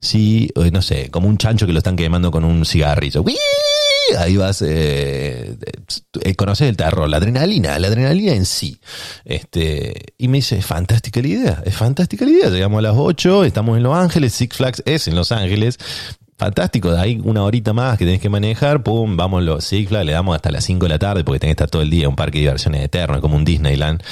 si, 0.00 0.50
eh, 0.56 0.70
no 0.72 0.82
sé, 0.82 1.10
como 1.10 1.28
un 1.28 1.38
chancho 1.38 1.66
que 1.66 1.72
lo 1.72 1.78
están 1.78 1.96
quemando 1.96 2.30
con 2.30 2.44
un 2.44 2.64
cigarrillo 2.64 3.22
ahí 4.18 4.36
vas, 4.36 4.62
eh, 4.62 5.56
eh, 6.22 6.34
conoces 6.34 6.68
el 6.68 6.76
terror, 6.76 7.08
la 7.08 7.18
adrenalina, 7.18 7.78
la 7.78 7.88
adrenalina 7.88 8.32
en 8.32 8.46
sí. 8.46 8.80
Este, 9.24 10.14
y 10.18 10.28
me 10.28 10.38
dice, 10.38 10.58
es 10.58 10.66
fantástica 10.66 11.20
la 11.20 11.28
idea, 11.28 11.62
es 11.64 11.74
fantástica 11.74 12.24
la 12.24 12.30
idea. 12.30 12.50
Llegamos 12.50 12.78
a 12.78 12.82
las 12.82 12.94
8, 12.96 13.44
estamos 13.44 13.76
en 13.76 13.82
Los 13.82 13.96
Ángeles, 13.96 14.34
Six 14.34 14.56
Flags 14.56 14.82
es 14.86 15.08
en 15.08 15.14
Los 15.14 15.32
Ángeles. 15.32 15.78
Fantástico, 16.38 16.90
de 16.90 17.00
ahí 17.00 17.20
una 17.22 17.44
horita 17.44 17.72
más 17.72 17.98
que 17.98 18.04
tenés 18.04 18.20
que 18.20 18.28
manejar, 18.28 18.82
pum, 18.82 19.16
vamos 19.16 19.44
los 19.44 19.64
Six 19.64 19.88
Flags, 19.88 20.06
le 20.06 20.12
damos 20.12 20.34
hasta 20.34 20.50
las 20.50 20.64
5 20.64 20.86
de 20.86 20.88
la 20.88 20.98
tarde 20.98 21.22
porque 21.22 21.38
tenés 21.38 21.54
que 21.54 21.62
estar 21.62 21.70
todo 21.70 21.82
el 21.82 21.90
día 21.90 22.08
un 22.08 22.16
parque 22.16 22.38
de 22.38 22.44
diversiones 22.44 22.84
eterno, 22.84 23.20
como 23.20 23.36
un 23.36 23.44
Disneyland 23.44 24.02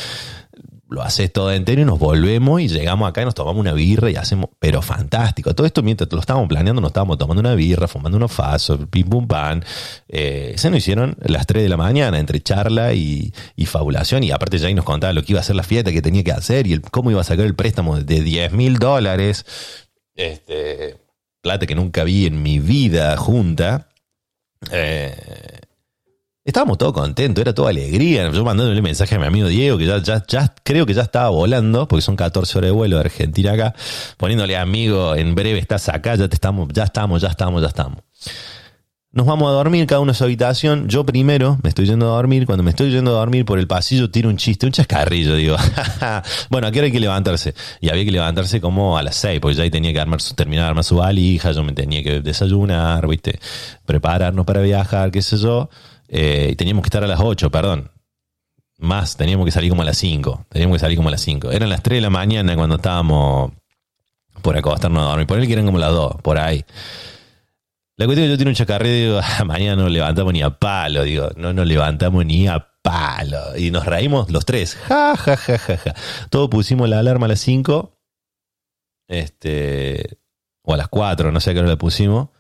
lo 0.91 1.03
haces 1.03 1.33
todo 1.33 1.53
entero 1.53 1.83
y 1.83 1.85
nos 1.85 2.01
volvemos 2.01 2.61
y 2.61 2.69
llegamos 2.69 3.09
acá 3.09 3.23
y 3.23 3.25
nos 3.25 3.35
tomamos 3.35 3.61
una 3.61 3.73
birra 3.73 4.11
y 4.11 4.17
hacemos, 4.17 4.51
pero 4.59 4.83
fantástico. 4.83 5.55
Todo 5.55 5.65
esto 5.65 5.85
mientras 5.85 6.13
lo 6.13 6.19
estábamos 6.19 6.49
planeando, 6.49 6.81
nos 6.81 6.91
estábamos 6.91 7.17
tomando 7.17 7.41
una 7.41 7.55
birra, 7.55 7.87
fumando 7.87 8.17
unos 8.17 8.33
fasos, 8.33 8.81
pim 8.91 9.09
pum 9.09 9.29
pan. 9.29 9.65
Eh, 10.09 10.55
se 10.57 10.69
nos 10.69 10.79
hicieron 10.79 11.17
las 11.21 11.47
3 11.47 11.63
de 11.63 11.69
la 11.69 11.77
mañana 11.77 12.19
entre 12.19 12.41
charla 12.41 12.93
y, 12.93 13.33
fabulación. 13.67 14.25
Y 14.25 14.33
aparte 14.33 14.65
ahí 14.67 14.75
nos 14.75 14.85
contaba 14.85 15.13
lo 15.13 15.23
que 15.23 15.33
iba 15.33 15.41
a 15.41 15.45
ser 15.45 15.55
la 15.55 15.63
fiesta 15.63 15.93
que 15.93 16.03
tenía 16.03 16.25
que 16.25 16.33
hacer 16.33 16.67
y 16.67 16.73
el, 16.73 16.83
cómo 16.83 17.13
iba 17.13 17.21
a 17.21 17.25
sacar 17.25 17.47
el 17.47 17.55
préstamo 17.55 17.97
de 17.97 18.21
10 18.21 18.53
mil 18.53 18.79
dólares. 18.81 19.47
Este, 20.17 20.97
plata 21.41 21.67
que 21.67 21.77
nunca 21.77 22.03
vi 22.03 22.27
en 22.27 22.43
mi 22.43 22.59
vida 22.59 23.17
junta. 23.17 23.91
Eh, 24.73 25.15
Estábamos 26.51 26.79
todos 26.79 26.93
contentos, 26.93 27.41
era 27.41 27.55
toda 27.55 27.71
alegría. 27.71 28.29
Yo 28.33 28.45
mandándole 28.45 28.83
mensaje 28.83 29.15
a 29.15 29.21
mi 29.21 29.25
amigo 29.25 29.47
Diego, 29.47 29.79
que 29.79 29.87
ya, 29.87 30.03
ya, 30.03 30.53
creo 30.65 30.85
que 30.85 30.95
ya 30.95 31.03
estaba 31.03 31.29
volando, 31.29 31.87
porque 31.87 32.03
son 32.03 32.17
14 32.17 32.59
horas 32.59 32.69
de 32.71 32.73
vuelo 32.73 32.97
de 32.97 33.03
Argentina 33.03 33.53
acá, 33.53 33.73
poniéndole 34.17 34.57
amigo, 34.57 35.15
en 35.15 35.37
breve 35.37 35.61
estás 35.61 35.89
acá, 35.89 36.17
ya 36.17 36.27
te 36.27 36.35
estamos, 36.35 36.69
ya 36.73 36.83
estamos, 36.83 37.23
ya 37.23 37.29
estamos, 37.29 37.63
ya 37.63 37.69
estamos. 37.69 38.01
Nos 39.13 39.27
vamos 39.27 39.49
a 39.49 39.53
dormir, 39.53 39.87
cada 39.87 40.01
uno 40.01 40.11
a 40.11 40.15
su 40.15 40.25
habitación. 40.25 40.89
Yo 40.89 41.07
primero 41.07 41.57
me 41.63 41.69
estoy 41.69 41.87
yendo 41.87 42.07
a 42.07 42.17
dormir. 42.17 42.47
Cuando 42.47 42.65
me 42.65 42.71
estoy 42.71 42.91
yendo 42.91 43.13
a 43.13 43.21
dormir 43.21 43.45
por 43.45 43.61
el 43.61 43.69
pasillo, 43.69 44.11
tiro 44.11 44.29
un 44.29 44.37
chiste, 44.37 44.67
un 44.67 44.73
chascarrillo. 44.73 45.37
Digo, 45.37 45.57
bueno, 46.51 46.67
aquí 46.67 46.81
hay 46.81 46.91
que 46.91 46.99
levantarse. 46.99 47.55
Y 47.81 47.91
había 47.91 48.05
que 48.05 48.11
levantarse 48.11 48.61
como 48.61 48.99
a 48.99 49.05
las 49.05 49.15
seis, 49.15 49.39
porque 49.39 49.57
ya 49.57 49.63
ahí 49.63 49.71
tenía 49.71 49.93
que 49.93 50.01
armar 50.01 50.21
su, 50.21 50.35
terminar 50.35 50.65
de 50.65 50.69
armar 50.71 50.85
su 50.85 50.97
valija. 50.97 51.53
Yo 51.53 51.63
me 51.63 51.75
tenía 51.75 52.03
que 52.03 52.21
desayunar, 52.21 53.07
¿viste? 53.07 53.39
Prepararnos 53.87 54.45
para 54.45 54.63
viajar, 54.63 55.13
qué 55.13 55.23
sé 55.23 55.39
yo. 55.39 55.71
Eh, 56.13 56.57
teníamos 56.59 56.83
que 56.83 56.89
estar 56.89 57.05
a 57.05 57.07
las 57.07 57.21
8, 57.21 57.51
perdón. 57.51 57.91
Más, 58.79 59.17
teníamos 59.17 59.45
que 59.47 59.53
salir 59.53 59.71
como 59.71 59.83
a 59.83 59.85
las 59.85 59.97
5. 59.99 60.47
Teníamos 60.49 60.77
que 60.77 60.81
salir 60.81 60.97
como 60.97 61.09
a 61.09 61.13
las 61.13 61.21
5. 61.21 61.53
Eran 61.53 61.69
las 61.69 61.83
3 61.83 61.99
de 61.99 62.01
la 62.01 62.11
mañana 62.11 62.57
cuando 62.57 62.77
estábamos 62.77 63.53
por 64.43 64.57
acostarnos 64.57 65.03
a 65.03 65.11
dormir. 65.11 65.27
Por 65.27 65.39
él 65.39 65.47
que 65.47 65.53
eran 65.53 65.67
como 65.67 65.79
las 65.79 65.93
2, 65.93 66.17
por 66.23 66.39
ahí. 66.39 66.65
La 67.97 68.07
cuestión 68.07 68.25
es 68.25 68.29
que 68.29 68.33
yo 68.33 68.39
tengo 68.39 68.49
un 68.49 68.55
chacarreo 68.55 68.93
y 68.93 69.01
digo, 69.03 69.21
ah, 69.23 69.45
mañana 69.45 69.83
no 69.83 69.89
levantamos 69.89 70.33
ni 70.33 70.43
a 70.43 70.51
palo. 70.51 71.05
Digo, 71.05 71.31
no 71.37 71.53
nos 71.53 71.67
levantamos 71.67 72.27
ni 72.27 72.49
a 72.49 72.67
palo. 72.83 73.57
Y 73.57 73.71
nos 73.71 73.87
reímos 73.87 74.31
los 74.31 74.45
tres. 74.45 74.75
Ja, 74.89 75.17
ja, 75.17 75.37
ja, 75.37 75.59
ja, 75.59 75.77
ja. 75.77 75.95
Todos 76.29 76.49
pusimos 76.49 76.89
la 76.89 76.99
alarma 76.99 77.27
a 77.27 77.29
las 77.29 77.41
5. 77.41 77.97
Este. 79.07 80.19
O 80.63 80.75
a 80.75 80.77
las 80.77 80.89
4, 80.89 81.31
no 81.31 81.41
sé 81.41 81.51
a 81.51 81.55
qué 81.55 81.61
hora 81.61 81.69
la 81.69 81.77
pusimos. 81.77 82.31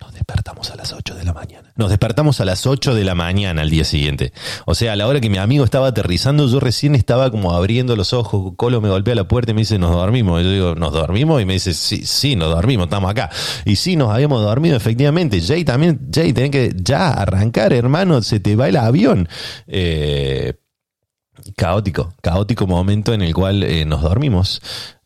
Nos 0.00 0.14
despertamos 0.14 0.70
a 0.70 0.76
las 0.76 0.92
8 0.92 1.14
de 1.14 1.24
la 1.24 1.32
mañana. 1.32 1.72
Nos 1.76 1.90
despertamos 1.90 2.40
a 2.40 2.44
las 2.44 2.66
8 2.66 2.94
de 2.94 3.04
la 3.04 3.14
mañana 3.14 3.62
al 3.62 3.70
día 3.70 3.84
siguiente. 3.84 4.32
O 4.64 4.74
sea, 4.74 4.94
a 4.94 4.96
la 4.96 5.06
hora 5.06 5.20
que 5.20 5.28
mi 5.28 5.38
amigo 5.38 5.64
estaba 5.64 5.88
aterrizando, 5.88 6.48
yo 6.48 6.58
recién 6.58 6.94
estaba 6.94 7.30
como 7.30 7.52
abriendo 7.52 7.96
los 7.96 8.12
ojos. 8.12 8.54
Colo 8.56 8.80
me 8.80 8.88
golpea 8.88 9.14
la 9.14 9.28
puerta 9.28 9.50
y 9.50 9.54
me 9.54 9.60
dice, 9.60 9.78
nos 9.78 9.92
dormimos. 9.92 10.40
Y 10.40 10.44
yo 10.44 10.50
digo, 10.50 10.74
¿nos 10.74 10.92
dormimos? 10.92 11.42
Y 11.42 11.44
me 11.44 11.54
dice, 11.54 11.74
sí, 11.74 12.06
sí, 12.06 12.34
nos 12.34 12.50
dormimos, 12.50 12.86
estamos 12.86 13.10
acá. 13.10 13.30
Y 13.64 13.76
sí, 13.76 13.96
nos 13.96 14.12
habíamos 14.12 14.42
dormido, 14.42 14.76
efectivamente. 14.76 15.40
Jay 15.42 15.64
también, 15.64 16.08
Jay, 16.12 16.32
tenés 16.32 16.50
que 16.50 16.72
ya 16.74 17.10
arrancar, 17.10 17.72
hermano, 17.72 18.22
se 18.22 18.40
te 18.40 18.56
va 18.56 18.68
el 18.68 18.76
avión. 18.76 19.28
Eh, 19.66 20.54
caótico, 21.56 22.14
caótico 22.22 22.66
momento 22.66 23.12
en 23.12 23.22
el 23.22 23.34
cual 23.34 23.62
eh, 23.62 23.84
nos 23.84 24.02
dormimos. 24.02 24.60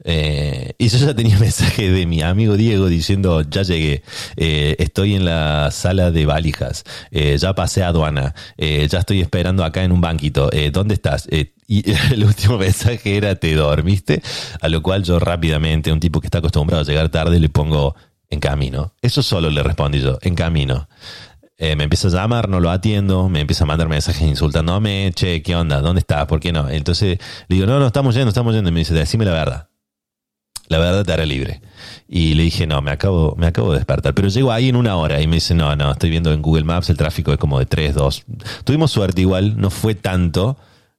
Eh, 0.04 0.74
y 0.78 0.88
yo 0.88 0.98
ya 0.98 1.14
tenía 1.14 1.38
mensaje 1.40 1.90
de 1.90 2.07
mi 2.07 2.22
amigo 2.22 2.57
Diego 2.57 2.88
diciendo, 2.88 3.42
ya 3.42 3.62
llegué, 3.62 4.02
eh, 4.37 4.76
estoy 4.78 5.14
en 5.14 5.24
la 5.24 5.70
sala 5.70 6.11
de 6.11 6.26
valijas, 6.26 6.85
ya 7.11 7.54
pasé 7.54 7.83
a 7.83 7.88
aduana, 7.88 8.35
ya 8.59 8.98
estoy 8.98 9.20
esperando 9.20 9.64
acá 9.64 9.85
en 9.85 9.92
un 9.92 10.00
banquito, 10.00 10.50
¿dónde 10.72 10.94
estás? 10.94 11.28
y 11.66 11.90
el 12.12 12.24
último 12.24 12.59
mensaje 12.59 13.16
era, 13.16 13.35
¿te 13.37 13.54
dormiste? 13.54 14.22
A 14.61 14.68
lo 14.68 14.83
cual 14.83 15.02
yo 15.04 15.18
rápidamente, 15.18 15.92
un 15.92 16.00
tipo 16.00 16.20
que 16.20 16.26
está 16.26 16.38
acostumbrado 16.38 16.83
a 16.83 16.87
llegar 16.87 17.09
tarde, 17.09 17.40
le 17.40 17.48
pongo 17.48 17.94
en 18.30 18.40
camino. 18.40 18.92
Eso 19.00 19.22
solo 19.22 19.50
le 19.50 19.62
respondí 19.62 20.00
yo, 20.00 20.18
en 20.22 20.35
camino. 20.35 20.88
Eh, 21.56 21.76
me 21.76 21.84
empieza 21.84 22.08
a 22.08 22.10
llamar, 22.10 22.48
no 22.48 22.58
lo 22.58 22.70
atiendo, 22.70 23.28
me 23.28 23.40
empieza 23.40 23.64
a 23.64 23.66
mandar 23.66 23.88
mensajes 23.88 24.22
insultándome, 24.22 25.12
che, 25.14 25.40
¿qué 25.42 25.54
onda? 25.54 25.80
¿Dónde 25.80 26.00
estás? 26.00 26.26
¿Por 26.26 26.40
qué 26.40 26.52
no? 26.52 26.68
Entonces 26.68 27.18
le 27.48 27.56
digo, 27.56 27.66
no, 27.66 27.78
no, 27.78 27.86
estamos 27.86 28.14
yendo, 28.14 28.30
estamos 28.30 28.54
yendo. 28.54 28.70
Y 28.70 28.72
me 28.72 28.80
dice, 28.80 28.94
decime 28.94 29.24
la 29.24 29.32
verdad. 29.32 29.68
La 30.68 30.78
verdad 30.78 31.04
te 31.04 31.12
hará 31.12 31.26
libre. 31.26 31.60
Y 32.08 32.34
le 32.34 32.44
dije, 32.44 32.66
no, 32.66 32.80
me 32.82 32.90
acabo, 32.90 33.36
me 33.36 33.46
acabo 33.46 33.72
de 33.72 33.78
despertar. 33.78 34.14
Pero 34.14 34.28
llego 34.28 34.50
ahí 34.50 34.68
en 34.68 34.76
una 34.76 34.96
hora 34.96 35.20
y 35.20 35.26
me 35.26 35.36
dice, 35.36 35.54
no, 35.54 35.76
no, 35.76 35.92
estoy 35.92 36.10
viendo 36.10 36.32
en 36.32 36.42
Google 36.42 36.64
Maps, 36.64 36.90
el 36.90 36.96
tráfico 36.96 37.32
es 37.32 37.38
como 37.38 37.58
de 37.58 37.66
3, 37.66 37.94
2. 37.94 38.24
Tuvimos 38.64 38.90
suerte 38.90 39.20
igual, 39.20 39.60
no 39.60 39.70
fue 39.70 39.94
tanto. 39.94 40.56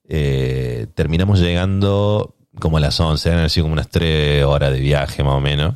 Eh, 0.08 0.88
terminamos 0.94 1.40
llegando 1.40 2.36
como 2.60 2.78
a 2.78 2.80
las 2.80 3.00
11, 3.00 3.32
han 3.32 3.50
sido 3.50 3.66
como 3.66 3.74
unas 3.74 3.90
3 3.90 4.46
horas 4.46 4.72
de 4.72 4.80
viaje 4.80 5.24
más 5.24 5.34
o 5.34 5.42
menos. 5.42 5.76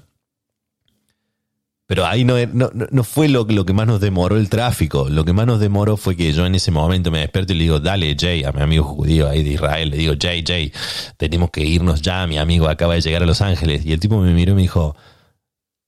Pero 1.89 2.05
ahí 2.05 2.23
no, 2.23 2.35
no, 2.53 3.03
fue 3.03 3.29
lo, 3.29 3.45
lo, 3.45 3.65
que 3.65 3.73
más 3.73 3.87
nos 3.87 3.99
demoró 3.99 4.37
el 4.37 4.47
tráfico. 4.47 5.09
Lo 5.09 5.25
que 5.25 5.33
más 5.33 5.47
nos 5.47 5.59
demoró 5.59 5.97
fue 5.97 6.15
que 6.15 6.31
yo 6.33 6.45
en 6.45 6.53
ese 6.53 6.69
momento 6.69 7.09
me 7.09 7.17
despierto 7.17 7.53
y 7.53 7.55
le 7.55 7.63
digo, 7.63 7.79
dale, 7.79 8.15
Jay, 8.15 8.43
a 8.43 8.51
mi 8.51 8.61
amigo 8.61 8.83
judío 8.83 9.27
ahí 9.27 9.41
de 9.41 9.53
Israel, 9.53 9.89
le 9.89 9.97
digo, 9.97 10.13
Jay, 10.21 10.43
Jay, 10.45 10.71
tenemos 11.17 11.49
que 11.49 11.61
irnos 11.61 12.03
ya, 12.03 12.27
mi 12.27 12.37
amigo 12.37 12.69
acaba 12.69 12.93
de 12.93 13.01
llegar 13.01 13.23
a 13.23 13.25
Los 13.25 13.41
Ángeles. 13.41 13.87
Y 13.87 13.91
el 13.93 13.99
tipo 13.99 14.19
me 14.19 14.31
miró 14.33 14.51
y 14.51 14.55
me 14.57 14.61
dijo, 14.61 14.95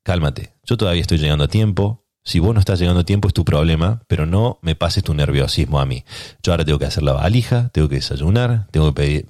cálmate, 0.03 0.55
yo 0.65 0.75
todavía 0.75 1.01
estoy 1.01 1.19
llegando 1.19 1.43
a 1.43 1.47
tiempo. 1.47 2.03
Si 2.23 2.39
vos 2.39 2.55
no 2.55 2.59
estás 2.59 2.79
llegando 2.79 3.01
a 3.01 3.05
tiempo 3.05 3.27
es 3.27 3.35
tu 3.35 3.45
problema, 3.45 4.01
pero 4.07 4.25
no 4.25 4.57
me 4.63 4.73
pases 4.73 5.03
tu 5.03 5.13
nerviosismo 5.13 5.79
a 5.79 5.85
mí. 5.85 6.03
Yo 6.41 6.51
ahora 6.51 6.65
tengo 6.65 6.79
que 6.79 6.85
hacer 6.85 7.03
la 7.03 7.13
valija, 7.13 7.69
tengo 7.73 7.89
que 7.89 7.97
desayunar, 7.97 8.65
tengo 8.71 8.87
que 8.87 8.93
pedir, 8.93 9.27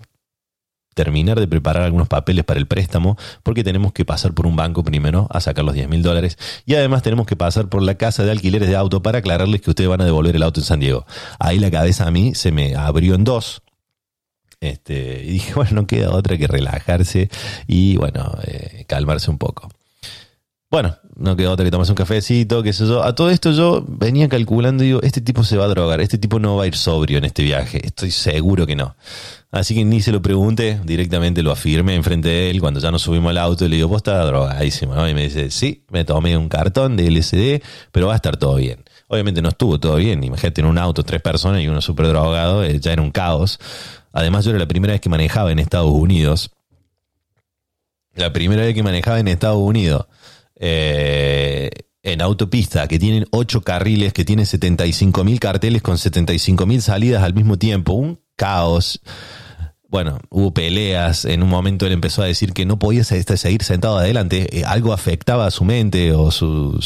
terminar 0.93 1.39
de 1.39 1.47
preparar 1.47 1.83
algunos 1.83 2.07
papeles 2.07 2.43
para 2.43 2.59
el 2.59 2.67
préstamo, 2.67 3.17
porque 3.43 3.63
tenemos 3.63 3.93
que 3.93 4.05
pasar 4.05 4.33
por 4.33 4.45
un 4.45 4.55
banco 4.55 4.83
primero 4.83 5.27
a 5.31 5.39
sacar 5.39 5.63
los 5.65 5.73
10 5.73 5.89
mil 5.89 6.03
dólares 6.03 6.37
y 6.65 6.75
además 6.75 7.01
tenemos 7.01 7.25
que 7.25 7.35
pasar 7.35 7.69
por 7.69 7.81
la 7.81 7.95
casa 7.95 8.23
de 8.23 8.31
alquileres 8.31 8.69
de 8.69 8.75
auto 8.75 9.01
para 9.01 9.19
aclararles 9.19 9.61
que 9.61 9.69
ustedes 9.69 9.89
van 9.89 10.01
a 10.01 10.05
devolver 10.05 10.35
el 10.35 10.43
auto 10.43 10.59
en 10.59 10.65
San 10.65 10.79
Diego. 10.79 11.05
Ahí 11.39 11.59
la 11.59 11.71
cabeza 11.71 12.07
a 12.07 12.11
mí 12.11 12.35
se 12.35 12.51
me 12.51 12.75
abrió 12.75 13.15
en 13.15 13.23
dos. 13.23 13.61
Este, 14.59 15.23
y 15.23 15.31
dije, 15.31 15.53
bueno, 15.55 15.71
no 15.73 15.87
queda 15.87 16.11
otra 16.11 16.37
que 16.37 16.47
relajarse 16.47 17.29
y, 17.67 17.97
bueno, 17.97 18.37
eh, 18.43 18.85
calmarse 18.87 19.31
un 19.31 19.37
poco. 19.37 19.69
Bueno, 20.69 20.95
no 21.17 21.35
queda 21.35 21.51
otra 21.51 21.65
que 21.65 21.71
tomarse 21.71 21.91
un 21.91 21.97
cafecito, 21.97 22.63
qué 22.63 22.71
sé 22.71 22.85
yo. 22.85 23.03
A 23.03 23.13
todo 23.13 23.29
esto 23.29 23.51
yo 23.51 23.83
venía 23.85 24.29
calculando 24.29 24.83
y 24.83 24.87
digo, 24.87 25.01
este 25.01 25.19
tipo 25.19 25.43
se 25.43 25.57
va 25.57 25.65
a 25.65 25.67
drogar, 25.67 25.99
este 25.99 26.17
tipo 26.17 26.39
no 26.39 26.55
va 26.55 26.63
a 26.63 26.67
ir 26.67 26.77
sobrio 26.77 27.17
en 27.17 27.25
este 27.25 27.43
viaje, 27.43 27.85
estoy 27.85 28.09
seguro 28.11 28.65
que 28.65 28.77
no. 28.77 28.95
Así 29.51 29.75
que 29.75 29.83
ni 29.83 30.01
se 30.01 30.13
lo 30.13 30.21
pregunte, 30.21 30.79
directamente 30.85 31.43
lo 31.43 31.51
afirme 31.51 31.93
enfrente 31.93 32.29
de 32.29 32.49
él 32.49 32.61
cuando 32.61 32.79
ya 32.79 32.89
nos 32.89 33.01
subimos 33.01 33.31
al 33.31 33.37
auto 33.37 33.67
le 33.67 33.75
digo, 33.75 33.89
vos 33.89 33.97
estás 33.97 34.25
drogadísimo, 34.25 34.95
¿no? 34.95 35.09
Y 35.09 35.13
me 35.13 35.23
dice, 35.23 35.51
sí, 35.51 35.83
me 35.89 36.05
tomé 36.05 36.37
un 36.37 36.47
cartón 36.47 36.95
de 36.95 37.11
LSD, 37.11 37.61
pero 37.91 38.07
va 38.07 38.13
a 38.13 38.15
estar 38.15 38.37
todo 38.37 38.55
bien. 38.55 38.85
Obviamente 39.07 39.41
no 39.41 39.49
estuvo 39.49 39.77
todo 39.77 39.97
bien, 39.97 40.23
imagínate 40.23 40.61
en 40.61 40.67
un 40.67 40.77
auto, 40.77 41.03
tres 41.03 41.21
personas 41.21 41.61
y 41.61 41.67
uno 41.67 41.81
súper 41.81 42.07
drogado, 42.07 42.63
eh, 42.63 42.79
ya 42.79 42.93
era 42.93 43.01
un 43.01 43.11
caos. 43.11 43.59
Además 44.13 44.45
yo 44.45 44.51
era 44.51 44.59
la 44.59 44.67
primera 44.67 44.93
vez 44.93 45.01
que 45.01 45.09
manejaba 45.09 45.51
en 45.51 45.59
Estados 45.59 45.91
Unidos. 45.91 46.51
La 48.15 48.31
primera 48.31 48.61
vez 48.61 48.73
que 48.73 48.83
manejaba 48.83 49.19
en 49.19 49.27
Estados 49.27 49.59
Unidos. 49.59 50.05
Eh, 50.55 51.69
en 52.03 52.21
autopista 52.21 52.87
que 52.87 52.99
tienen 52.99 53.25
ocho 53.31 53.61
carriles, 53.61 54.13
que 54.13 54.25
tienen 54.25 54.45
75 54.45 55.23
mil 55.23 55.39
carteles 55.39 55.81
con 55.81 55.97
75 55.97 56.65
mil 56.65 56.81
salidas 56.81 57.23
al 57.23 57.33
mismo 57.33 57.57
tiempo. 57.57 57.93
Un 57.93 58.19
caos. 58.41 58.99
Bueno, 59.87 60.19
hubo 60.29 60.51
peleas, 60.51 61.25
en 61.25 61.43
un 61.43 61.49
momento 61.49 61.85
él 61.85 61.91
empezó 61.91 62.23
a 62.23 62.25
decir 62.25 62.53
que 62.53 62.65
no 62.65 62.79
podía 62.79 63.03
seguir 63.03 63.61
sentado 63.61 63.97
adelante, 63.97 64.47
eh, 64.57 64.63
algo 64.65 64.93
afectaba 64.93 65.45
a 65.45 65.51
su 65.51 65.63
mente 65.65 66.13
o 66.13 66.31
su, 66.31 66.79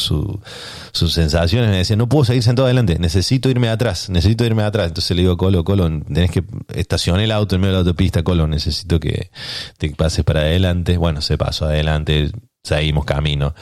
sus 0.91 1.13
sensaciones, 1.13 1.69
me 1.69 1.77
decía, 1.77 1.95
no 1.95 2.09
puedo 2.09 2.25
seguir 2.25 2.41
sentado 2.41 2.65
adelante, 2.65 2.97
necesito 2.99 3.47
irme 3.47 3.69
atrás, 3.69 4.09
necesito 4.09 4.43
irme 4.43 4.63
atrás. 4.63 4.87
Entonces 4.87 5.15
le 5.15 5.21
digo, 5.21 5.37
Colo, 5.37 5.63
Colo, 5.63 5.87
tenés 5.87 6.31
que 6.31 6.43
estacionar 6.73 7.21
el 7.21 7.31
auto 7.31 7.55
en 7.55 7.61
medio 7.61 7.73
de 7.73 7.83
la 7.83 7.87
autopista, 7.87 8.23
Colo, 8.23 8.47
necesito 8.47 8.99
que 8.99 9.29
te 9.77 9.91
pases 9.91 10.25
para 10.25 10.41
adelante. 10.41 10.97
Bueno, 10.97 11.21
se 11.21 11.37
pasó 11.37 11.65
adelante, 11.65 12.31
seguimos 12.63 13.05
camino. 13.05 13.53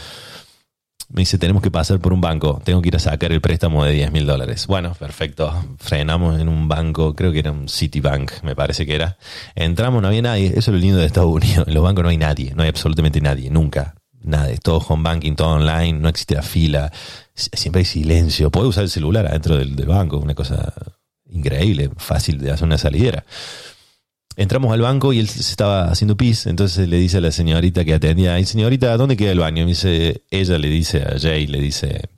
Me 1.13 1.21
dice, 1.21 1.37
tenemos 1.37 1.61
que 1.61 1.69
pasar 1.69 1.99
por 1.99 2.11
un 2.11 2.21
banco, 2.21 2.59
tengo 2.63 2.81
que 2.81 2.87
ir 2.87 2.95
a 2.95 2.99
sacar 2.99 3.31
el 3.31 3.39
préstamo 3.39 3.85
de 3.85 3.91
10 3.91 4.11
mil 4.11 4.25
dólares. 4.25 4.65
Bueno, 4.65 4.95
perfecto. 4.95 5.53
Frenamos 5.77 6.41
en 6.41 6.49
un 6.49 6.67
banco, 6.67 7.13
creo 7.13 7.31
que 7.31 7.37
era 7.37 7.51
un 7.51 7.69
Citibank, 7.69 8.41
me 8.41 8.55
parece 8.55 8.83
que 8.87 8.95
era. 8.95 9.19
Entramos, 9.53 10.01
no 10.01 10.07
había 10.07 10.23
nadie. 10.23 10.47
Eso 10.47 10.57
es 10.57 10.67
lo 10.69 10.77
lindo 10.77 10.97
de 10.97 11.05
Estados 11.05 11.31
Unidos. 11.31 11.67
En 11.67 11.75
los 11.75 11.83
bancos 11.83 12.03
no 12.03 12.09
hay 12.09 12.17
nadie, 12.17 12.53
no 12.55 12.63
hay 12.63 12.69
absolutamente 12.69 13.21
nadie, 13.21 13.51
nunca. 13.51 13.93
Nada, 14.23 14.49
es 14.49 14.59
todo 14.59 14.77
home 14.79 15.03
banking, 15.03 15.35
todo 15.35 15.49
online, 15.49 15.99
no 15.99 16.09
existe 16.09 16.33
la 16.33 16.41
fila, 16.41 16.91
siempre 17.35 17.81
hay 17.81 17.85
silencio. 17.85 18.49
Puedes 18.49 18.69
usar 18.69 18.83
el 18.83 18.89
celular 18.89 19.27
adentro 19.27 19.55
del, 19.55 19.75
del 19.75 19.85
banco, 19.85 20.17
una 20.17 20.33
cosa 20.33 20.73
increíble, 21.29 21.91
fácil 21.95 22.39
de 22.39 22.49
hacer 22.49 22.65
una 22.65 22.79
salidera 22.79 23.23
entramos 24.35 24.73
al 24.73 24.81
banco 24.81 25.13
y 25.13 25.19
él 25.19 25.27
se 25.27 25.39
estaba 25.39 25.85
haciendo 25.85 26.17
pis, 26.17 26.47
entonces 26.47 26.87
le 26.87 26.97
dice 26.97 27.17
a 27.17 27.21
la 27.21 27.31
señorita 27.31 27.85
que 27.85 27.93
atendía, 27.93 28.43
señorita, 28.45 28.95
¿dónde 28.97 29.17
queda 29.17 29.31
el 29.31 29.39
baño? 29.39 29.63
Y 29.63 29.67
dice, 29.67 30.23
ella 30.31 30.57
le 30.57 30.69
dice 30.69 31.01
a 31.01 31.19
Jay, 31.19 31.47
le 31.47 31.59
dice, 31.61 32.09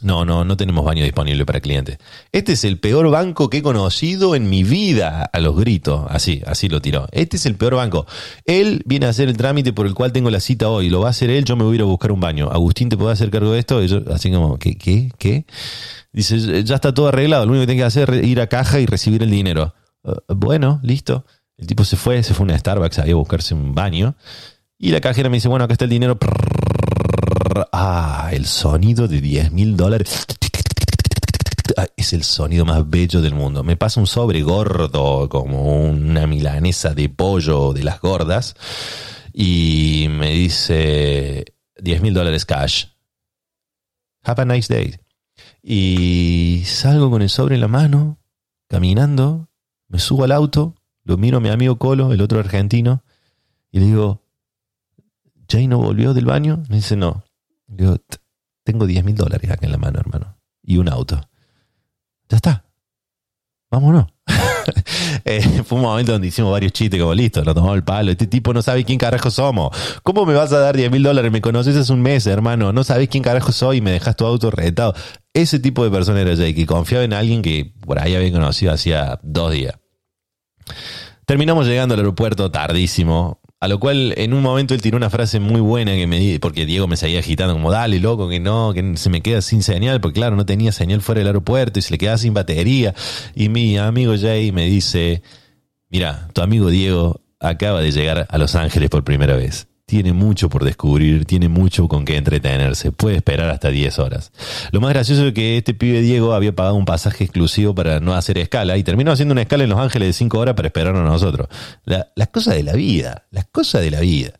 no, 0.00 0.24
no, 0.24 0.44
no 0.44 0.56
tenemos 0.56 0.84
baño 0.84 1.02
disponible 1.02 1.44
para 1.44 1.60
clientes. 1.60 1.98
Este 2.30 2.52
es 2.52 2.64
el 2.64 2.78
peor 2.78 3.10
banco 3.10 3.50
que 3.50 3.58
he 3.58 3.62
conocido 3.62 4.34
en 4.36 4.48
mi 4.48 4.62
vida, 4.62 5.24
a 5.24 5.40
los 5.40 5.56
gritos, 5.56 6.06
así, 6.08 6.42
así 6.46 6.68
lo 6.68 6.80
tiró. 6.80 7.08
Este 7.10 7.36
es 7.36 7.46
el 7.46 7.56
peor 7.56 7.74
banco. 7.74 8.06
Él 8.44 8.82
viene 8.86 9.06
a 9.06 9.08
hacer 9.08 9.28
el 9.28 9.36
trámite 9.36 9.72
por 9.72 9.86
el 9.86 9.94
cual 9.94 10.12
tengo 10.12 10.30
la 10.30 10.40
cita 10.40 10.68
hoy, 10.68 10.88
lo 10.88 11.00
va 11.00 11.08
a 11.08 11.10
hacer 11.10 11.30
él, 11.30 11.44
yo 11.44 11.56
me 11.56 11.64
voy 11.64 11.72
a 11.72 11.74
ir 11.76 11.82
a 11.82 11.84
buscar 11.84 12.12
un 12.12 12.20
baño. 12.20 12.48
Agustín, 12.50 12.88
¿te 12.88 12.96
puedo 12.96 13.10
hacer 13.10 13.30
cargo 13.30 13.52
de 13.52 13.58
esto? 13.58 13.82
Y 13.82 13.88
yo, 13.88 14.02
así 14.12 14.30
como, 14.30 14.58
¿qué, 14.58 14.76
qué, 14.76 15.10
qué? 15.18 15.46
Dice, 16.12 16.64
ya 16.64 16.76
está 16.76 16.94
todo 16.94 17.08
arreglado, 17.08 17.44
lo 17.44 17.52
único 17.52 17.62
que 17.62 17.66
tiene 17.66 17.80
que 17.80 17.86
hacer 17.86 18.10
es 18.10 18.26
ir 18.26 18.40
a 18.40 18.46
caja 18.46 18.80
y 18.80 18.86
recibir 18.86 19.22
el 19.22 19.30
dinero. 19.30 19.74
Uh, 20.02 20.34
bueno, 20.34 20.80
listo. 20.82 21.24
El 21.56 21.66
tipo 21.66 21.84
se 21.84 21.96
fue, 21.96 22.22
se 22.22 22.34
fue 22.34 22.44
a 22.44 22.48
una 22.48 22.58
Starbucks 22.58 23.00
ahí 23.00 23.10
a 23.10 23.16
buscarse 23.16 23.54
un 23.54 23.74
baño. 23.74 24.14
Y 24.78 24.92
la 24.92 25.00
cajera 25.00 25.28
me 25.28 25.38
dice, 25.38 25.48
bueno, 25.48 25.64
acá 25.64 25.72
está 25.72 25.84
el 25.84 25.90
dinero. 25.90 26.18
Ah, 27.72 28.30
el 28.32 28.46
sonido 28.46 29.08
de 29.08 29.20
10 29.20 29.52
mil 29.52 29.76
dólares. 29.76 30.24
Ah, 31.76 31.86
es 31.96 32.12
el 32.12 32.22
sonido 32.22 32.64
más 32.64 32.88
bello 32.88 33.20
del 33.20 33.34
mundo. 33.34 33.64
Me 33.64 33.76
pasa 33.76 33.98
un 34.00 34.06
sobre 34.06 34.42
gordo, 34.42 35.28
como 35.28 35.84
una 35.84 36.26
milanesa 36.26 36.94
de 36.94 37.08
pollo 37.08 37.72
de 37.72 37.82
las 37.82 38.00
gordas. 38.00 38.54
Y 39.32 40.06
me 40.10 40.30
dice 40.30 41.44
10 41.80 42.00
mil 42.00 42.14
dólares 42.14 42.44
cash. 42.44 42.86
Have 44.22 44.42
a 44.42 44.44
nice 44.44 44.72
day. 44.72 44.96
Y 45.62 46.62
salgo 46.66 47.10
con 47.10 47.22
el 47.22 47.28
sobre 47.28 47.56
en 47.56 47.60
la 47.60 47.68
mano, 47.68 48.18
caminando, 48.68 49.47
me 49.88 49.98
subo 49.98 50.24
al 50.24 50.32
auto, 50.32 50.74
lo 51.04 51.16
miro 51.16 51.38
a 51.38 51.40
mi 51.40 51.48
amigo 51.48 51.78
Colo, 51.78 52.12
el 52.12 52.20
otro 52.20 52.38
argentino, 52.38 53.02
y 53.70 53.80
le 53.80 53.86
digo, 53.86 54.22
¿Jay 55.50 55.66
no 55.66 55.78
volvió 55.78 56.14
del 56.14 56.26
baño? 56.26 56.62
Me 56.68 56.76
dice, 56.76 56.96
no. 56.96 57.24
Le 57.68 57.84
digo, 57.84 57.96
tengo 58.64 58.86
10 58.86 59.04
mil 59.04 59.14
dólares 59.14 59.50
acá 59.50 59.66
en 59.66 59.72
la 59.72 59.78
mano, 59.78 59.98
hermano. 59.98 60.36
Y 60.62 60.76
un 60.76 60.88
auto. 60.88 61.20
Ya 62.28 62.36
está. 62.36 62.64
Vámonos. 63.70 64.06
Eh, 65.24 65.62
fue 65.64 65.76
un 65.76 65.84
momento 65.84 66.12
donde 66.12 66.28
hicimos 66.28 66.52
varios 66.52 66.72
chistes 66.72 67.00
como 67.00 67.12
listo, 67.12 67.42
nos 67.42 67.54
tomamos 67.54 67.76
el 67.76 67.84
palo. 67.84 68.10
Este 68.10 68.26
tipo 68.26 68.54
no 68.54 68.62
sabe 68.62 68.84
quién 68.84 68.98
carajo 68.98 69.30
somos. 69.30 69.76
¿Cómo 70.02 70.24
me 70.24 70.34
vas 70.34 70.52
a 70.52 70.58
dar 70.58 70.76
10 70.76 70.90
mil 70.90 71.02
dólares? 71.02 71.32
Me 71.32 71.40
conoces 71.40 71.76
hace 71.76 71.92
un 71.92 72.00
mes, 72.00 72.26
hermano. 72.26 72.72
No 72.72 72.84
sabes 72.84 73.08
quién 73.08 73.22
carajo 73.22 73.52
soy 73.52 73.78
y 73.78 73.80
me 73.80 73.90
dejas 73.90 74.16
tu 74.16 74.24
auto 74.24 74.50
retado. 74.50 74.94
Ese 75.34 75.58
tipo 75.58 75.84
de 75.84 75.90
persona 75.90 76.20
era 76.20 76.34
Jake 76.34 76.60
y 76.60 76.66
confiaba 76.66 77.04
en 77.04 77.12
alguien 77.12 77.42
que 77.42 77.74
por 77.84 77.98
ahí 77.98 78.14
había 78.14 78.32
conocido 78.32 78.72
hacía 78.72 79.18
dos 79.22 79.52
días. 79.52 79.74
Terminamos 81.26 81.66
llegando 81.66 81.94
al 81.94 82.00
aeropuerto 82.00 82.50
tardísimo. 82.50 83.40
A 83.60 83.66
lo 83.66 83.80
cual 83.80 84.14
en 84.16 84.34
un 84.34 84.42
momento 84.42 84.74
él 84.74 84.82
tiró 84.82 84.96
una 84.96 85.10
frase 85.10 85.40
muy 85.40 85.60
buena 85.60 85.94
que 85.96 86.06
me 86.06 86.38
porque 86.38 86.64
Diego 86.64 86.86
me 86.86 86.96
seguía 86.96 87.18
agitando 87.18 87.54
como 87.54 87.72
dale 87.72 87.98
loco 87.98 88.28
que 88.28 88.38
no, 88.38 88.72
que 88.72 88.96
se 88.96 89.10
me 89.10 89.20
queda 89.20 89.42
sin 89.42 89.62
señal, 89.62 90.00
porque 90.00 90.20
claro, 90.20 90.36
no 90.36 90.46
tenía 90.46 90.70
señal 90.70 91.00
fuera 91.00 91.20
del 91.20 91.28
aeropuerto 91.28 91.78
y 91.78 91.82
se 91.82 91.90
le 91.92 91.98
quedaba 91.98 92.18
sin 92.18 92.34
batería. 92.34 92.94
Y 93.34 93.48
mi 93.48 93.76
amigo 93.76 94.14
Jay 94.16 94.52
me 94.52 94.66
dice, 94.66 95.22
mira, 95.90 96.28
tu 96.32 96.42
amigo 96.42 96.70
Diego 96.70 97.20
acaba 97.40 97.80
de 97.80 97.92
llegar 97.92 98.26
a 98.28 98.38
Los 98.38 98.54
Ángeles 98.54 98.90
por 98.90 99.04
primera 99.04 99.36
vez 99.36 99.67
tiene 99.88 100.12
mucho 100.12 100.50
por 100.50 100.64
descubrir, 100.64 101.24
tiene 101.24 101.48
mucho 101.48 101.88
con 101.88 102.04
qué 102.04 102.18
entretenerse, 102.18 102.92
puede 102.92 103.16
esperar 103.16 103.48
hasta 103.48 103.70
10 103.70 103.98
horas. 104.00 104.32
Lo 104.70 104.82
más 104.82 104.90
gracioso 104.90 105.26
es 105.26 105.32
que 105.32 105.56
este 105.56 105.72
pibe 105.72 106.02
Diego 106.02 106.34
había 106.34 106.54
pagado 106.54 106.74
un 106.74 106.84
pasaje 106.84 107.24
exclusivo 107.24 107.74
para 107.74 107.98
no 107.98 108.14
hacer 108.14 108.36
escala 108.36 108.76
y 108.76 108.84
terminó 108.84 109.12
haciendo 109.12 109.32
una 109.32 109.40
escala 109.40 109.64
en 109.64 109.70
Los 109.70 109.78
Ángeles 109.78 110.08
de 110.08 110.12
5 110.12 110.38
horas 110.38 110.54
para 110.56 110.68
esperarnos 110.68 111.00
a 111.00 111.10
nosotros. 111.10 111.48
las 111.86 112.28
cosas 112.28 112.56
de 112.56 112.64
la 112.64 112.74
vida, 112.74 113.24
las 113.30 113.46
cosas 113.46 113.80
de 113.80 113.90
la 113.90 114.00
vida. 114.00 114.32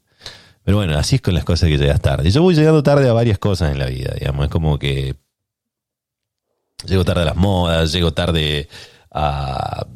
Pero 0.64 0.76
bueno, 0.76 0.99
así 0.99 1.16
es 1.16 1.22
con 1.22 1.32
las 1.32 1.44
cosas 1.44 1.70
que 1.70 1.78
llegas 1.78 2.03
tarde. 2.03 2.30
Yo 2.30 2.42
voy 2.42 2.55
llegando 2.55 2.82
tarde 2.82 3.09
a 3.09 3.14
varias 3.14 3.38
cosas 3.38 3.72
en 3.72 3.78
la 3.78 3.86
vida, 3.86 4.12
digamos, 4.20 4.44
es 4.44 4.51
como 4.51 4.78
que 4.78 5.16
llego 6.86 7.07
tarde 7.07 7.22
a 7.22 7.24
las 7.24 7.36
modas, 7.36 7.90
llego 7.90 8.12
tarde 8.12 8.68
a... 9.11 9.86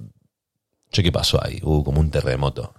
¿qué 0.90 1.12
pasó 1.12 1.44
ahí? 1.44 1.60
Hubo 1.62 1.84
como 1.84 2.00
un 2.00 2.10
terremoto 2.10 2.72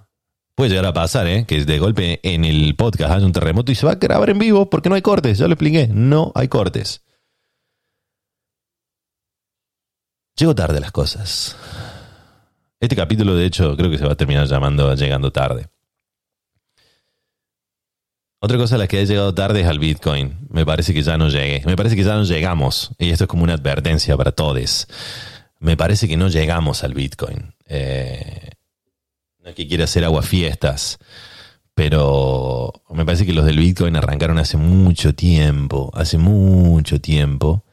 Puede 0.56 0.70
llegar 0.70 0.86
a 0.86 0.94
pasar, 0.94 1.28
¿eh? 1.28 1.46
Que 1.48 1.66
de 1.66 1.80
golpe 1.80 2.20
en 2.24 2.46
el 2.46 2.76
podcast 2.76 3.14
haya 3.14 3.26
un 3.26 3.32
terremoto 3.32 3.72
y 3.72 3.76
se 3.76 3.86
va 3.86 3.94
a 3.94 3.96
grabar 3.96 4.30
en 4.30 4.38
vivo 4.38 4.70
porque 4.70 4.90
no 4.90 4.96
hay 4.96 5.02
cortes. 5.02 5.40
Ya 5.40 5.48
lo 5.48 5.54
expliqué, 5.54 5.88
no 5.88 6.32
hay 6.36 6.48
cortes. 6.48 7.04
Llego 10.36 10.54
tarde 10.54 10.80
las 10.80 10.92
cosas. 10.92 11.56
Este 12.80 12.96
capítulo, 12.96 13.36
de 13.36 13.46
hecho, 13.46 13.76
creo 13.78 13.90
que 13.90 13.98
se 13.98 14.06
va 14.06 14.14
a 14.14 14.18
terminar 14.18 14.48
llamando 14.48 14.94
Llegando 14.96 15.32
tarde. 15.32 15.68
Otra 18.40 18.58
cosa 18.58 18.76
a 18.76 18.78
la 18.78 18.88
que 18.88 19.00
he 19.00 19.06
llegado 19.06 19.34
tarde 19.34 19.62
es 19.62 19.68
al 19.68 19.80
Bitcoin. 19.80 20.48
Me 20.50 20.66
parece 20.66 20.94
que 20.94 21.02
ya 21.02 21.18
no 21.18 21.30
llegué. 21.30 21.64
Me 21.66 21.78
parece 21.78 21.96
que 21.96 22.04
ya 22.04 22.16
no 22.16 22.26
llegamos. 22.26 22.92
Y 23.00 23.12
esto 23.12 23.24
es 23.24 23.28
como 23.30 23.44
una 23.44 23.54
advertencia 23.54 24.18
para 24.18 24.34
todos. 24.34 24.88
Me 25.60 25.78
parece 25.78 26.10
que 26.10 26.18
no 26.18 26.28
llegamos 26.28 26.84
al 26.84 26.94
Bitcoin. 26.94 27.56
Eh, 27.68 28.50
que 29.54 29.68
quiera 29.68 29.86
hacer 29.86 30.04
aguafiestas, 30.04 31.00
pero 31.74 32.72
me 32.90 33.06
parece 33.06 33.26
que 33.26 33.34
los 33.34 33.46
del 33.46 33.60
Bitcoin 33.60 33.96
arrancaron 33.96 34.38
hace 34.38 34.58
mucho 34.58 35.16
tiempo, 35.16 35.92
hace 35.94 36.18
mucho 36.18 37.02
tiempo, 37.02 37.64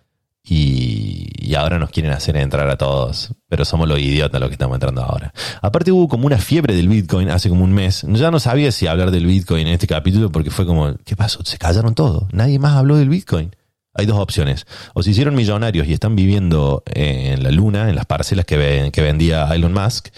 y, 0.43 1.55
ahora 1.55 1.79
nos 1.79 1.91
quieren 1.91 2.13
hacer 2.13 2.37
entrar 2.37 2.69
a 2.69 2.77
todos, 2.77 3.35
pero 3.49 3.65
somos 3.65 3.89
los 3.89 3.99
idiotas 3.99 4.41
los 4.41 4.49
que 4.49 4.55
estamos 4.55 4.77
entrando 4.77 5.03
ahora. 5.03 5.33
Aparte 5.61 5.93
hubo 5.93 6.09
como 6.09 6.27
una 6.27 6.39
fiebre 6.39 6.75
del 6.75 6.89
Bitcoin 6.89 7.29
hace 7.29 7.49
como 7.49 7.65
un 7.65 7.73
mes, 7.73 8.05
ya 8.09 8.31
no 8.31 8.41
sabía 8.41 8.73
si 8.73 8.87
hablar 8.87 9.11
del 9.11 9.27
Bitcoin 9.27 9.67
en 9.67 9.75
este 9.75 9.87
capítulo 9.87 10.31
porque 10.31 10.51
fue 10.51 10.65
como, 10.67 10.95
¿qué 11.05 11.17
pasó? 11.17 11.45
Se 11.45 11.59
callaron 11.59 11.95
todos, 11.95 12.33
nadie 12.33 12.59
más 12.59 12.77
habló 12.77 12.97
del 12.97 13.09
Bitcoin. 13.09 13.55
Hay 13.93 14.07
dos 14.07 14.19
opciones. 14.19 14.67
O 14.95 15.03
se 15.03 15.11
hicieron 15.11 15.35
millonarios 15.35 15.89
y 15.89 15.93
están 15.93 16.15
viviendo 16.15 16.85
en 16.87 17.43
la 17.43 17.51
luna, 17.51 17.91
en 17.91 17.97
las 17.97 18.07
parcelas 18.07 18.45
que 18.47 18.57
vendía 19.03 19.53
Elon 19.53 19.73
Musk, 19.73 20.11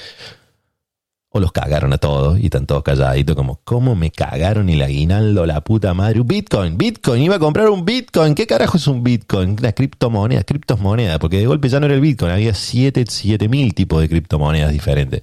o 1.32 1.40
los 1.40 1.50
cagaron 1.52 1.92
a 1.94 1.98
todos 1.98 2.38
y 2.38 2.44
están 2.44 2.66
todos 2.66 2.82
calladitos 2.82 3.34
como, 3.34 3.60
¿cómo 3.64 3.96
me 3.96 4.10
cagaron 4.10 4.68
el 4.68 4.82
aguinaldo 4.82 5.46
la 5.46 5.62
puta 5.62 5.94
madre? 5.94 6.20
Bitcoin, 6.22 6.76
Bitcoin, 6.76 7.22
iba 7.22 7.36
a 7.36 7.38
comprar 7.38 7.70
un 7.70 7.84
Bitcoin. 7.84 8.34
¿Qué 8.34 8.46
carajo 8.46 8.76
es 8.76 8.86
un 8.86 9.02
Bitcoin? 9.02 9.56
Una 9.58 9.72
criptomoneda, 9.72 10.44
criptomoneda, 10.44 11.18
porque 11.18 11.38
de 11.38 11.46
golpe 11.46 11.70
ya 11.70 11.80
no 11.80 11.86
era 11.86 11.94
el 11.94 12.02
Bitcoin, 12.02 12.32
había 12.32 12.54
7 12.54 13.04
siete, 13.08 13.48
mil 13.48 13.74
tipos 13.74 14.00
de 14.02 14.08
criptomonedas 14.08 14.72
diferentes. 14.72 15.22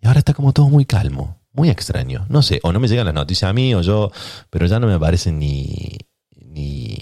Y 0.00 0.06
ahora 0.06 0.20
está 0.20 0.32
como 0.32 0.52
todo 0.52 0.68
muy 0.68 0.84
calmo, 0.84 1.40
muy 1.52 1.70
extraño. 1.70 2.26
No 2.28 2.42
sé, 2.42 2.60
o 2.62 2.72
no 2.72 2.78
me 2.80 2.88
llegan 2.88 3.06
las 3.06 3.14
noticias 3.14 3.50
a 3.50 3.52
mí 3.52 3.74
o 3.74 3.82
yo, 3.82 4.12
pero 4.48 4.66
ya 4.66 4.78
no 4.78 4.86
me 4.86 4.94
aparecen 4.94 5.38
ni... 5.38 5.98
ni 6.36 6.98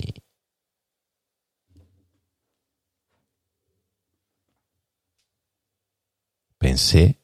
pensé 6.59 7.18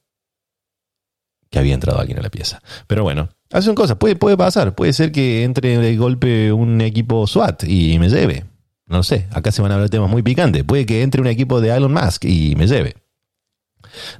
que 1.55 1.61
había 1.61 1.75
entrado 1.75 2.01
alguien 2.01 2.19
a 2.19 2.23
la 2.23 2.31
pieza. 2.31 2.61
Pero 2.89 3.05
bueno, 3.05 3.29
hacen 3.53 3.77
cosas, 3.77 3.97
puede, 3.97 4.17
puede 4.17 4.37
pasar. 4.37 4.75
Puede 4.75 4.93
ser 4.93 5.13
que 5.13 5.45
entre 5.45 5.79
de 5.79 5.97
golpe 5.97 6.53
un 6.53 6.81
equipo 6.81 7.29
SWAT 7.29 7.63
y 7.63 7.97
me 8.01 8.09
lleve. 8.09 8.45
No 8.87 9.05
sé, 9.05 9.29
acá 9.31 9.53
se 9.53 9.63
van 9.63 9.71
a 9.71 9.77
hablar 9.77 9.89
temas 9.89 10.11
muy 10.11 10.23
picantes. 10.23 10.65
Puede 10.65 10.85
que 10.85 11.03
entre 11.03 11.21
un 11.21 11.29
equipo 11.29 11.61
de 11.61 11.71
Elon 11.71 11.93
Musk 11.93 12.25
y 12.25 12.57
me 12.57 12.67
lleve. 12.67 12.97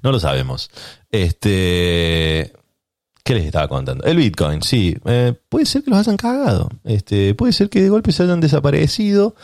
No 0.01 0.13
lo 0.13 0.21
sabemos. 0.21 0.71
Este. 1.11 2.53
¿Qué 3.25 3.35
les 3.35 3.47
estaba 3.47 3.67
contando? 3.67 4.05
El 4.05 4.19
Bitcoin, 4.19 4.63
sí. 4.63 4.97
Eh, 5.07 5.35
puede 5.49 5.67
ser 5.67 5.83
que 5.83 5.91
los 5.91 5.99
hayan 5.99 6.17
cagado. 6.17 6.69
Este, 6.85 7.35
puede 7.35 7.53
ser 7.53 7.69
que 7.69 7.83
de 7.83 7.89
golpe 7.89 8.13
se 8.13 8.23
hayan 8.23 8.39
desaparecido 8.39 9.35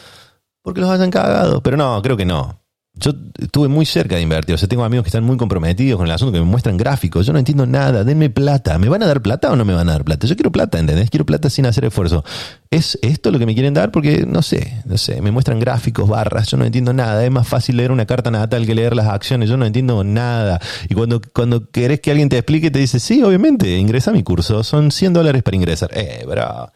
porque 0.63 0.81
los 0.81 0.91
hayan 0.91 1.11
cagado. 1.11 1.61
Pero 1.61 1.77
no, 1.77 2.01
creo 2.03 2.17
que 2.17 2.25
no 2.25 2.60
yo 3.01 3.13
estuve 3.39 3.69
muy 3.69 3.87
cerca 3.87 4.17
de 4.17 4.23
invertir. 4.23 4.55
O 4.55 4.59
sea, 4.59 4.69
tengo 4.69 4.85
amigos 4.85 5.05
que 5.05 5.09
están 5.09 5.25
muy 5.25 5.37
comprometidos 5.37 5.99
con 5.99 6.07
el 6.07 6.13
asunto, 6.13 6.33
que 6.33 6.39
me 6.39 6.45
muestran 6.45 6.77
gráficos. 6.77 7.27
Yo 7.27 7.33
no 7.33 7.39
entiendo 7.39 7.67
nada. 7.67 8.05
Denme 8.05 8.31
plata. 8.31 8.79
¿Me 8.79 8.89
van 8.89 9.03
a 9.03 9.07
dar 9.07 9.23
plata 9.23 9.51
o 9.51 9.57
no 9.57 9.65
me 9.65 9.73
van 9.73 9.89
a 9.89 9.93
dar 9.93 10.05
plata? 10.05 10.27
Yo 10.27 10.37
quiero 10.37 10.53
plata, 10.53 10.79
¿entendés? 10.79 11.11
Quiero 11.11 11.25
plata 11.25 11.49
sin 11.49 11.67
hacer 11.67 11.85
esfuerzo. 11.87 12.25
¿Es 12.71 12.99
esto 13.03 13.31
lo 13.31 13.39
que 13.39 13.47
me 13.47 13.55
quieren 13.55 13.75
dar? 13.75 13.91
Porque 13.91 14.27
no 14.27 14.43
sé, 14.43 14.83
no 14.85 14.99
sé. 14.99 15.23
Me 15.23 15.31
muestran 15.31 15.59
gráficos, 15.59 16.09
barras. 16.09 16.49
Yo 16.49 16.59
no 16.59 16.65
entiendo 16.65 16.93
nada. 16.93 17.25
Es 17.25 17.31
más 17.31 17.49
fácil 17.49 17.79
leer 17.79 17.91
una 17.91 18.07
carta 18.07 18.31
natal 18.31 18.67
que 18.67 18.75
leer 18.75 18.95
las 18.95 19.07
acciones. 19.07 19.49
Yo 19.49 19.57
no 19.57 19.65
entiendo 19.65 20.05
nada. 20.05 20.61
Y 20.89 20.95
cuando, 20.95 21.21
cuando 21.33 21.71
querés 21.71 22.01
que 22.01 22.11
alguien 22.11 22.29
te 22.29 22.37
explique, 22.37 22.71
te 22.71 22.79
dice, 22.79 23.01
sí, 23.01 23.23
obviamente, 23.23 23.79
ingresa 23.79 24.11
a 24.11 24.15
mi 24.15 24.23
curso. 24.23 24.63
Son 24.63 24.91
100 24.91 25.15
dólares 25.15 25.43
para 25.43 25.57
ingresar. 25.57 25.91
Eh, 25.95 26.25
bro. 26.29 26.71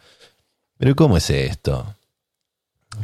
Pero 0.77 0.95
¿cómo 0.95 1.17
es 1.17 1.29
esto? 1.29 1.94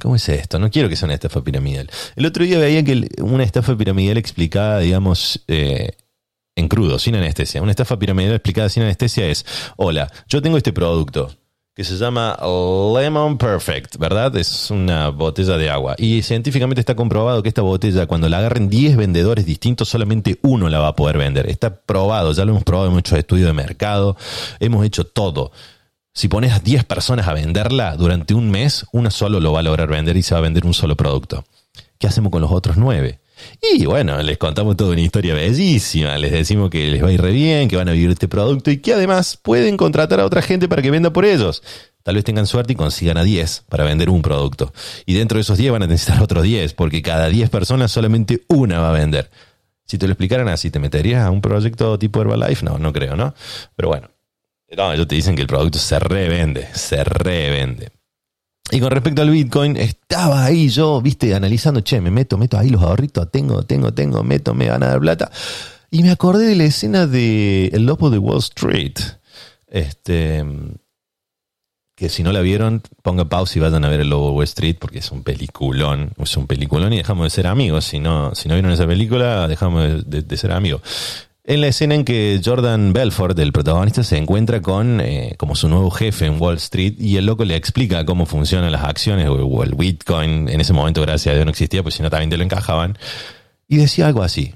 ¿Cómo 0.01 0.15
es 0.15 0.29
esto? 0.29 0.59
No 0.59 0.69
quiero 0.69 0.89
que 0.89 0.95
sea 0.95 1.07
una 1.07 1.15
estafa 1.15 1.43
piramidal. 1.43 1.89
El 2.15 2.25
otro 2.25 2.43
día 2.43 2.59
veía 2.59 2.83
que 2.83 3.09
una 3.21 3.43
estafa 3.43 3.75
piramidal 3.75 4.17
explicada, 4.17 4.79
digamos, 4.79 5.43
eh, 5.47 5.91
en 6.55 6.67
crudo, 6.67 6.99
sin 6.99 7.15
anestesia. 7.15 7.61
Una 7.61 7.71
estafa 7.71 7.97
piramidal 7.97 8.33
explicada 8.33 8.69
sin 8.69 8.83
anestesia 8.83 9.27
es, 9.27 9.45
hola, 9.77 10.11
yo 10.27 10.41
tengo 10.41 10.57
este 10.57 10.73
producto 10.73 11.31
que 11.73 11.85
se 11.85 11.97
llama 11.97 12.37
Lemon 12.41 13.37
Perfect, 13.37 13.97
¿verdad? 13.97 14.35
Es 14.35 14.69
una 14.71 15.09
botella 15.09 15.57
de 15.57 15.69
agua. 15.69 15.95
Y 15.97 16.21
científicamente 16.21 16.81
está 16.81 16.95
comprobado 16.95 17.41
que 17.41 17.49
esta 17.49 17.61
botella, 17.61 18.07
cuando 18.07 18.27
la 18.27 18.39
agarren 18.39 18.69
10 18.69 18.97
vendedores 18.97 19.45
distintos, 19.45 19.87
solamente 19.87 20.37
uno 20.41 20.67
la 20.67 20.79
va 20.79 20.89
a 20.89 20.95
poder 20.95 21.17
vender. 21.17 21.49
Está 21.49 21.81
probado, 21.81 22.33
ya 22.33 22.43
lo 22.43 22.51
hemos 22.51 22.65
probado, 22.65 22.89
hemos 22.89 22.99
hecho 22.99 23.15
estudios 23.15 23.47
de 23.47 23.53
mercado, 23.53 24.17
hemos 24.59 24.85
hecho 24.85 25.05
todo. 25.05 25.53
Si 26.13 26.27
pones 26.27 26.51
a 26.51 26.59
10 26.59 26.83
personas 26.83 27.27
a 27.27 27.33
venderla 27.33 27.95
durante 27.95 28.33
un 28.33 28.51
mes, 28.51 28.85
una 28.91 29.11
solo 29.11 29.39
lo 29.39 29.53
va 29.53 29.61
a 29.61 29.63
lograr 29.63 29.89
vender 29.89 30.17
y 30.17 30.23
se 30.23 30.33
va 30.33 30.39
a 30.39 30.41
vender 30.41 30.65
un 30.65 30.73
solo 30.73 30.97
producto. 30.97 31.45
¿Qué 31.97 32.07
hacemos 32.07 32.31
con 32.31 32.41
los 32.41 32.51
otros 32.51 32.77
9? 32.77 33.19
Y 33.61 33.85
bueno, 33.85 34.21
les 34.21 34.37
contamos 34.37 34.75
toda 34.75 34.91
una 34.91 35.01
historia 35.01 35.33
bellísima. 35.33 36.17
Les 36.17 36.31
decimos 36.31 36.69
que 36.69 36.91
les 36.91 37.03
va 37.03 37.07
a 37.07 37.11
ir 37.11 37.21
re 37.21 37.31
bien, 37.31 37.69
que 37.69 37.77
van 37.77 37.89
a 37.89 37.93
vivir 37.93 38.09
este 38.09 38.27
producto 38.27 38.71
y 38.71 38.77
que 38.77 38.93
además 38.93 39.37
pueden 39.41 39.77
contratar 39.77 40.19
a 40.19 40.25
otra 40.25 40.41
gente 40.41 40.67
para 40.67 40.81
que 40.81 40.91
venda 40.91 41.13
por 41.13 41.25
ellos. 41.25 41.63
Tal 42.03 42.15
vez 42.15 42.23
tengan 42.23 42.47
suerte 42.47 42.73
y 42.73 42.75
consigan 42.75 43.17
a 43.17 43.23
10 43.23 43.65
para 43.69 43.83
vender 43.85 44.09
un 44.09 44.21
producto. 44.21 44.73
Y 45.05 45.13
dentro 45.13 45.37
de 45.37 45.43
esos 45.43 45.57
10 45.57 45.71
van 45.71 45.83
a 45.83 45.87
necesitar 45.87 46.21
otros 46.21 46.43
10, 46.43 46.73
porque 46.73 47.01
cada 47.01 47.29
10 47.29 47.49
personas 47.49 47.91
solamente 47.91 48.43
una 48.47 48.79
va 48.79 48.89
a 48.89 48.93
vender. 48.93 49.29
Si 49.85 49.97
te 49.97 50.07
lo 50.07 50.13
explicaran 50.13 50.47
así, 50.49 50.71
¿te 50.71 50.79
meterías 50.79 51.23
a 51.23 51.31
un 51.31 51.41
proyecto 51.41 51.97
tipo 51.99 52.21
Herbalife? 52.21 52.65
No, 52.65 52.79
no 52.79 52.91
creo, 52.91 53.15
¿no? 53.15 53.33
Pero 53.75 53.89
bueno, 53.89 54.09
no, 54.75 54.93
ellos 54.93 55.07
te 55.07 55.15
dicen 55.15 55.35
que 55.35 55.41
el 55.41 55.47
producto 55.47 55.79
se 55.79 55.99
revende, 55.99 56.67
se 56.73 57.03
revende. 57.03 57.91
Y 58.71 58.79
con 58.79 58.91
respecto 58.91 59.21
al 59.21 59.29
Bitcoin, 59.29 59.75
estaba 59.75 60.45
ahí 60.45 60.69
yo, 60.69 61.01
viste, 61.01 61.35
analizando, 61.35 61.81
che, 61.81 61.99
me 61.99 62.09
meto, 62.09 62.37
meto 62.37 62.57
ahí 62.57 62.69
los 62.69 62.81
ahorritos, 62.81 63.29
tengo, 63.29 63.63
tengo, 63.63 63.93
tengo, 63.93 64.23
meto, 64.23 64.53
me 64.53 64.69
van 64.69 64.83
a 64.83 64.87
dar 64.87 64.99
plata. 65.01 65.29
Y 65.89 66.03
me 66.03 66.11
acordé 66.11 66.45
de 66.45 66.55
la 66.55 66.63
escena 66.63 67.05
de 67.05 67.67
El 67.67 67.85
Lobo 67.85 68.09
de 68.09 68.17
Wall 68.17 68.39
Street. 68.39 68.97
Este, 69.67 70.45
que 71.95 72.07
si 72.07 72.23
no 72.23 72.31
la 72.31 72.39
vieron, 72.39 72.81
ponga 73.01 73.25
pausa 73.25 73.59
y 73.59 73.61
vayan 73.61 73.83
a 73.83 73.89
ver 73.89 73.99
El 73.99 74.09
Lobo 74.09 74.27
de 74.27 74.35
Wall 74.35 74.43
Street 74.45 74.77
porque 74.79 74.99
es 74.99 75.11
un 75.11 75.23
peliculón, 75.23 76.13
es 76.17 76.37
un 76.37 76.47
peliculón 76.47 76.93
y 76.93 76.97
dejamos 76.97 77.25
de 77.25 77.29
ser 77.29 77.47
amigos. 77.47 77.83
Si 77.83 77.99
no, 77.99 78.33
si 78.35 78.47
no 78.47 78.55
vieron 78.55 78.71
esa 78.71 78.87
película, 78.87 79.49
dejamos 79.49 80.09
de 80.09 80.37
ser 80.37 80.53
amigos. 80.53 80.81
En 81.43 81.59
la 81.59 81.67
escena 81.67 81.95
en 81.95 82.05
que 82.05 82.39
Jordan 82.43 82.93
Belfort, 82.93 83.37
el 83.39 83.51
protagonista, 83.51 84.03
se 84.03 84.15
encuentra 84.17 84.61
con 84.61 85.01
eh, 85.01 85.33
como 85.37 85.55
su 85.55 85.67
nuevo 85.67 85.89
jefe 85.89 86.27
en 86.27 86.39
Wall 86.39 86.57
Street 86.57 86.93
y 86.99 87.17
el 87.17 87.25
loco 87.25 87.45
le 87.45 87.55
explica 87.55 88.05
cómo 88.05 88.27
funcionan 88.27 88.71
las 88.71 88.83
acciones 88.83 89.27
o, 89.27 89.63
el 89.63 89.73
Bitcoin. 89.73 90.47
En 90.49 90.61
ese 90.61 90.71
momento, 90.71 91.01
gracias 91.01 91.33
a 91.33 91.35
Dios, 91.35 91.45
no 91.45 91.51
existía, 91.51 91.81
pues 91.81 91.95
si 91.95 92.03
no 92.03 92.11
también 92.11 92.29
te 92.29 92.37
lo 92.37 92.43
encajaban. 92.43 92.95
Y 93.67 93.77
decía 93.77 94.05
algo 94.05 94.21
así. 94.21 94.53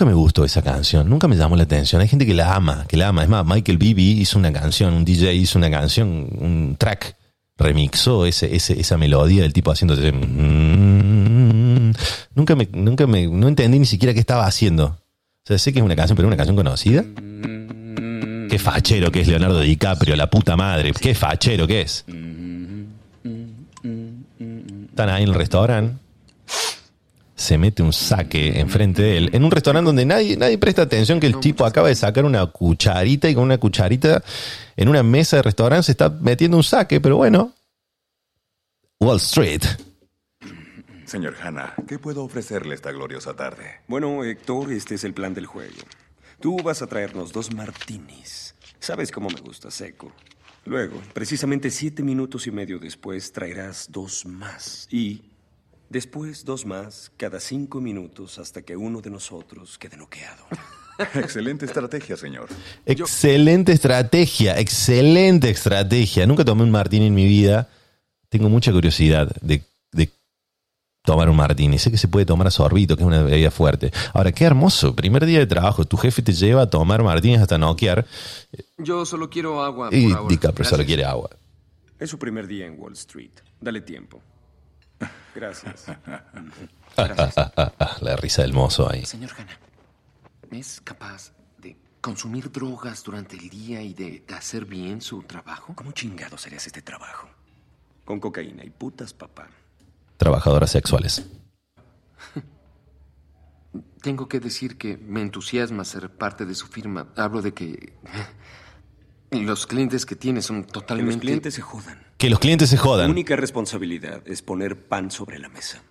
Nunca 0.00 0.12
me 0.12 0.16
gustó 0.16 0.46
esa 0.46 0.62
canción, 0.62 1.10
nunca 1.10 1.28
me 1.28 1.36
llamó 1.36 1.56
la 1.56 1.64
atención. 1.64 2.00
Hay 2.00 2.08
gente 2.08 2.24
que 2.24 2.32
la 2.32 2.54
ama, 2.54 2.86
que 2.88 2.96
la 2.96 3.08
ama. 3.08 3.22
Es 3.22 3.28
más, 3.28 3.44
Michael 3.44 3.76
Bibi 3.76 4.12
hizo 4.12 4.38
una 4.38 4.50
canción, 4.50 4.94
un 4.94 5.04
DJ 5.04 5.34
hizo 5.34 5.58
una 5.58 5.70
canción, 5.70 6.26
un 6.38 6.74
track, 6.78 7.16
remixó 7.58 8.24
ese, 8.24 8.56
esa 8.56 8.96
melodía 8.96 9.42
del 9.42 9.52
tipo 9.52 9.70
haciendo... 9.70 9.94
mm, 9.96 10.30
nunca 12.34 12.56
me, 12.56 12.66
nunca 12.72 13.06
me, 13.06 13.26
no 13.26 13.46
entendí 13.46 13.78
ni 13.78 13.84
siquiera 13.84 14.14
qué 14.14 14.20
estaba 14.20 14.46
haciendo. 14.46 14.86
O 14.86 14.96
sea, 15.44 15.58
sé 15.58 15.70
que 15.70 15.80
es 15.80 15.84
una 15.84 15.96
canción, 15.96 16.16
pero 16.16 16.28
es 16.28 16.30
una 16.30 16.38
canción 16.38 16.56
conocida. 16.56 17.04
Qué 18.48 18.58
fachero 18.58 19.12
que 19.12 19.20
es 19.20 19.28
Leonardo 19.28 19.60
DiCaprio, 19.60 20.16
la 20.16 20.30
puta 20.30 20.56
madre. 20.56 20.94
Qué 20.98 21.14
fachero 21.14 21.66
que 21.66 21.82
es. 21.82 22.06
Están 24.88 25.10
ahí 25.10 25.24
en 25.24 25.28
el 25.28 25.34
restaurante 25.34 26.09
se 27.40 27.56
mete 27.56 27.82
un 27.82 27.94
saque 27.94 28.60
enfrente 28.60 29.00
de 29.00 29.16
él, 29.16 29.30
en 29.32 29.44
un 29.44 29.50
restaurante 29.50 29.86
donde 29.86 30.04
nadie, 30.04 30.36
nadie 30.36 30.58
presta 30.58 30.82
atención 30.82 31.18
que 31.18 31.26
el 31.26 31.40
tipo 31.40 31.64
acaba 31.64 31.88
de 31.88 31.94
sacar 31.94 32.26
una 32.26 32.44
cucharita 32.46 33.30
y 33.30 33.34
con 33.34 33.44
una 33.44 33.56
cucharita 33.56 34.22
en 34.76 34.88
una 34.90 35.02
mesa 35.02 35.36
de 35.36 35.42
restaurante 35.44 35.84
se 35.84 35.92
está 35.92 36.10
metiendo 36.10 36.58
un 36.58 36.62
saque, 36.62 37.00
pero 37.00 37.16
bueno. 37.16 37.54
Wall 39.00 39.16
Street. 39.16 39.62
Señor 41.06 41.34
Hanna, 41.42 41.74
¿qué 41.88 41.98
puedo 41.98 42.24
ofrecerle 42.24 42.74
esta 42.74 42.92
gloriosa 42.92 43.34
tarde? 43.34 43.80
Bueno, 43.88 44.22
Héctor, 44.22 44.70
este 44.70 44.96
es 44.96 45.04
el 45.04 45.14
plan 45.14 45.32
del 45.32 45.46
juego. 45.46 45.78
Tú 46.40 46.58
vas 46.62 46.82
a 46.82 46.88
traernos 46.88 47.32
dos 47.32 47.54
martinis. 47.54 48.54
Sabes 48.80 49.10
cómo 49.10 49.30
me 49.30 49.40
gusta, 49.40 49.70
seco. 49.70 50.12
Luego, 50.66 51.00
precisamente 51.14 51.70
siete 51.70 52.02
minutos 52.02 52.46
y 52.46 52.50
medio 52.50 52.78
después, 52.78 53.32
traerás 53.32 53.88
dos 53.90 54.26
más. 54.26 54.86
Y 54.90 55.22
después 55.90 56.46
dos 56.46 56.64
más 56.64 57.12
cada 57.18 57.38
cinco 57.40 57.80
minutos 57.82 58.38
hasta 58.38 58.62
que 58.62 58.76
uno 58.76 59.02
de 59.02 59.10
nosotros 59.10 59.76
quede 59.76 59.98
noqueado. 59.98 60.44
Excelente 61.14 61.66
estrategia, 61.66 62.16
señor. 62.16 62.48
Excelente 62.86 63.72
estrategia, 63.72 64.58
excelente 64.58 65.50
estrategia. 65.50 66.26
Nunca 66.26 66.44
tomé 66.44 66.62
un 66.62 66.70
martini 66.70 67.06
en 67.06 67.14
mi 67.14 67.26
vida. 67.26 67.68
Tengo 68.28 68.48
mucha 68.48 68.70
curiosidad 68.70 69.34
de, 69.40 69.62
de 69.92 70.10
tomar 71.02 71.28
un 71.30 71.36
martini. 71.36 71.78
Sé 71.78 71.90
que 71.90 71.96
se 71.98 72.06
puede 72.06 72.26
tomar 72.26 72.46
a 72.46 72.50
sorbito, 72.50 72.96
que 72.96 73.02
es 73.02 73.06
una 73.06 73.22
bebida 73.22 73.50
fuerte. 73.50 73.90
Ahora, 74.12 74.30
qué 74.32 74.44
hermoso. 74.44 74.94
Primer 74.94 75.24
día 75.26 75.38
de 75.38 75.46
trabajo, 75.46 75.84
tu 75.86 75.96
jefe 75.96 76.22
te 76.22 76.32
lleva 76.32 76.62
a 76.62 76.70
tomar 76.70 77.02
martinis 77.02 77.40
hasta 77.40 77.58
noquear. 77.58 78.06
Yo 78.78 79.04
solo 79.06 79.30
quiero 79.30 79.62
agua. 79.62 79.88
Y 79.90 80.08
por 80.08 80.18
ahora. 80.18 80.28
DiCaprio 80.28 80.64
solo 80.64 80.78
Gracias. 80.78 80.86
quiere 80.86 81.04
agua. 81.04 81.30
Es 81.98 82.10
su 82.10 82.18
primer 82.18 82.46
día 82.46 82.66
en 82.66 82.78
Wall 82.78 82.92
Street. 82.92 83.32
Dale 83.60 83.80
tiempo. 83.80 84.22
Gracias. 85.34 85.86
La 88.00 88.16
risa 88.16 88.42
del 88.42 88.52
mozo 88.52 88.90
ahí. 88.90 89.04
Señor 89.06 89.30
Hanna, 89.36 89.58
¿es 90.50 90.80
capaz 90.80 91.32
de 91.58 91.76
consumir 92.00 92.50
drogas 92.50 93.02
durante 93.04 93.36
el 93.36 93.48
día 93.48 93.82
y 93.82 93.94
de, 93.94 94.24
de 94.26 94.34
hacer 94.34 94.64
bien 94.64 95.00
su 95.00 95.22
trabajo? 95.22 95.74
¿Cómo 95.74 95.92
chingados 95.92 96.46
harías 96.46 96.66
este 96.66 96.82
trabajo? 96.82 97.28
Con 98.04 98.20
cocaína 98.20 98.64
y 98.64 98.70
putas, 98.70 99.14
papá. 99.14 99.48
Trabajadoras 100.16 100.70
sexuales. 100.70 101.26
Tengo 104.02 104.28
que 104.28 104.40
decir 104.40 104.76
que 104.76 104.96
me 104.96 105.22
entusiasma 105.22 105.84
ser 105.84 106.10
parte 106.10 106.44
de 106.44 106.54
su 106.54 106.66
firma. 106.66 107.12
Hablo 107.16 107.40
de 107.42 107.54
que 107.54 107.94
los 109.30 109.66
clientes 109.66 110.06
que 110.06 110.16
tiene 110.16 110.42
son 110.42 110.62
Que 110.62 110.66
los 110.66 110.72
totalmente... 110.72 111.20
clientes 111.20 111.54
se 111.54 111.62
jodan. 111.62 112.02
Que 112.18 112.30
los 112.30 112.38
clientes 112.40 112.68
se 112.70 112.76
Tu 112.76 112.82
jodan. 112.82 113.10
única 113.10 113.36
responsabilidad 113.36 114.22
es 114.26 114.42
poner 114.42 114.86
pan 114.88 115.10
sobre 115.10 115.38
la 115.38 115.48
mesa. 115.48 115.82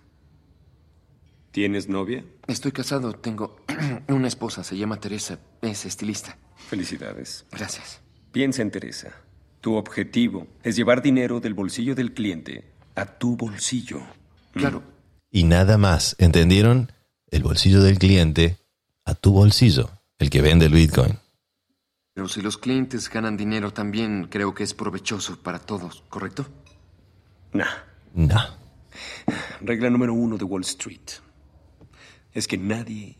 ¿Tienes 1.50 1.88
novia? 1.88 2.24
Estoy 2.46 2.70
casado, 2.72 3.12
tengo 3.14 3.56
una 4.08 4.28
esposa, 4.28 4.62
se 4.62 4.76
llama 4.76 5.00
Teresa, 5.00 5.38
es 5.62 5.84
estilista. 5.84 6.38
Felicidades. 6.68 7.44
Gracias. 7.50 8.00
Piensa 8.30 8.62
en 8.62 8.70
Teresa. 8.70 9.12
Tu 9.60 9.74
objetivo 9.74 10.46
es 10.62 10.76
llevar 10.76 11.02
dinero 11.02 11.40
del 11.40 11.54
bolsillo 11.54 11.94
del 11.94 12.14
cliente 12.14 12.70
a 12.94 13.06
tu 13.06 13.36
bolsillo. 13.36 14.00
Claro, 14.52 14.82
Y 15.30 15.44
nada 15.44 15.78
más. 15.78 16.16
¿Entendieron? 16.18 16.92
El 17.30 17.42
bolsillo 17.42 17.82
del 17.82 17.98
cliente 17.98 18.58
a 19.04 19.14
tu 19.14 19.32
bolsillo. 19.32 19.90
El 20.18 20.30
que 20.30 20.42
vende 20.42 20.66
el 20.66 20.72
Bitcoin. 20.72 21.18
Pero 22.20 22.28
si 22.28 22.42
los 22.42 22.58
clientes 22.58 23.08
ganan 23.08 23.34
dinero 23.34 23.72
también 23.72 24.28
creo 24.28 24.52
que 24.52 24.62
es 24.62 24.74
provechoso 24.74 25.38
para 25.42 25.58
todos, 25.58 26.04
¿correcto? 26.10 26.46
Nah. 27.54 27.64
No. 28.12 28.38
Regla 29.62 29.88
número 29.88 30.12
uno 30.12 30.36
de 30.36 30.44
Wall 30.44 30.60
Street 30.60 31.00
es 32.34 32.46
que 32.46 32.58
nadie, 32.58 33.16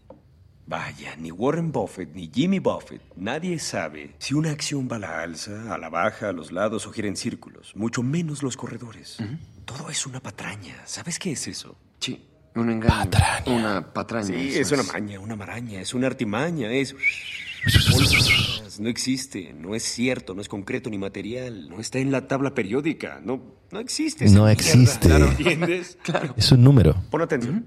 vaya, 0.66 1.16
ni 1.16 1.32
Warren 1.32 1.72
Buffett 1.72 2.14
ni 2.14 2.30
Jimmy 2.30 2.58
Buffett, 2.58 3.00
nadie 3.16 3.58
sabe 3.58 4.16
si 4.18 4.34
una 4.34 4.50
acción 4.50 4.86
va 4.86 4.96
a 4.96 4.98
la 4.98 5.22
alza, 5.22 5.72
a 5.74 5.78
la 5.78 5.88
baja, 5.88 6.28
a 6.28 6.32
los 6.32 6.52
lados 6.52 6.86
o 6.86 6.92
gira 6.92 7.08
en 7.08 7.16
círculos, 7.16 7.74
mucho 7.74 8.02
menos 8.02 8.42
los 8.42 8.54
corredores. 8.58 9.16
Todo 9.64 9.88
es 9.88 10.04
una 10.04 10.20
patraña. 10.20 10.76
¿Sabes 10.84 11.18
qué 11.18 11.32
es 11.32 11.48
eso? 11.48 11.74
Sí, 12.00 12.22
un 12.54 12.68
engaño. 12.68 13.10
Patraña. 13.10 13.44
Una 13.46 13.94
patraña. 13.94 14.26
Sí, 14.26 14.58
eso 14.58 14.74
es 14.74 14.82
una 14.82 14.92
maña, 14.92 15.18
una 15.20 15.36
maraña, 15.36 15.80
es 15.80 15.94
una 15.94 16.06
artimaña, 16.06 16.70
es... 16.70 16.94
No 18.78 18.88
existe, 18.88 19.52
no 19.52 19.74
es 19.74 19.82
cierto, 19.82 20.34
no 20.34 20.40
es 20.40 20.48
concreto 20.48 20.88
ni 20.88 20.96
material, 20.96 21.68
no 21.68 21.80
está 21.80 21.98
en 21.98 22.10
la 22.10 22.26
tabla 22.26 22.54
periódica, 22.54 23.20
no, 23.22 23.42
no 23.70 23.78
existe. 23.78 24.24
No 24.26 24.44
mierda, 24.44 24.52
existe. 24.52 25.08
¿Claro, 25.08 25.26
entiendes? 25.26 25.98
Claro. 26.02 26.34
Es 26.38 26.50
un 26.50 26.64
número. 26.64 26.96
Pon 27.10 27.20
atención. 27.20 27.66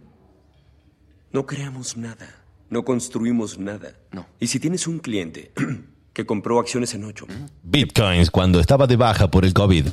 No 1.32 1.46
creamos 1.46 1.98
nada, 1.98 2.44
no 2.70 2.84
construimos 2.84 3.60
nada. 3.60 3.94
No. 4.12 4.26
Y 4.40 4.48
si 4.48 4.60
tienes 4.60 4.88
un 4.88 5.00
cliente 5.00 5.52
que 6.14 6.26
compró 6.26 6.60
acciones 6.60 6.94
en 6.96 7.04
8, 7.04 7.28
Bitcoins 7.62 8.32
cuando 8.32 8.60
estaba 8.60 8.88
de 8.88 8.96
baja 8.96 9.30
por 9.30 9.46
el 9.46 9.54
COVID. 9.54 9.88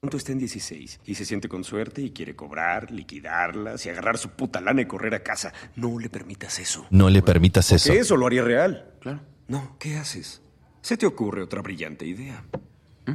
pronto 0.00 0.16
está 0.16 0.30
en 0.30 0.38
16 0.38 1.00
y 1.04 1.14
se 1.16 1.24
siente 1.24 1.48
con 1.48 1.64
suerte 1.64 2.00
y 2.00 2.10
quiere 2.10 2.36
cobrar, 2.36 2.92
liquidarlas 2.92 3.84
y 3.86 3.88
agarrar 3.88 4.18
su 4.18 4.30
puta 4.30 4.60
lana 4.60 4.82
y 4.82 4.86
correr 4.86 5.14
a 5.14 5.22
casa, 5.24 5.52
no 5.74 5.98
le 5.98 6.08
permitas 6.08 6.60
eso. 6.60 6.86
No 6.90 7.10
le 7.10 7.22
permitas 7.22 7.72
eso. 7.72 7.92
Eso 7.92 8.16
lo 8.16 8.26
haría 8.26 8.44
real. 8.44 8.94
Claro. 9.00 9.20
No, 9.50 9.74
¿qué 9.80 9.96
haces? 9.96 10.42
Se 10.80 10.96
te 10.96 11.06
ocurre 11.06 11.42
otra 11.42 11.60
brillante 11.60 12.06
idea. 12.06 12.44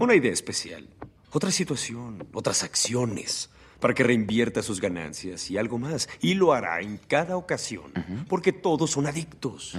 Una 0.01 0.15
idea 0.15 0.33
especial. 0.33 0.85
Otra 1.31 1.49
situación, 1.49 2.27
otras 2.33 2.61
acciones, 2.61 3.49
para 3.79 3.93
que 3.93 4.03
reinvierta 4.03 4.61
sus 4.61 4.81
ganancias 4.81 5.49
y 5.49 5.57
algo 5.57 5.77
más. 5.77 6.09
Y 6.19 6.33
lo 6.33 6.51
hará 6.51 6.81
en 6.81 6.97
cada 6.97 7.37
ocasión, 7.37 7.93
porque 8.27 8.51
todos 8.51 8.91
son 8.91 9.07
adictos. 9.07 9.77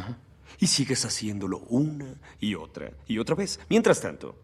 Y 0.59 0.68
sigues 0.68 1.04
haciéndolo 1.04 1.59
una 1.68 2.14
y 2.40 2.54
otra 2.54 2.90
y 3.07 3.18
otra 3.18 3.34
vez. 3.34 3.61
Mientras 3.68 4.00
tanto, 4.00 4.40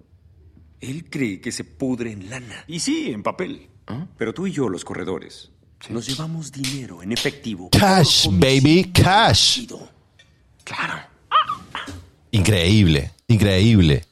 él 0.80 1.08
cree 1.08 1.40
que 1.40 1.50
se 1.50 1.64
pudre 1.64 2.12
en 2.12 2.28
lana. 2.28 2.62
Y 2.68 2.80
sí, 2.80 3.10
en 3.10 3.22
papel. 3.22 3.70
Pero 4.18 4.34
tú 4.34 4.46
y 4.46 4.52
yo, 4.52 4.68
los 4.68 4.84
corredores, 4.84 5.50
nos 5.88 6.06
llevamos 6.06 6.52
dinero 6.52 7.02
en 7.02 7.12
efectivo. 7.12 7.70
Cash, 7.70 8.28
baby, 8.30 8.92
cash. 8.92 9.66
Claro. 10.62 11.11
Increíble, 12.33 13.12
increíble. 13.28 14.05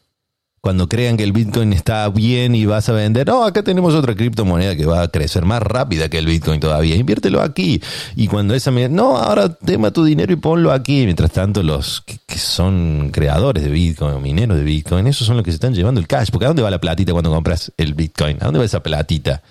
Cuando 0.61 0.91
crean 0.91 1.17
que 1.17 1.25
el 1.25 1.33
Bitcoin 1.33 1.73
está 1.73 2.07
bien 2.11 2.55
y 2.55 2.67
vas 2.67 2.91
a 2.91 2.93
vender, 2.93 3.27
no, 3.27 3.45
acá 3.45 3.63
tenemos 3.63 3.95
otra 3.95 4.15
criptomoneda 4.15 4.77
que 4.77 4.85
va 4.85 5.01
a 5.01 5.09
crecer 5.09 5.47
más 5.47 5.63
rápida 5.63 6.11
que 6.11 6.19
el 6.19 6.27
Bitcoin 6.27 6.61
todavía, 6.61 6.97
inviértelo 6.97 7.41
aquí. 7.41 7.81
Y 8.15 8.27
cuando 8.27 8.55
esa 8.55 8.71
no, 8.71 9.17
ahora 9.17 9.49
tema 9.49 9.91
tu 9.91 10.05
dinero 10.05 10.35
y 10.35 10.37
ponlo 10.37 10.71
aquí. 10.71 11.05
Mientras 11.07 11.33
tanto, 11.33 11.63
los 11.63 12.03
que, 12.03 12.19
que 12.27 12.39
son 12.39 13.09
creadores 13.11 13.65
de 13.65 13.71
Bitcoin 13.71 14.13
o 14.13 14.21
mineros 14.21 14.59
de 14.59 14.65
Bitcoin, 14.65 15.07
esos 15.07 15.27
son 15.27 15.37
los 15.37 15.45
que 15.47 15.51
se 15.51 15.55
están 15.55 15.75
llevando 15.75 15.99
el 15.99 16.07
cash. 16.07 16.29
Porque 16.31 16.45
¿a 16.45 16.49
dónde 16.49 16.63
va 16.63 16.71
la 16.71 16.79
platita 16.79 17.13
cuando 17.13 17.31
compras 17.31 17.73
el 17.79 17.95
Bitcoin? 17.95 18.37
¿A 18.41 18.45
dónde 18.45 18.59
va 18.59 18.67
esa 18.67 18.83
platita? 18.83 19.43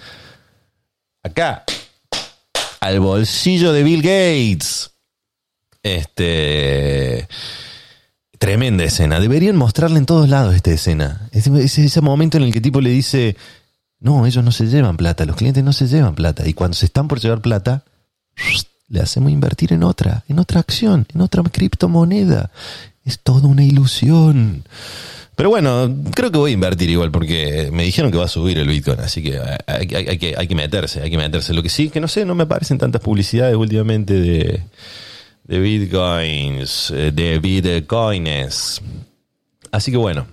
Acá, 1.23 1.65
al 2.81 2.99
bolsillo 2.99 3.73
de 3.73 3.81
Bill 3.81 4.03
Gates. 4.03 4.91
Este. 5.81 7.27
Tremenda 8.39 8.83
escena. 8.85 9.19
Deberían 9.19 9.55
mostrarla 9.57 9.97
en 9.99 10.05
todos 10.05 10.29
lados 10.29 10.55
esta 10.55 10.71
escena. 10.71 11.27
Ese, 11.31 11.51
ese- 11.61 11.85
ese 11.85 12.01
momento 12.01 12.37
en 12.37 12.43
el 12.43 12.51
que 12.51 12.59
el 12.59 12.63
tipo 12.63 12.79
le 12.81 12.89
dice, 12.89 13.35
no, 13.99 14.25
ellos 14.25 14.43
no 14.43 14.51
se 14.51 14.67
llevan 14.67 14.95
plata, 14.97 15.25
los 15.25 15.35
clientes 15.35 15.63
no 15.63 15.73
se 15.73 15.87
llevan 15.87 16.15
plata. 16.15 16.47
Y 16.47 16.53
cuando 16.53 16.75
se 16.75 16.85
están 16.85 17.07
por 17.09 17.19
llevar 17.19 17.41
plata, 17.41 17.83
le 18.87 19.01
hacemos 19.01 19.31
invertir 19.31 19.73
en 19.73 19.83
otra, 19.83 20.23
en 20.29 20.39
otra 20.39 20.61
acción, 20.61 21.05
en 21.13 21.21
otra 21.21 21.43
criptomoneda. 21.43 22.49
Es 23.03 23.19
toda 23.19 23.47
una 23.47 23.63
ilusión. 23.63 24.63
Pero 25.35 25.49
bueno, 25.49 25.93
creo 26.13 26.31
que 26.31 26.37
voy 26.37 26.51
a 26.51 26.53
invertir 26.53 26.89
igual 26.89 27.11
porque 27.11 27.69
me 27.71 27.83
dijeron 27.83 28.11
que 28.11 28.17
va 28.17 28.25
a 28.25 28.29
subir 28.29 28.57
el 28.57 28.67
Bitcoin, 28.67 28.99
así 28.99 29.23
que 29.23 29.39
hay 29.67 29.87
que, 30.17 30.35
hay 30.37 30.47
que 30.47 30.55
meterse, 30.55 31.01
hay 31.01 31.09
que 31.09 31.17
meterse. 31.17 31.53
Lo 31.53 31.63
que 31.63 31.69
sí, 31.69 31.89
que 31.89 32.01
no 32.01 32.09
sé, 32.09 32.25
no 32.25 32.35
me 32.35 32.43
aparecen 32.43 32.77
tantas 32.77 33.01
publicidades 33.01 33.55
últimamente 33.55 34.13
de, 34.15 34.63
de 35.49 35.59
Bitcoins, 35.59 36.93
de 36.95 37.39
Bitcoins. 37.39 38.81
Así 39.71 39.91
que 39.91 39.97
bueno, 39.97 40.25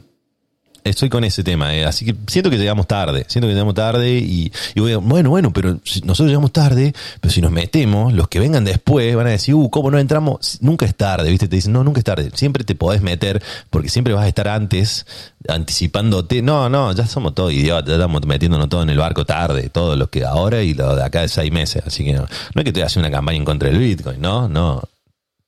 estoy 0.84 1.08
con 1.08 1.24
ese 1.24 1.42
tema, 1.42 1.74
eh, 1.74 1.84
así 1.84 2.04
que 2.04 2.14
siento 2.26 2.48
que 2.50 2.58
llegamos 2.58 2.86
tarde, 2.86 3.24
siento 3.28 3.48
que 3.48 3.54
llegamos 3.54 3.74
tarde 3.74 4.18
y, 4.18 4.52
voy 4.76 4.92
a- 4.92 4.98
bueno, 4.98 5.30
bueno, 5.30 5.52
pero 5.52 5.80
si 5.84 6.00
nosotros 6.02 6.28
llegamos 6.28 6.52
tarde, 6.52 6.92
pero 7.20 7.32
si 7.32 7.40
nos 7.40 7.50
metemos, 7.50 8.12
los 8.12 8.28
que 8.28 8.38
vengan 8.40 8.64
después 8.64 9.16
van 9.16 9.26
a 9.26 9.30
decir, 9.30 9.54
uh, 9.54 9.68
¿cómo 9.70 9.90
no 9.90 9.98
entramos? 9.98 10.58
Nunca 10.60 10.84
es 10.86 10.94
tarde, 10.94 11.30
¿viste? 11.30 11.48
Te 11.48 11.56
dicen, 11.56 11.72
no, 11.72 11.82
nunca 11.82 11.98
es 12.00 12.04
tarde, 12.04 12.30
siempre 12.34 12.62
te 12.64 12.74
podés 12.74 13.00
meter 13.02 13.42
porque 13.70 13.88
siempre 13.88 14.12
vas 14.14 14.24
a 14.24 14.28
estar 14.28 14.48
antes, 14.48 15.06
anticipándote. 15.48 16.40
No, 16.42 16.68
no, 16.68 16.92
ya 16.92 17.06
somos 17.06 17.34
todos 17.34 17.52
idiotas, 17.52 17.88
ya 17.88 17.94
estamos 17.94 18.24
metiéndonos 18.26 18.68
todo 18.68 18.82
en 18.82 18.90
el 18.90 18.98
barco 18.98 19.24
tarde, 19.24 19.70
todo 19.70 19.96
lo 19.96 20.08
que 20.08 20.24
ahora 20.24 20.62
y 20.62 20.74
lo 20.74 20.94
de 20.94 21.02
acá 21.02 21.22
de 21.22 21.28
seis 21.28 21.50
meses, 21.50 21.82
así 21.86 22.04
que 22.04 22.12
no, 22.12 22.20
no 22.22 22.28
es 22.60 22.62
que 22.64 22.68
estoy 22.70 22.82
haciendo 22.82 23.08
una 23.08 23.16
campaña 23.16 23.38
en 23.38 23.44
contra 23.44 23.68
del 23.70 23.78
Bitcoin, 23.78 24.20
no, 24.20 24.48
no, 24.48 24.82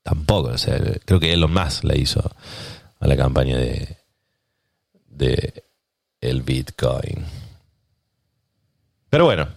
tampoco, 0.09 0.49
o 0.49 0.59
sea, 0.59 0.79
creo 1.05 1.21
que 1.21 1.33
Elon 1.33 1.53
Musk 1.53 1.85
le 1.85 1.99
hizo 1.99 2.21
a 3.01 3.07
la 3.07 3.17
campaña 3.17 3.59
de 3.59 3.99
de 5.19 5.65
el 6.21 6.43
Bitcoin. 6.43 7.25
Pero 9.11 9.25
bueno, 9.25 9.49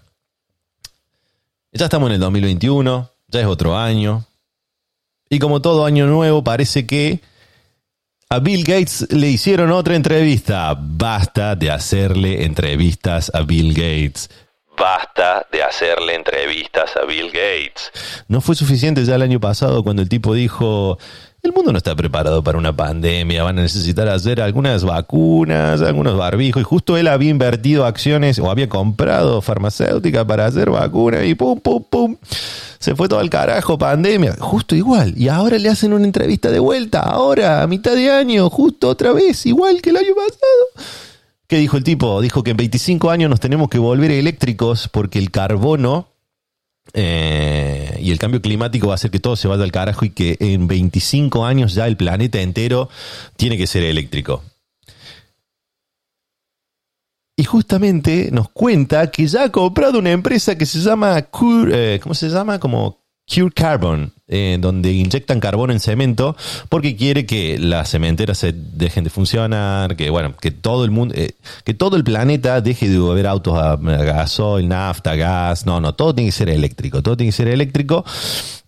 ya 1.71 1.85
estamos 1.85 2.09
en 2.09 2.15
el 2.15 2.19
2021, 2.19 3.09
ya 3.27 3.39
es 3.39 3.45
otro 3.45 3.77
año. 3.77 4.25
Y 5.29 5.39
como 5.39 5.61
todo 5.61 5.85
año 5.85 6.07
nuevo, 6.07 6.43
parece 6.43 6.85
que 6.85 7.21
a 8.29 8.39
Bill 8.39 8.63
Gates 8.63 9.07
le 9.11 9.29
hicieron 9.29 9.71
otra 9.71 9.95
entrevista. 9.95 10.75
Basta 10.77 11.55
de 11.55 11.71
hacerle 11.71 12.43
entrevistas 12.45 13.31
a 13.33 13.41
Bill 13.41 13.73
Gates. 13.73 14.29
Basta 14.77 15.45
de 15.51 15.61
hacerle 15.63 16.15
entrevistas 16.15 16.95
a 16.95 17.05
Bill 17.05 17.27
Gates. 17.27 17.91
No 18.27 18.41
fue 18.41 18.55
suficiente 18.55 19.03
ya 19.05 19.15
el 19.15 19.21
año 19.21 19.39
pasado 19.39 19.83
cuando 19.83 20.01
el 20.01 20.09
tipo 20.09 20.33
dijo, 20.33 20.97
el 21.43 21.53
mundo 21.53 21.71
no 21.71 21.77
está 21.79 21.95
preparado 21.95 22.43
para 22.43 22.57
una 22.57 22.75
pandemia, 22.75 23.43
van 23.43 23.57
a 23.57 23.63
necesitar 23.63 24.07
hacer 24.07 24.41
algunas 24.41 24.83
vacunas, 24.83 25.81
algunos 25.81 26.15
barbijos, 26.15 26.61
y 26.61 26.63
justo 26.63 26.97
él 26.97 27.07
había 27.07 27.31
invertido 27.31 27.85
acciones 27.85 28.37
o 28.37 28.51
había 28.51 28.69
comprado 28.69 29.41
farmacéutica 29.41 30.25
para 30.25 30.45
hacer 30.45 30.69
vacunas 30.69 31.25
y 31.25 31.33
pum, 31.35 31.59
pum, 31.59 31.83
pum. 31.89 32.17
Se 32.77 32.95
fue 32.95 33.07
todo 33.07 33.19
al 33.19 33.29
carajo, 33.29 33.77
pandemia, 33.77 34.35
justo 34.39 34.75
igual. 34.75 35.13
Y 35.17 35.29
ahora 35.29 35.57
le 35.57 35.69
hacen 35.69 35.93
una 35.93 36.05
entrevista 36.05 36.49
de 36.49 36.59
vuelta, 36.59 37.01
ahora, 37.01 37.61
a 37.61 37.67
mitad 37.67 37.95
de 37.95 38.11
año, 38.11 38.49
justo 38.49 38.87
otra 38.89 39.11
vez, 39.11 39.45
igual 39.45 39.81
que 39.81 39.89
el 39.89 39.97
año 39.97 40.13
pasado. 40.15 40.87
¿Qué 41.51 41.57
dijo 41.57 41.75
el 41.75 41.83
tipo? 41.83 42.21
Dijo 42.21 42.43
que 42.43 42.51
en 42.51 42.55
25 42.55 43.09
años 43.09 43.29
nos 43.29 43.41
tenemos 43.41 43.67
que 43.67 43.77
volver 43.77 44.09
eléctricos 44.09 44.87
porque 44.87 45.19
el 45.19 45.31
carbono 45.31 46.07
eh, 46.93 47.99
y 48.01 48.09
el 48.13 48.19
cambio 48.19 48.41
climático 48.41 48.87
va 48.87 48.93
a 48.93 48.95
hacer 48.95 49.11
que 49.11 49.19
todo 49.19 49.35
se 49.35 49.49
vaya 49.49 49.65
al 49.65 49.71
carajo 49.73 50.05
y 50.05 50.11
que 50.11 50.37
en 50.39 50.67
25 50.67 51.43
años 51.43 51.73
ya 51.73 51.87
el 51.87 51.97
planeta 51.97 52.39
entero 52.39 52.87
tiene 53.35 53.57
que 53.57 53.67
ser 53.67 53.83
eléctrico. 53.83 54.45
Y 57.35 57.43
justamente 57.43 58.29
nos 58.31 58.47
cuenta 58.47 59.11
que 59.11 59.27
ya 59.27 59.43
ha 59.43 59.51
comprado 59.51 59.99
una 59.99 60.11
empresa 60.11 60.57
que 60.57 60.65
se 60.65 60.79
llama 60.79 61.17
eh, 61.19 61.99
¿cómo 62.01 62.15
se 62.15 62.29
llama? 62.29 62.61
Como 62.61 63.00
Cure 63.33 63.51
Carbon, 63.53 64.13
eh, 64.27 64.57
donde 64.59 64.91
inyectan 64.91 65.39
carbono 65.39 65.73
en 65.73 65.79
cemento 65.79 66.35
porque 66.69 66.95
quiere 66.95 67.25
que 67.25 67.57
las 67.57 67.89
cementeras 67.89 68.37
se 68.37 68.53
dejen 68.53 69.03
de 69.03 69.09
funcionar, 69.09 69.95
que 69.95 70.09
bueno, 70.09 70.35
que 70.35 70.51
todo 70.51 70.83
el 70.83 70.91
mundo, 70.91 71.13
eh, 71.17 71.31
que 71.63 71.73
todo 71.73 71.95
el 71.95 72.03
planeta 72.03 72.61
deje 72.61 72.89
de 72.89 72.97
haber 72.97 73.27
autos 73.27 73.57
a, 73.57 73.73
a 73.73 73.77
gasoil, 73.77 74.67
nafta, 74.67 75.15
gas, 75.15 75.65
no, 75.65 75.79
no, 75.79 75.93
todo 75.93 76.13
tiene 76.13 76.29
que 76.29 76.35
ser 76.35 76.49
eléctrico, 76.49 77.01
todo 77.01 77.15
tiene 77.15 77.29
que 77.29 77.37
ser 77.37 77.47
eléctrico 77.47 78.03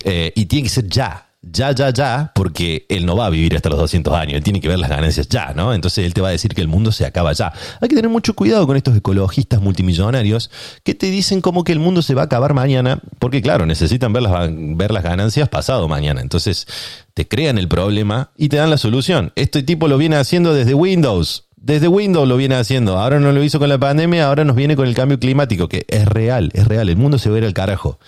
eh, 0.04 0.32
y 0.36 0.46
tiene 0.46 0.64
que 0.64 0.70
ser 0.70 0.88
ya. 0.88 1.33
Ya, 1.46 1.72
ya, 1.74 1.90
ya, 1.90 2.32
porque 2.34 2.86
él 2.88 3.06
no 3.06 3.18
va 3.18 3.26
a 3.26 3.30
vivir 3.30 3.54
hasta 3.54 3.68
los 3.68 3.78
200 3.78 4.14
años, 4.14 4.36
él 4.36 4.44
tiene 4.44 4.62
que 4.62 4.70
ver 4.70 4.80
las 4.80 4.90
ganancias 4.90 5.28
ya, 5.28 5.54
¿no? 5.54 5.74
Entonces 5.74 6.06
él 6.06 6.14
te 6.14 6.22
va 6.22 6.30
a 6.30 6.32
decir 6.32 6.54
que 6.56 6.62
el 6.62 6.70
mundo 6.70 6.94
se 6.94 7.06
acaba 7.06 7.34
ya. 7.34 7.52
Hay 7.82 7.90
que 7.90 7.96
tener 7.96 8.10
mucho 8.10 8.34
cuidado 8.34 8.66
con 8.66 8.78
estos 8.78 8.96
ecologistas 8.96 9.62
multimillonarios 9.62 10.50
que 10.84 10.96
te 10.96 11.08
dicen 11.12 11.42
como 11.42 11.66
que 11.66 11.74
el 11.74 11.80
mundo 11.80 12.02
se 12.02 12.14
va 12.14 12.22
a 12.22 12.26
acabar 12.26 12.54
mañana, 12.54 13.02
porque 13.20 13.42
claro, 13.42 13.66
necesitan 13.66 14.14
ver 14.14 14.24
las, 14.24 15.04
ganancias 15.04 15.50
pasado 15.50 15.90
mañana. 15.90 16.22
Entonces 16.22 16.66
te 17.14 17.28
crean 17.28 17.58
el 17.58 17.68
problema 17.68 18.32
y 18.38 18.48
te 18.48 18.56
dan 18.56 18.70
la 18.70 18.78
solución. 18.78 19.34
Este 19.36 19.64
tipo 19.64 19.90
lo 19.90 19.98
viene 19.98 20.16
haciendo 20.16 20.54
desde 20.54 20.74
Windows. 20.74 21.44
Desde 21.58 21.90
Windows 21.90 22.28
lo 22.28 22.38
viene 22.38 22.56
haciendo. 22.56 22.98
Ahora 22.98 23.20
no 23.20 23.34
lo 23.34 23.44
hizo 23.44 23.60
con 23.60 23.68
la 23.68 23.78
pandemia, 23.78 24.28
ahora 24.28 24.46
nos 24.46 24.56
viene 24.56 24.78
con 24.78 24.88
el 24.88 24.96
cambio 24.96 25.20
climático, 25.20 25.68
que 25.68 25.86
es 25.90 26.06
real, 26.06 26.52
es 26.54 26.68
real. 26.68 26.88
El 26.88 26.96
mundo 26.96 27.18
se 27.18 27.30
va 27.30 27.36
a 27.36 27.40
ir 27.40 27.46
al 27.46 27.54
carajo. 27.54 28.00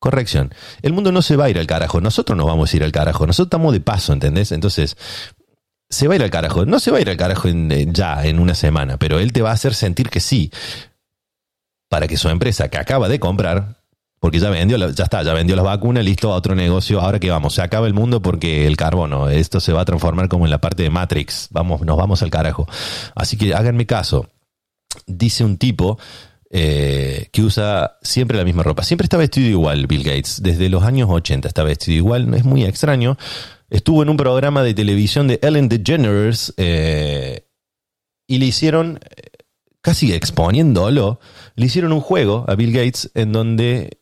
Corrección. 0.00 0.54
El 0.82 0.92
mundo 0.92 1.10
no 1.10 1.22
se 1.22 1.36
va 1.36 1.46
a 1.46 1.50
ir 1.50 1.58
al 1.58 1.66
carajo. 1.66 2.00
Nosotros 2.00 2.36
nos 2.36 2.46
vamos 2.46 2.72
a 2.72 2.76
ir 2.76 2.84
al 2.84 2.92
carajo. 2.92 3.26
Nosotros 3.26 3.46
estamos 3.48 3.72
de 3.72 3.80
paso, 3.80 4.12
¿entendés? 4.12 4.52
Entonces, 4.52 4.96
se 5.90 6.06
va 6.06 6.14
a 6.14 6.16
ir 6.16 6.22
al 6.22 6.30
carajo. 6.30 6.64
No 6.66 6.78
se 6.78 6.90
va 6.90 6.98
a 6.98 7.00
ir 7.00 7.10
al 7.10 7.16
carajo 7.16 7.48
en- 7.48 7.92
ya, 7.92 8.24
en 8.24 8.38
una 8.38 8.54
semana, 8.54 8.96
pero 8.98 9.18
él 9.18 9.32
te 9.32 9.42
va 9.42 9.50
a 9.50 9.54
hacer 9.54 9.74
sentir 9.74 10.08
que 10.10 10.20
sí. 10.20 10.52
Para 11.88 12.06
que 12.06 12.16
su 12.16 12.28
empresa 12.28 12.68
que 12.68 12.78
acaba 12.78 13.08
de 13.08 13.18
comprar, 13.18 13.78
porque 14.20 14.38
ya 14.38 14.50
vendió, 14.50 14.76
ya 14.90 15.04
está, 15.04 15.22
ya 15.22 15.32
vendió 15.32 15.56
las 15.56 15.64
vacunas, 15.64 16.04
listo, 16.04 16.32
a 16.32 16.36
otro 16.36 16.54
negocio. 16.54 17.00
Ahora 17.00 17.18
que 17.18 17.30
vamos, 17.30 17.54
se 17.54 17.62
acaba 17.62 17.86
el 17.86 17.94
mundo 17.94 18.20
porque 18.20 18.66
el 18.66 18.76
carbono, 18.76 19.28
esto 19.30 19.58
se 19.58 19.72
va 19.72 19.80
a 19.80 19.84
transformar 19.84 20.28
como 20.28 20.44
en 20.44 20.50
la 20.50 20.60
parte 20.60 20.82
de 20.82 20.90
Matrix. 20.90 21.48
Vamos, 21.50 21.80
nos 21.82 21.96
vamos 21.96 22.22
al 22.22 22.30
carajo. 22.30 22.68
Así 23.14 23.36
que 23.36 23.54
háganme 23.54 23.86
caso. 23.86 24.28
Dice 25.06 25.44
un 25.44 25.56
tipo 25.56 25.98
eh, 26.50 27.28
que 27.30 27.42
usa 27.42 27.98
siempre 28.02 28.38
la 28.38 28.44
misma 28.44 28.62
ropa. 28.62 28.82
Siempre 28.82 29.04
está 29.04 29.16
vestido 29.16 29.48
igual, 29.48 29.86
Bill 29.86 30.02
Gates. 30.02 30.42
Desde 30.42 30.68
los 30.68 30.82
años 30.82 31.08
80 31.10 31.46
está 31.46 31.62
vestido 31.62 31.96
igual. 31.96 32.32
Es 32.34 32.44
muy 32.44 32.64
extraño. 32.64 33.18
Estuvo 33.70 34.02
en 34.02 34.08
un 34.08 34.16
programa 34.16 34.62
de 34.62 34.72
televisión 34.72 35.28
de 35.28 35.38
Ellen 35.42 35.68
DeGeneres 35.68 36.54
eh, 36.56 37.46
y 38.26 38.38
le 38.38 38.46
hicieron, 38.46 38.98
eh, 39.04 39.44
casi 39.82 40.12
exponiéndolo, 40.14 41.20
le 41.54 41.66
hicieron 41.66 41.92
un 41.92 42.00
juego 42.00 42.46
a 42.48 42.54
Bill 42.54 42.72
Gates 42.72 43.10
en 43.14 43.32
donde 43.32 44.00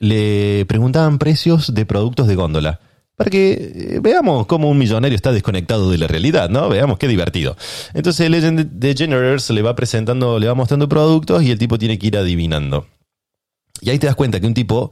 le 0.00 0.66
preguntaban 0.66 1.18
precios 1.18 1.72
de 1.72 1.86
productos 1.86 2.26
de 2.26 2.34
góndola. 2.34 2.80
Para 3.16 3.30
que 3.30 3.52
eh, 3.52 3.98
veamos 4.02 4.46
cómo 4.46 4.68
un 4.68 4.78
millonario 4.78 5.16
está 5.16 5.32
desconectado 5.32 5.90
de 5.90 5.98
la 5.98 6.06
realidad, 6.06 6.50
¿no? 6.50 6.68
Veamos 6.68 6.98
qué 6.98 7.08
divertido. 7.08 7.56
Entonces 7.94 8.28
Legend 8.30 8.72
DeGeneres 8.72 9.48
le 9.50 9.62
va 9.62 9.74
presentando, 9.74 10.38
le 10.38 10.46
va 10.46 10.54
mostrando 10.54 10.88
productos 10.88 11.42
y 11.42 11.50
el 11.50 11.58
tipo 11.58 11.78
tiene 11.78 11.98
que 11.98 12.08
ir 12.08 12.16
adivinando. 12.18 12.86
Y 13.80 13.90
ahí 13.90 13.98
te 13.98 14.06
das 14.06 14.16
cuenta 14.16 14.38
que 14.40 14.46
un 14.46 14.54
tipo 14.54 14.90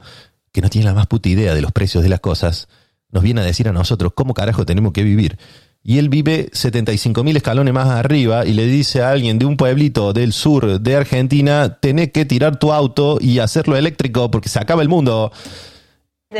que 0.51 0.61
no 0.61 0.69
tiene 0.69 0.85
la 0.85 0.93
más 0.93 1.07
puta 1.07 1.29
idea 1.29 1.53
de 1.53 1.61
los 1.61 1.71
precios 1.71 2.01
de 2.01 2.09
las 2.09 2.21
cosas, 2.21 2.67
nos 3.11 3.23
viene 3.23 3.41
a 3.41 3.43
decir 3.43 3.67
a 3.67 3.73
nosotros 3.73 4.13
cómo 4.15 4.33
carajo 4.33 4.65
tenemos 4.65 4.93
que 4.93 5.03
vivir. 5.03 5.37
Y 5.83 5.99
él 5.99 6.09
vive 6.09 6.49
75.000 6.51 7.37
escalones 7.37 7.73
más 7.73 7.89
arriba 7.89 8.45
y 8.45 8.53
le 8.53 8.65
dice 8.65 9.03
a 9.03 9.11
alguien 9.11 9.37
de 9.37 9.45
un 9.45 9.55
pueblito 9.55 10.13
del 10.13 10.33
sur 10.33 10.79
de 10.79 10.95
Argentina, 10.95 11.77
tenés 11.79 12.11
que 12.11 12.25
tirar 12.25 12.57
tu 12.57 12.73
auto 12.73 13.19
y 13.21 13.37
hacerlo 13.37 13.77
eléctrico 13.77 14.31
porque 14.31 14.49
se 14.49 14.57
acaba 14.57 14.81
el 14.81 14.89
mundo. 14.89 15.31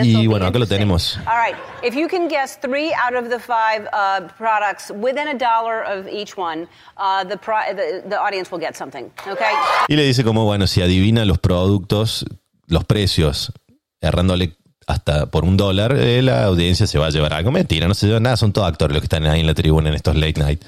Y 0.03 0.27
bueno, 0.27 0.47
acá 0.47 0.59
lo 0.59 0.65
tenemos. 0.65 1.17
All 1.27 1.37
right. 1.37 1.55
If 1.83 1.95
you 1.95 2.07
can 2.07 2.27
guess 2.27 2.57
three 2.59 2.93
out 2.93 3.15
of 3.15 3.29
the 3.29 3.39
five 3.39 3.87
uh, 3.93 4.27
products 4.37 4.91
within 4.91 5.27
a 5.27 5.33
dollar 5.37 5.83
of 5.83 6.07
each 6.07 6.37
one, 6.37 6.67
uh, 6.97 7.23
the, 7.23 7.37
pri- 7.37 7.73
the 7.73 8.03
the 8.09 8.17
audience 8.19 8.51
will 8.51 8.59
get 8.59 8.75
something. 8.75 9.11
Okay. 9.27 9.51
Y 9.87 9.95
le 9.95 10.03
dice 10.03 10.23
como, 10.23 10.45
bueno, 10.45 10.67
si 10.67 10.81
adivina 10.81 11.25
los 11.25 11.37
productos, 11.39 12.25
los 12.67 12.83
precios, 12.85 13.51
errándole 14.01 14.55
hasta 14.87 15.25
por 15.27 15.45
un 15.45 15.57
dólar, 15.57 15.95
eh, 15.97 16.21
la 16.21 16.43
audiencia 16.45 16.85
se 16.87 16.97
va 16.99 17.07
a 17.07 17.09
llevar 17.09 17.33
algo. 17.33 17.51
Mentira, 17.51 17.87
no 17.87 17.93
se 17.93 18.07
lleva 18.07 18.19
nada, 18.19 18.37
son 18.37 18.51
todos 18.53 18.67
actores 18.67 18.93
los 18.93 19.01
que 19.01 19.05
están 19.05 19.25
ahí 19.25 19.39
en 19.41 19.47
la 19.47 19.53
tribuna 19.53 19.89
en 19.89 19.95
estos 19.95 20.15
late 20.15 20.39
night. 20.39 20.61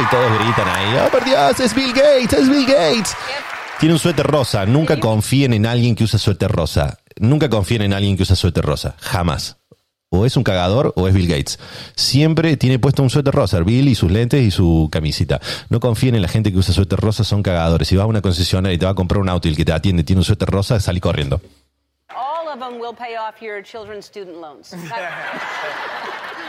Y 0.00 0.06
todos 0.10 0.32
gritan 0.38 0.68
ahí, 0.68 0.96
oh 1.04 1.10
por 1.10 1.24
Dios, 1.24 1.58
es 1.58 1.74
Bill 1.74 1.92
Gates, 1.92 2.32
es 2.32 2.48
Bill 2.48 2.66
Gates. 2.66 3.16
Tiene 3.80 3.94
un 3.94 3.98
suéter 3.98 4.26
rosa, 4.26 4.64
nunca 4.66 5.00
confíen 5.00 5.52
en 5.52 5.66
alguien 5.66 5.94
que 5.96 6.04
usa 6.04 6.18
suéter 6.18 6.50
rosa. 6.50 6.98
Nunca 7.20 7.48
confíen 7.48 7.82
en 7.82 7.92
alguien 7.92 8.16
que 8.16 8.22
usa 8.22 8.36
suéter 8.36 8.64
rosa, 8.64 8.94
jamás. 8.98 9.56
O 10.10 10.24
es 10.24 10.36
un 10.38 10.42
cagador 10.42 10.94
o 10.96 11.06
es 11.06 11.12
Bill 11.14 11.28
Gates. 11.28 11.58
Siempre 11.94 12.56
tiene 12.56 12.78
puesto 12.78 13.02
un 13.02 13.10
suéter 13.10 13.34
rosa, 13.34 13.60
Bill 13.60 13.88
y 13.88 13.94
sus 13.94 14.10
lentes 14.10 14.42
y 14.42 14.50
su 14.50 14.88
camisita. 14.90 15.38
No 15.68 15.80
confíen 15.80 16.14
en 16.14 16.22
la 16.22 16.28
gente 16.28 16.50
que 16.50 16.58
usa 16.58 16.72
suéter 16.72 16.98
rosa, 16.98 17.24
son 17.24 17.42
cagadores. 17.42 17.88
Si 17.88 17.96
vas 17.96 18.04
a 18.04 18.06
una 18.06 18.22
concesionaria 18.22 18.74
y 18.74 18.78
te 18.78 18.86
va 18.86 18.92
a 18.92 18.94
comprar 18.94 19.20
un 19.20 19.28
auto 19.28 19.48
y 19.48 19.50
el 19.50 19.56
que 19.56 19.66
te 19.66 19.72
atiende 19.72 20.04
tiene 20.04 20.20
un 20.20 20.24
suéter 20.24 20.48
rosa, 20.48 20.80
salí 20.80 21.00
corriendo. 21.00 21.42
All 22.10 22.48
of 22.48 22.58
them 22.58 22.80
will 22.80 22.96
pay 22.96 23.16
off 23.16 23.42
your 23.42 23.62
children's 23.62 24.06
student 24.06 24.40
loans. 24.40 24.74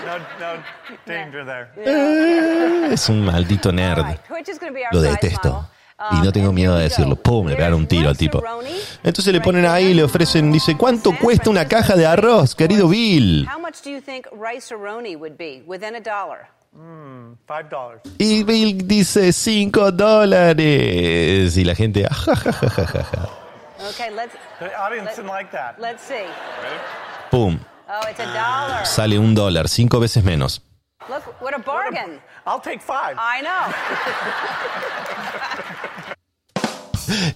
No, 0.05 0.17
no 0.17 0.63
danger 1.05 1.43
there. 1.45 2.93
Es 2.93 3.09
un 3.09 3.25
maldito 3.25 3.73
nerd. 3.73 4.05
Lo 4.93 5.01
detesto. 5.01 5.67
Y 6.11 6.21
no 6.21 6.31
tengo 6.31 6.47
and 6.49 6.55
miedo 6.55 6.75
de 6.75 6.83
decirlo. 6.83 7.15
go. 7.15 7.21
Pum, 7.23 7.47
le 7.47 7.55
pegaron 7.55 7.79
un 7.81 7.87
tiro 7.87 8.09
al 8.09 8.17
tipo. 8.17 8.41
Entonces 9.03 9.33
le 9.33 9.41
ponen 9.41 9.65
ahí 9.65 9.93
le 9.93 10.03
ofrecen, 10.03 10.51
dice, 10.51 10.77
¿cuánto 10.77 11.11
cuesta 11.17 11.49
una 11.49 11.67
caja 11.67 11.95
de 11.95 12.05
arroz, 12.05 12.55
querido 12.55 12.87
Bill? 12.87 13.45
Dollars. 17.69 18.01
Y 18.17 18.43
Bill 18.43 18.87
dice 18.87 19.33
5 19.33 19.91
dólares. 19.91 21.57
Y 21.57 21.63
la 21.65 21.75
gente, 21.75 22.05
"Ah, 22.05 22.15
ajajajajaja. 22.31 23.29
Okay, 23.91 24.11
let's 24.13 24.33
The 24.59 24.75
audience 24.75 25.15
didn't 25.15 25.31
like 25.33 25.49
that. 25.51 25.77
let's 25.79 26.01
see. 26.03 26.25
Pum, 27.31 27.59
Oh, 27.87 28.07
it's 28.09 28.19
a 28.19 28.25
dollar. 28.25 28.85
sale 28.85 29.17
un 29.17 29.33
dólar, 29.33 29.67
cinco 29.67 29.99
veces 29.99 30.23
menos. 30.23 30.61
Look, 31.09 31.23
what 31.41 31.53
a 31.55 31.59
bargain. 31.59 32.19
I'll 32.45 32.61
take 32.61 32.81
five. 32.81 33.17
I 33.17 33.41
know. 33.41 33.73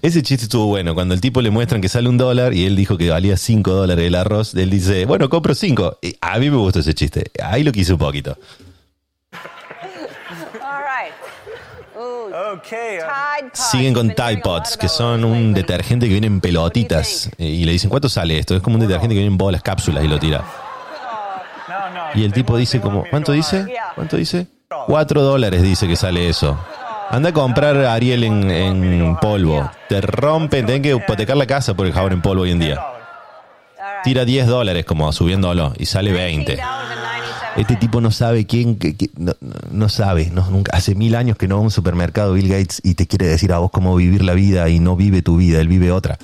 Ese 0.01 0.21
chiste 0.21 0.45
estuvo 0.45 0.67
bueno. 0.67 0.93
Cuando 0.93 1.13
el 1.13 1.21
tipo 1.21 1.41
le 1.41 1.49
muestran 1.49 1.81
que 1.81 1.89
sale 1.89 2.09
un 2.09 2.17
dólar 2.17 2.53
y 2.53 2.65
él 2.65 2.75
dijo 2.75 2.97
que 2.97 3.09
valía 3.09 3.37
5 3.37 3.71
dólares 3.71 4.05
el 4.05 4.15
arroz, 4.15 4.53
él 4.55 4.69
dice, 4.69 5.05
bueno, 5.05 5.29
compro 5.29 5.55
5. 5.55 5.99
A 6.21 6.39
mí 6.39 6.49
me 6.49 6.57
gustó 6.57 6.79
ese 6.79 6.93
chiste. 6.93 7.31
Ahí 7.41 7.63
lo 7.63 7.71
quise 7.71 7.93
un 7.93 7.99
poquito. 7.99 8.37
Okay. 12.55 12.97
uh. 12.99 13.49
Siguen 13.53 13.93
con 13.93 14.09
Tide 14.09 14.41
Pods, 14.43 14.77
que 14.77 14.89
son 14.89 15.23
un 15.23 15.53
detergente 15.53 16.07
que 16.07 16.13
viene 16.13 16.27
en 16.27 16.41
pelotitas. 16.41 17.29
Y 17.37 17.65
le 17.65 17.73
dicen, 17.73 17.89
¿cuánto 17.89 18.09
sale 18.09 18.37
esto? 18.39 18.55
Es 18.55 18.61
como 18.61 18.75
un 18.75 18.81
detergente 18.81 19.13
que 19.13 19.19
viene 19.19 19.31
en 19.31 19.37
bolas, 19.37 19.61
cápsulas 19.61 20.03
y 20.03 20.07
lo 20.07 20.19
tira. 20.19 20.43
Y 22.15 22.23
el 22.23 22.33
tipo 22.33 22.57
dice 22.57 22.81
como, 22.81 23.05
¿cuánto 23.09 23.31
dice? 23.31 23.65
¿Cuánto 23.95 24.17
dice? 24.17 24.47
4 24.87 25.21
dólares 25.21 25.61
dice 25.61 25.87
que 25.87 25.95
sale 25.95 26.27
eso. 26.29 26.57
Anda 27.09 27.29
a 27.29 27.33
comprar 27.33 27.77
a 27.77 27.93
Ariel 27.93 28.23
en, 28.23 28.49
en 28.49 29.15
polvo. 29.17 29.69
Te 29.89 30.01
rompen, 30.01 30.65
tienen 30.65 30.81
que 30.81 30.91
hipotecar 30.95 31.37
la 31.37 31.45
casa 31.45 31.73
por 31.75 31.85
el 31.85 31.93
jabón 31.93 32.13
en 32.13 32.21
polvo 32.21 32.43
hoy 32.43 32.51
en 32.51 32.59
día. 32.59 32.79
Tira 34.03 34.25
10 34.25 34.47
dólares 34.47 34.85
como 34.85 35.11
subiéndolo 35.13 35.73
y 35.77 35.85
sale 35.85 36.11
20. 36.11 36.57
$19.97. 36.57 36.63
Este 37.55 37.75
tipo 37.75 38.01
no 38.01 38.09
sabe 38.09 38.47
quién, 38.47 38.77
que- 38.79 38.97
que- 38.97 39.11
no, 39.71 39.87
sabe, 39.89 40.29
no, 40.33 40.49
nunca, 40.49 40.75
hace 40.75 40.95
mil 40.95 41.15
años 41.15 41.37
que 41.37 41.47
no 41.47 41.55
va 41.55 41.61
a 41.61 41.63
un 41.65 41.71
supermercado 41.71 42.33
Bill 42.33 42.49
Gates 42.49 42.81
y 42.83 42.95
te 42.95 43.05
quiere 43.05 43.27
decir 43.27 43.53
a 43.53 43.59
vos 43.59 43.69
cómo 43.69 43.95
vivir 43.95 44.23
la 44.23 44.33
vida 44.33 44.67
y 44.69 44.79
no 44.79 44.95
vive 44.95 45.21
tu 45.21 45.37
vida, 45.37 45.61
él 45.61 45.67
vive 45.67 45.91
otra. 45.91 46.17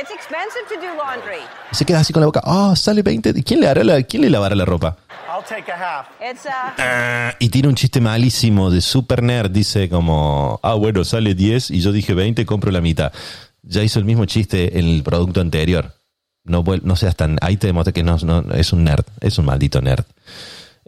It's 0.00 0.10
expensive 0.10 0.62
to 0.68 0.74
do 0.80 0.94
laundry. 0.96 1.40
Se 1.72 1.84
queda 1.84 1.98
así 2.00 2.12
con 2.12 2.20
la 2.20 2.26
boca, 2.26 2.42
ah, 2.44 2.74
sale 2.76 3.02
20, 3.02 3.32
¿y 3.34 3.42
¿quién 3.42 3.60
le, 3.60 3.66
hará 3.68 3.82
la, 3.82 4.02
quién 4.04 4.22
le 4.22 4.30
lavará 4.30 4.54
la 4.54 4.64
ropa? 4.64 4.96
I'll 5.28 5.44
take 5.44 5.70
a 5.70 5.76
half. 5.76 6.06
It's 6.20 6.46
Ah, 6.78 7.34
Y 7.38 7.48
tiene 7.48 7.68
un 7.68 7.74
chiste 7.74 8.00
malísimo 8.00 8.70
de 8.70 8.80
super 8.80 9.22
nerd, 9.22 9.50
dice 9.50 9.88
como, 9.88 10.60
ah, 10.62 10.74
bueno, 10.74 11.04
sale 11.04 11.34
10 11.34 11.70
y 11.70 11.80
yo 11.80 11.92
dije 11.92 12.14
20, 12.14 12.44
compro 12.46 12.70
la 12.70 12.80
mitad. 12.80 13.12
Ya 13.62 13.82
hizo 13.82 13.98
el 13.98 14.04
mismo 14.04 14.24
chiste 14.26 14.78
en 14.78 14.86
el 14.86 15.02
producto 15.02 15.40
anterior. 15.40 15.92
No, 16.44 16.62
no 16.82 16.94
seas 16.96 17.16
tan, 17.16 17.38
ahí 17.40 17.56
te 17.56 17.66
demuestra 17.66 17.92
que 17.92 18.04
no, 18.04 18.16
no- 18.18 18.54
es 18.54 18.72
un 18.72 18.84
nerd, 18.84 19.04
es 19.20 19.36
un 19.38 19.46
maldito 19.46 19.80
nerd. 19.82 20.04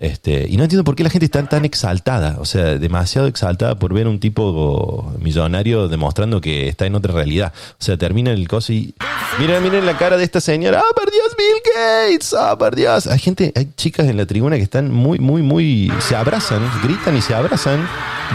Este, 0.01 0.47
y 0.49 0.57
no 0.57 0.63
entiendo 0.63 0.85
por 0.85 0.95
qué 0.95 1.03
la 1.03 1.11
gente 1.11 1.25
está 1.25 1.45
tan 1.45 1.65
exaltada, 1.65 2.37
o 2.39 2.45
sea, 2.45 2.79
demasiado 2.79 3.27
exaltada 3.27 3.81
por 3.81 3.93
ver 3.93 4.07
un 4.07 4.21
tipo 4.21 5.13
millonario 5.19 5.89
demostrando 5.89 6.41
que 6.41 6.69
está 6.69 6.87
en 6.87 6.95
otra 6.95 7.13
realidad. 7.13 7.53
O 7.73 7.83
sea, 7.85 7.97
termina 7.97 8.31
el 8.31 8.47
coso 8.47 8.73
y 8.73 8.95
miren, 9.41 9.61
miren 9.61 9.85
la 9.85 9.99
cara 9.99 10.17
de 10.17 10.23
esta 10.23 10.41
señora, 10.41 10.81
ah, 10.85 10.95
por 10.95 11.11
Dios, 11.11 11.35
Bill 11.37 11.63
Gates, 11.75 12.33
ah, 12.33 12.57
por 12.57 12.77
Dios. 12.77 13.09
Hay 13.09 13.19
gente, 13.19 13.53
hay 13.57 13.73
chicas 13.77 14.07
en 14.07 14.17
la 14.17 14.25
tribuna 14.25 14.55
que 14.55 14.63
están 14.63 14.93
muy, 14.93 15.19
muy, 15.19 15.43
muy, 15.43 15.93
se 15.99 16.15
abrazan, 16.15 16.63
gritan 16.85 17.17
y 17.17 17.21
se 17.21 17.35
abrazan. 17.35 17.85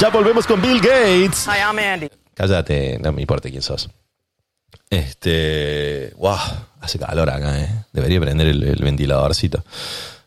Ya 0.01 0.09
volvemos 0.09 0.45
con 0.45 0.61
Bill 0.61 0.81
Gates. 0.81 1.47
Hi, 1.47 1.59
I'm 1.61 1.79
Andy. 1.79 2.09
Cállate, 2.33 2.99
no 3.01 3.13
me 3.13 3.21
importa 3.21 3.49
quién 3.49 3.61
sos. 3.61 3.89
Este. 4.89 6.11
¡Wow! 6.17 6.37
Hace 6.81 6.99
calor 6.99 7.29
acá, 7.29 7.57
¿eh? 7.57 7.69
Debería 7.93 8.19
prender 8.19 8.47
el, 8.47 8.63
el 8.63 8.83
ventiladorcito. 8.83 9.63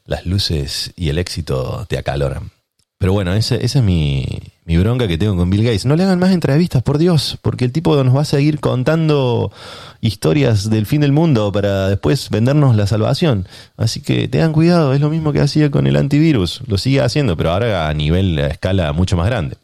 Las 0.07 0.26
luces 0.26 0.92
y 0.96 1.09
el 1.09 1.18
éxito 1.18 1.84
te 1.88 1.98
acaloran. 1.98 2.50
Pero 2.98 3.12
bueno, 3.12 3.34
esa, 3.34 3.57
es 3.57 3.76
mi, 3.82 4.24
mi 4.64 4.78
bronca 4.78 5.07
que 5.07 5.18
tengo 5.18 5.36
con 5.36 5.50
Bill 5.50 5.64
Gates. 5.64 5.84
No 5.84 5.96
le 5.96 6.04
hagan 6.04 6.18
más 6.18 6.32
entrevistas, 6.32 6.82
por 6.82 6.96
Dios, 6.96 7.38
porque 7.42 7.66
el 7.66 7.72
tipo 7.72 8.02
nos 8.02 8.16
va 8.16 8.22
a 8.22 8.24
seguir 8.24 8.59
contando 8.59 9.52
historias 10.00 10.70
del 10.70 10.86
fin 10.86 11.02
del 11.02 11.12
mundo 11.12 11.52
para 11.52 11.88
después 11.88 12.30
vendernos 12.30 12.74
la 12.74 12.86
salvación. 12.86 13.46
Así 13.76 14.00
que 14.00 14.28
tengan 14.28 14.52
cuidado, 14.52 14.94
es 14.94 15.00
lo 15.00 15.11
mismo 15.11 15.32
que 15.32 15.40
hacía 15.40 15.70
con 15.70 15.86
el 15.86 15.96
antivirus. 15.96 16.62
Lo 16.66 16.78
sigue 16.78 17.02
haciendo, 17.02 17.36
pero 17.36 17.50
ahora 17.50 17.88
a 17.88 17.94
nivel, 17.94 18.38
a 18.38 18.46
escala 18.46 18.92
mucho 18.94 19.16
más 19.16 19.26
grande. 19.26 19.59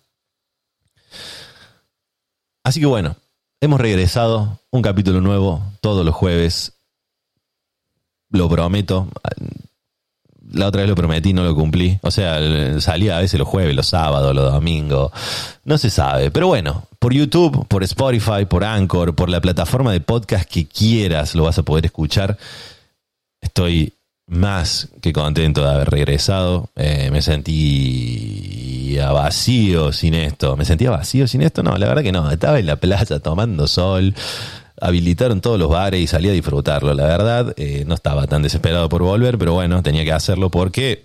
Así 2.64 2.80
que 2.80 2.86
bueno, 2.86 3.16
hemos 3.62 3.80
regresado, 3.80 4.60
un 4.70 4.82
capítulo 4.82 5.22
nuevo 5.22 5.62
todos 5.80 6.04
los 6.04 6.14
jueves. 6.14 6.74
Lo 8.28 8.48
prometo. 8.48 9.08
La 10.52 10.66
otra 10.66 10.82
vez 10.82 10.88
lo 10.90 10.94
prometí, 10.94 11.32
no 11.32 11.44
lo 11.44 11.54
cumplí. 11.54 11.98
O 12.02 12.10
sea, 12.10 12.38
salía 12.80 13.16
a 13.16 13.20
veces 13.20 13.38
los 13.38 13.48
jueves, 13.48 13.74
los 13.74 13.86
sábados, 13.86 14.34
los 14.34 14.52
domingos. 14.52 15.12
No 15.64 15.78
se 15.78 15.90
sabe. 15.90 16.30
Pero 16.30 16.48
bueno, 16.48 16.86
por 16.98 17.12
YouTube, 17.12 17.66
por 17.68 17.82
Spotify, 17.82 18.44
por 18.48 18.64
Anchor, 18.64 19.14
por 19.14 19.28
la 19.28 19.40
plataforma 19.40 19.92
de 19.92 20.00
podcast 20.00 20.48
que 20.48 20.66
quieras, 20.66 21.34
lo 21.34 21.44
vas 21.44 21.58
a 21.58 21.62
poder 21.62 21.86
escuchar. 21.86 22.38
Estoy 23.40 23.92
más 24.26 24.88
que 25.00 25.12
contento 25.12 25.62
de 25.62 25.70
haber 25.70 25.90
regresado. 25.90 26.70
Eh, 26.76 27.10
me 27.10 27.22
sentía 27.22 29.10
vacío 29.10 29.92
sin 29.92 30.14
esto. 30.14 30.56
¿Me 30.56 30.64
sentía 30.64 30.90
vacío 30.90 31.26
sin 31.26 31.42
esto? 31.42 31.62
No, 31.62 31.76
la 31.76 31.86
verdad 31.86 32.02
que 32.02 32.12
no. 32.12 32.30
Estaba 32.30 32.58
en 32.58 32.66
la 32.66 32.76
playa 32.76 33.18
tomando 33.20 33.66
sol. 33.66 34.14
Habilitaron 34.84 35.40
todos 35.40 35.60
los 35.60 35.68
bares 35.68 36.00
y 36.00 36.08
salí 36.08 36.28
a 36.28 36.32
disfrutarlo. 36.32 36.92
La 36.92 37.04
verdad, 37.04 37.54
eh, 37.56 37.84
no 37.86 37.94
estaba 37.94 38.26
tan 38.26 38.42
desesperado 38.42 38.88
por 38.88 39.02
volver, 39.02 39.38
pero 39.38 39.54
bueno, 39.54 39.80
tenía 39.80 40.04
que 40.04 40.12
hacerlo 40.12 40.50
porque 40.50 41.04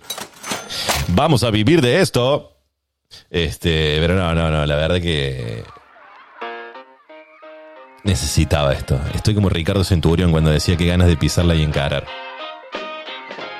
vamos 1.06 1.44
a 1.44 1.50
vivir 1.50 1.80
de 1.80 2.00
esto. 2.00 2.56
Este, 3.30 3.98
pero 4.00 4.16
no, 4.16 4.34
no, 4.34 4.50
no, 4.50 4.66
la 4.66 4.74
verdad 4.74 5.00
que 5.00 5.62
necesitaba 8.02 8.72
esto. 8.72 8.98
Estoy 9.14 9.36
como 9.36 9.48
Ricardo 9.48 9.84
Centurión 9.84 10.32
cuando 10.32 10.50
decía 10.50 10.76
que 10.76 10.86
ganas 10.86 11.06
de 11.06 11.16
pisarla 11.16 11.54
y 11.54 11.62
encarar. 11.62 12.04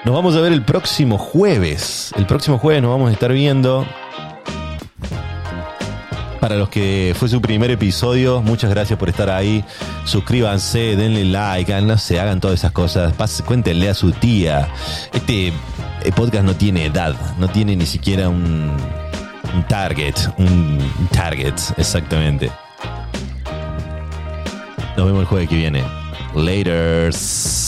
Nos 0.05 0.15
vamos 0.15 0.35
a 0.37 0.41
ver 0.41 0.53
el 0.53 0.65
próximo 0.65 1.17
jueves. 1.17 2.13
El 2.17 2.27
próximo 2.27 2.59
jueves 2.59 2.83
nos 2.83 2.91
vamos 2.91 3.11
a 3.11 3.13
estar 3.13 3.33
viendo. 3.33 3.87
Para 6.41 6.57
los 6.57 6.69
que 6.69 7.15
fue 7.19 7.29
su 7.29 7.41
primer 7.41 7.71
episodio, 7.71 8.43
muchas 8.43 8.71
gracias 8.71 8.99
por 8.99 9.09
estar 9.09 9.29
ahí. 9.29 9.65
Suscríbanse, 10.05 10.97
denle 10.97 11.25
like, 11.25 11.81
no 11.83 11.99
se 11.99 12.21
hagan 12.21 12.41
todas 12.41 12.61
esas 12.61 12.73
cosas. 12.73 13.13
Cuéntenle 13.45 13.89
a 13.89 13.95
su 13.95 14.13
tía. 14.13 14.69
Este 15.13 15.49
eh, 15.49 16.13
podcast 16.15 16.45
no 16.45 16.55
tiene 16.55 16.87
edad, 16.87 17.15
no 17.39 17.49
tiene 17.49 17.75
ni 17.75 17.87
siquiera 17.87 18.29
un, 18.29 18.71
un 19.55 19.63
target. 19.69 20.15
Un 20.39 20.79
target, 21.11 21.55
exactamente. 21.77 22.51
Nos 24.97 25.07
vemos 25.07 25.21
el 25.21 25.27
jueves 25.27 25.49
que 25.49 25.57
viene. 25.57 25.85
Laters. 26.35 27.68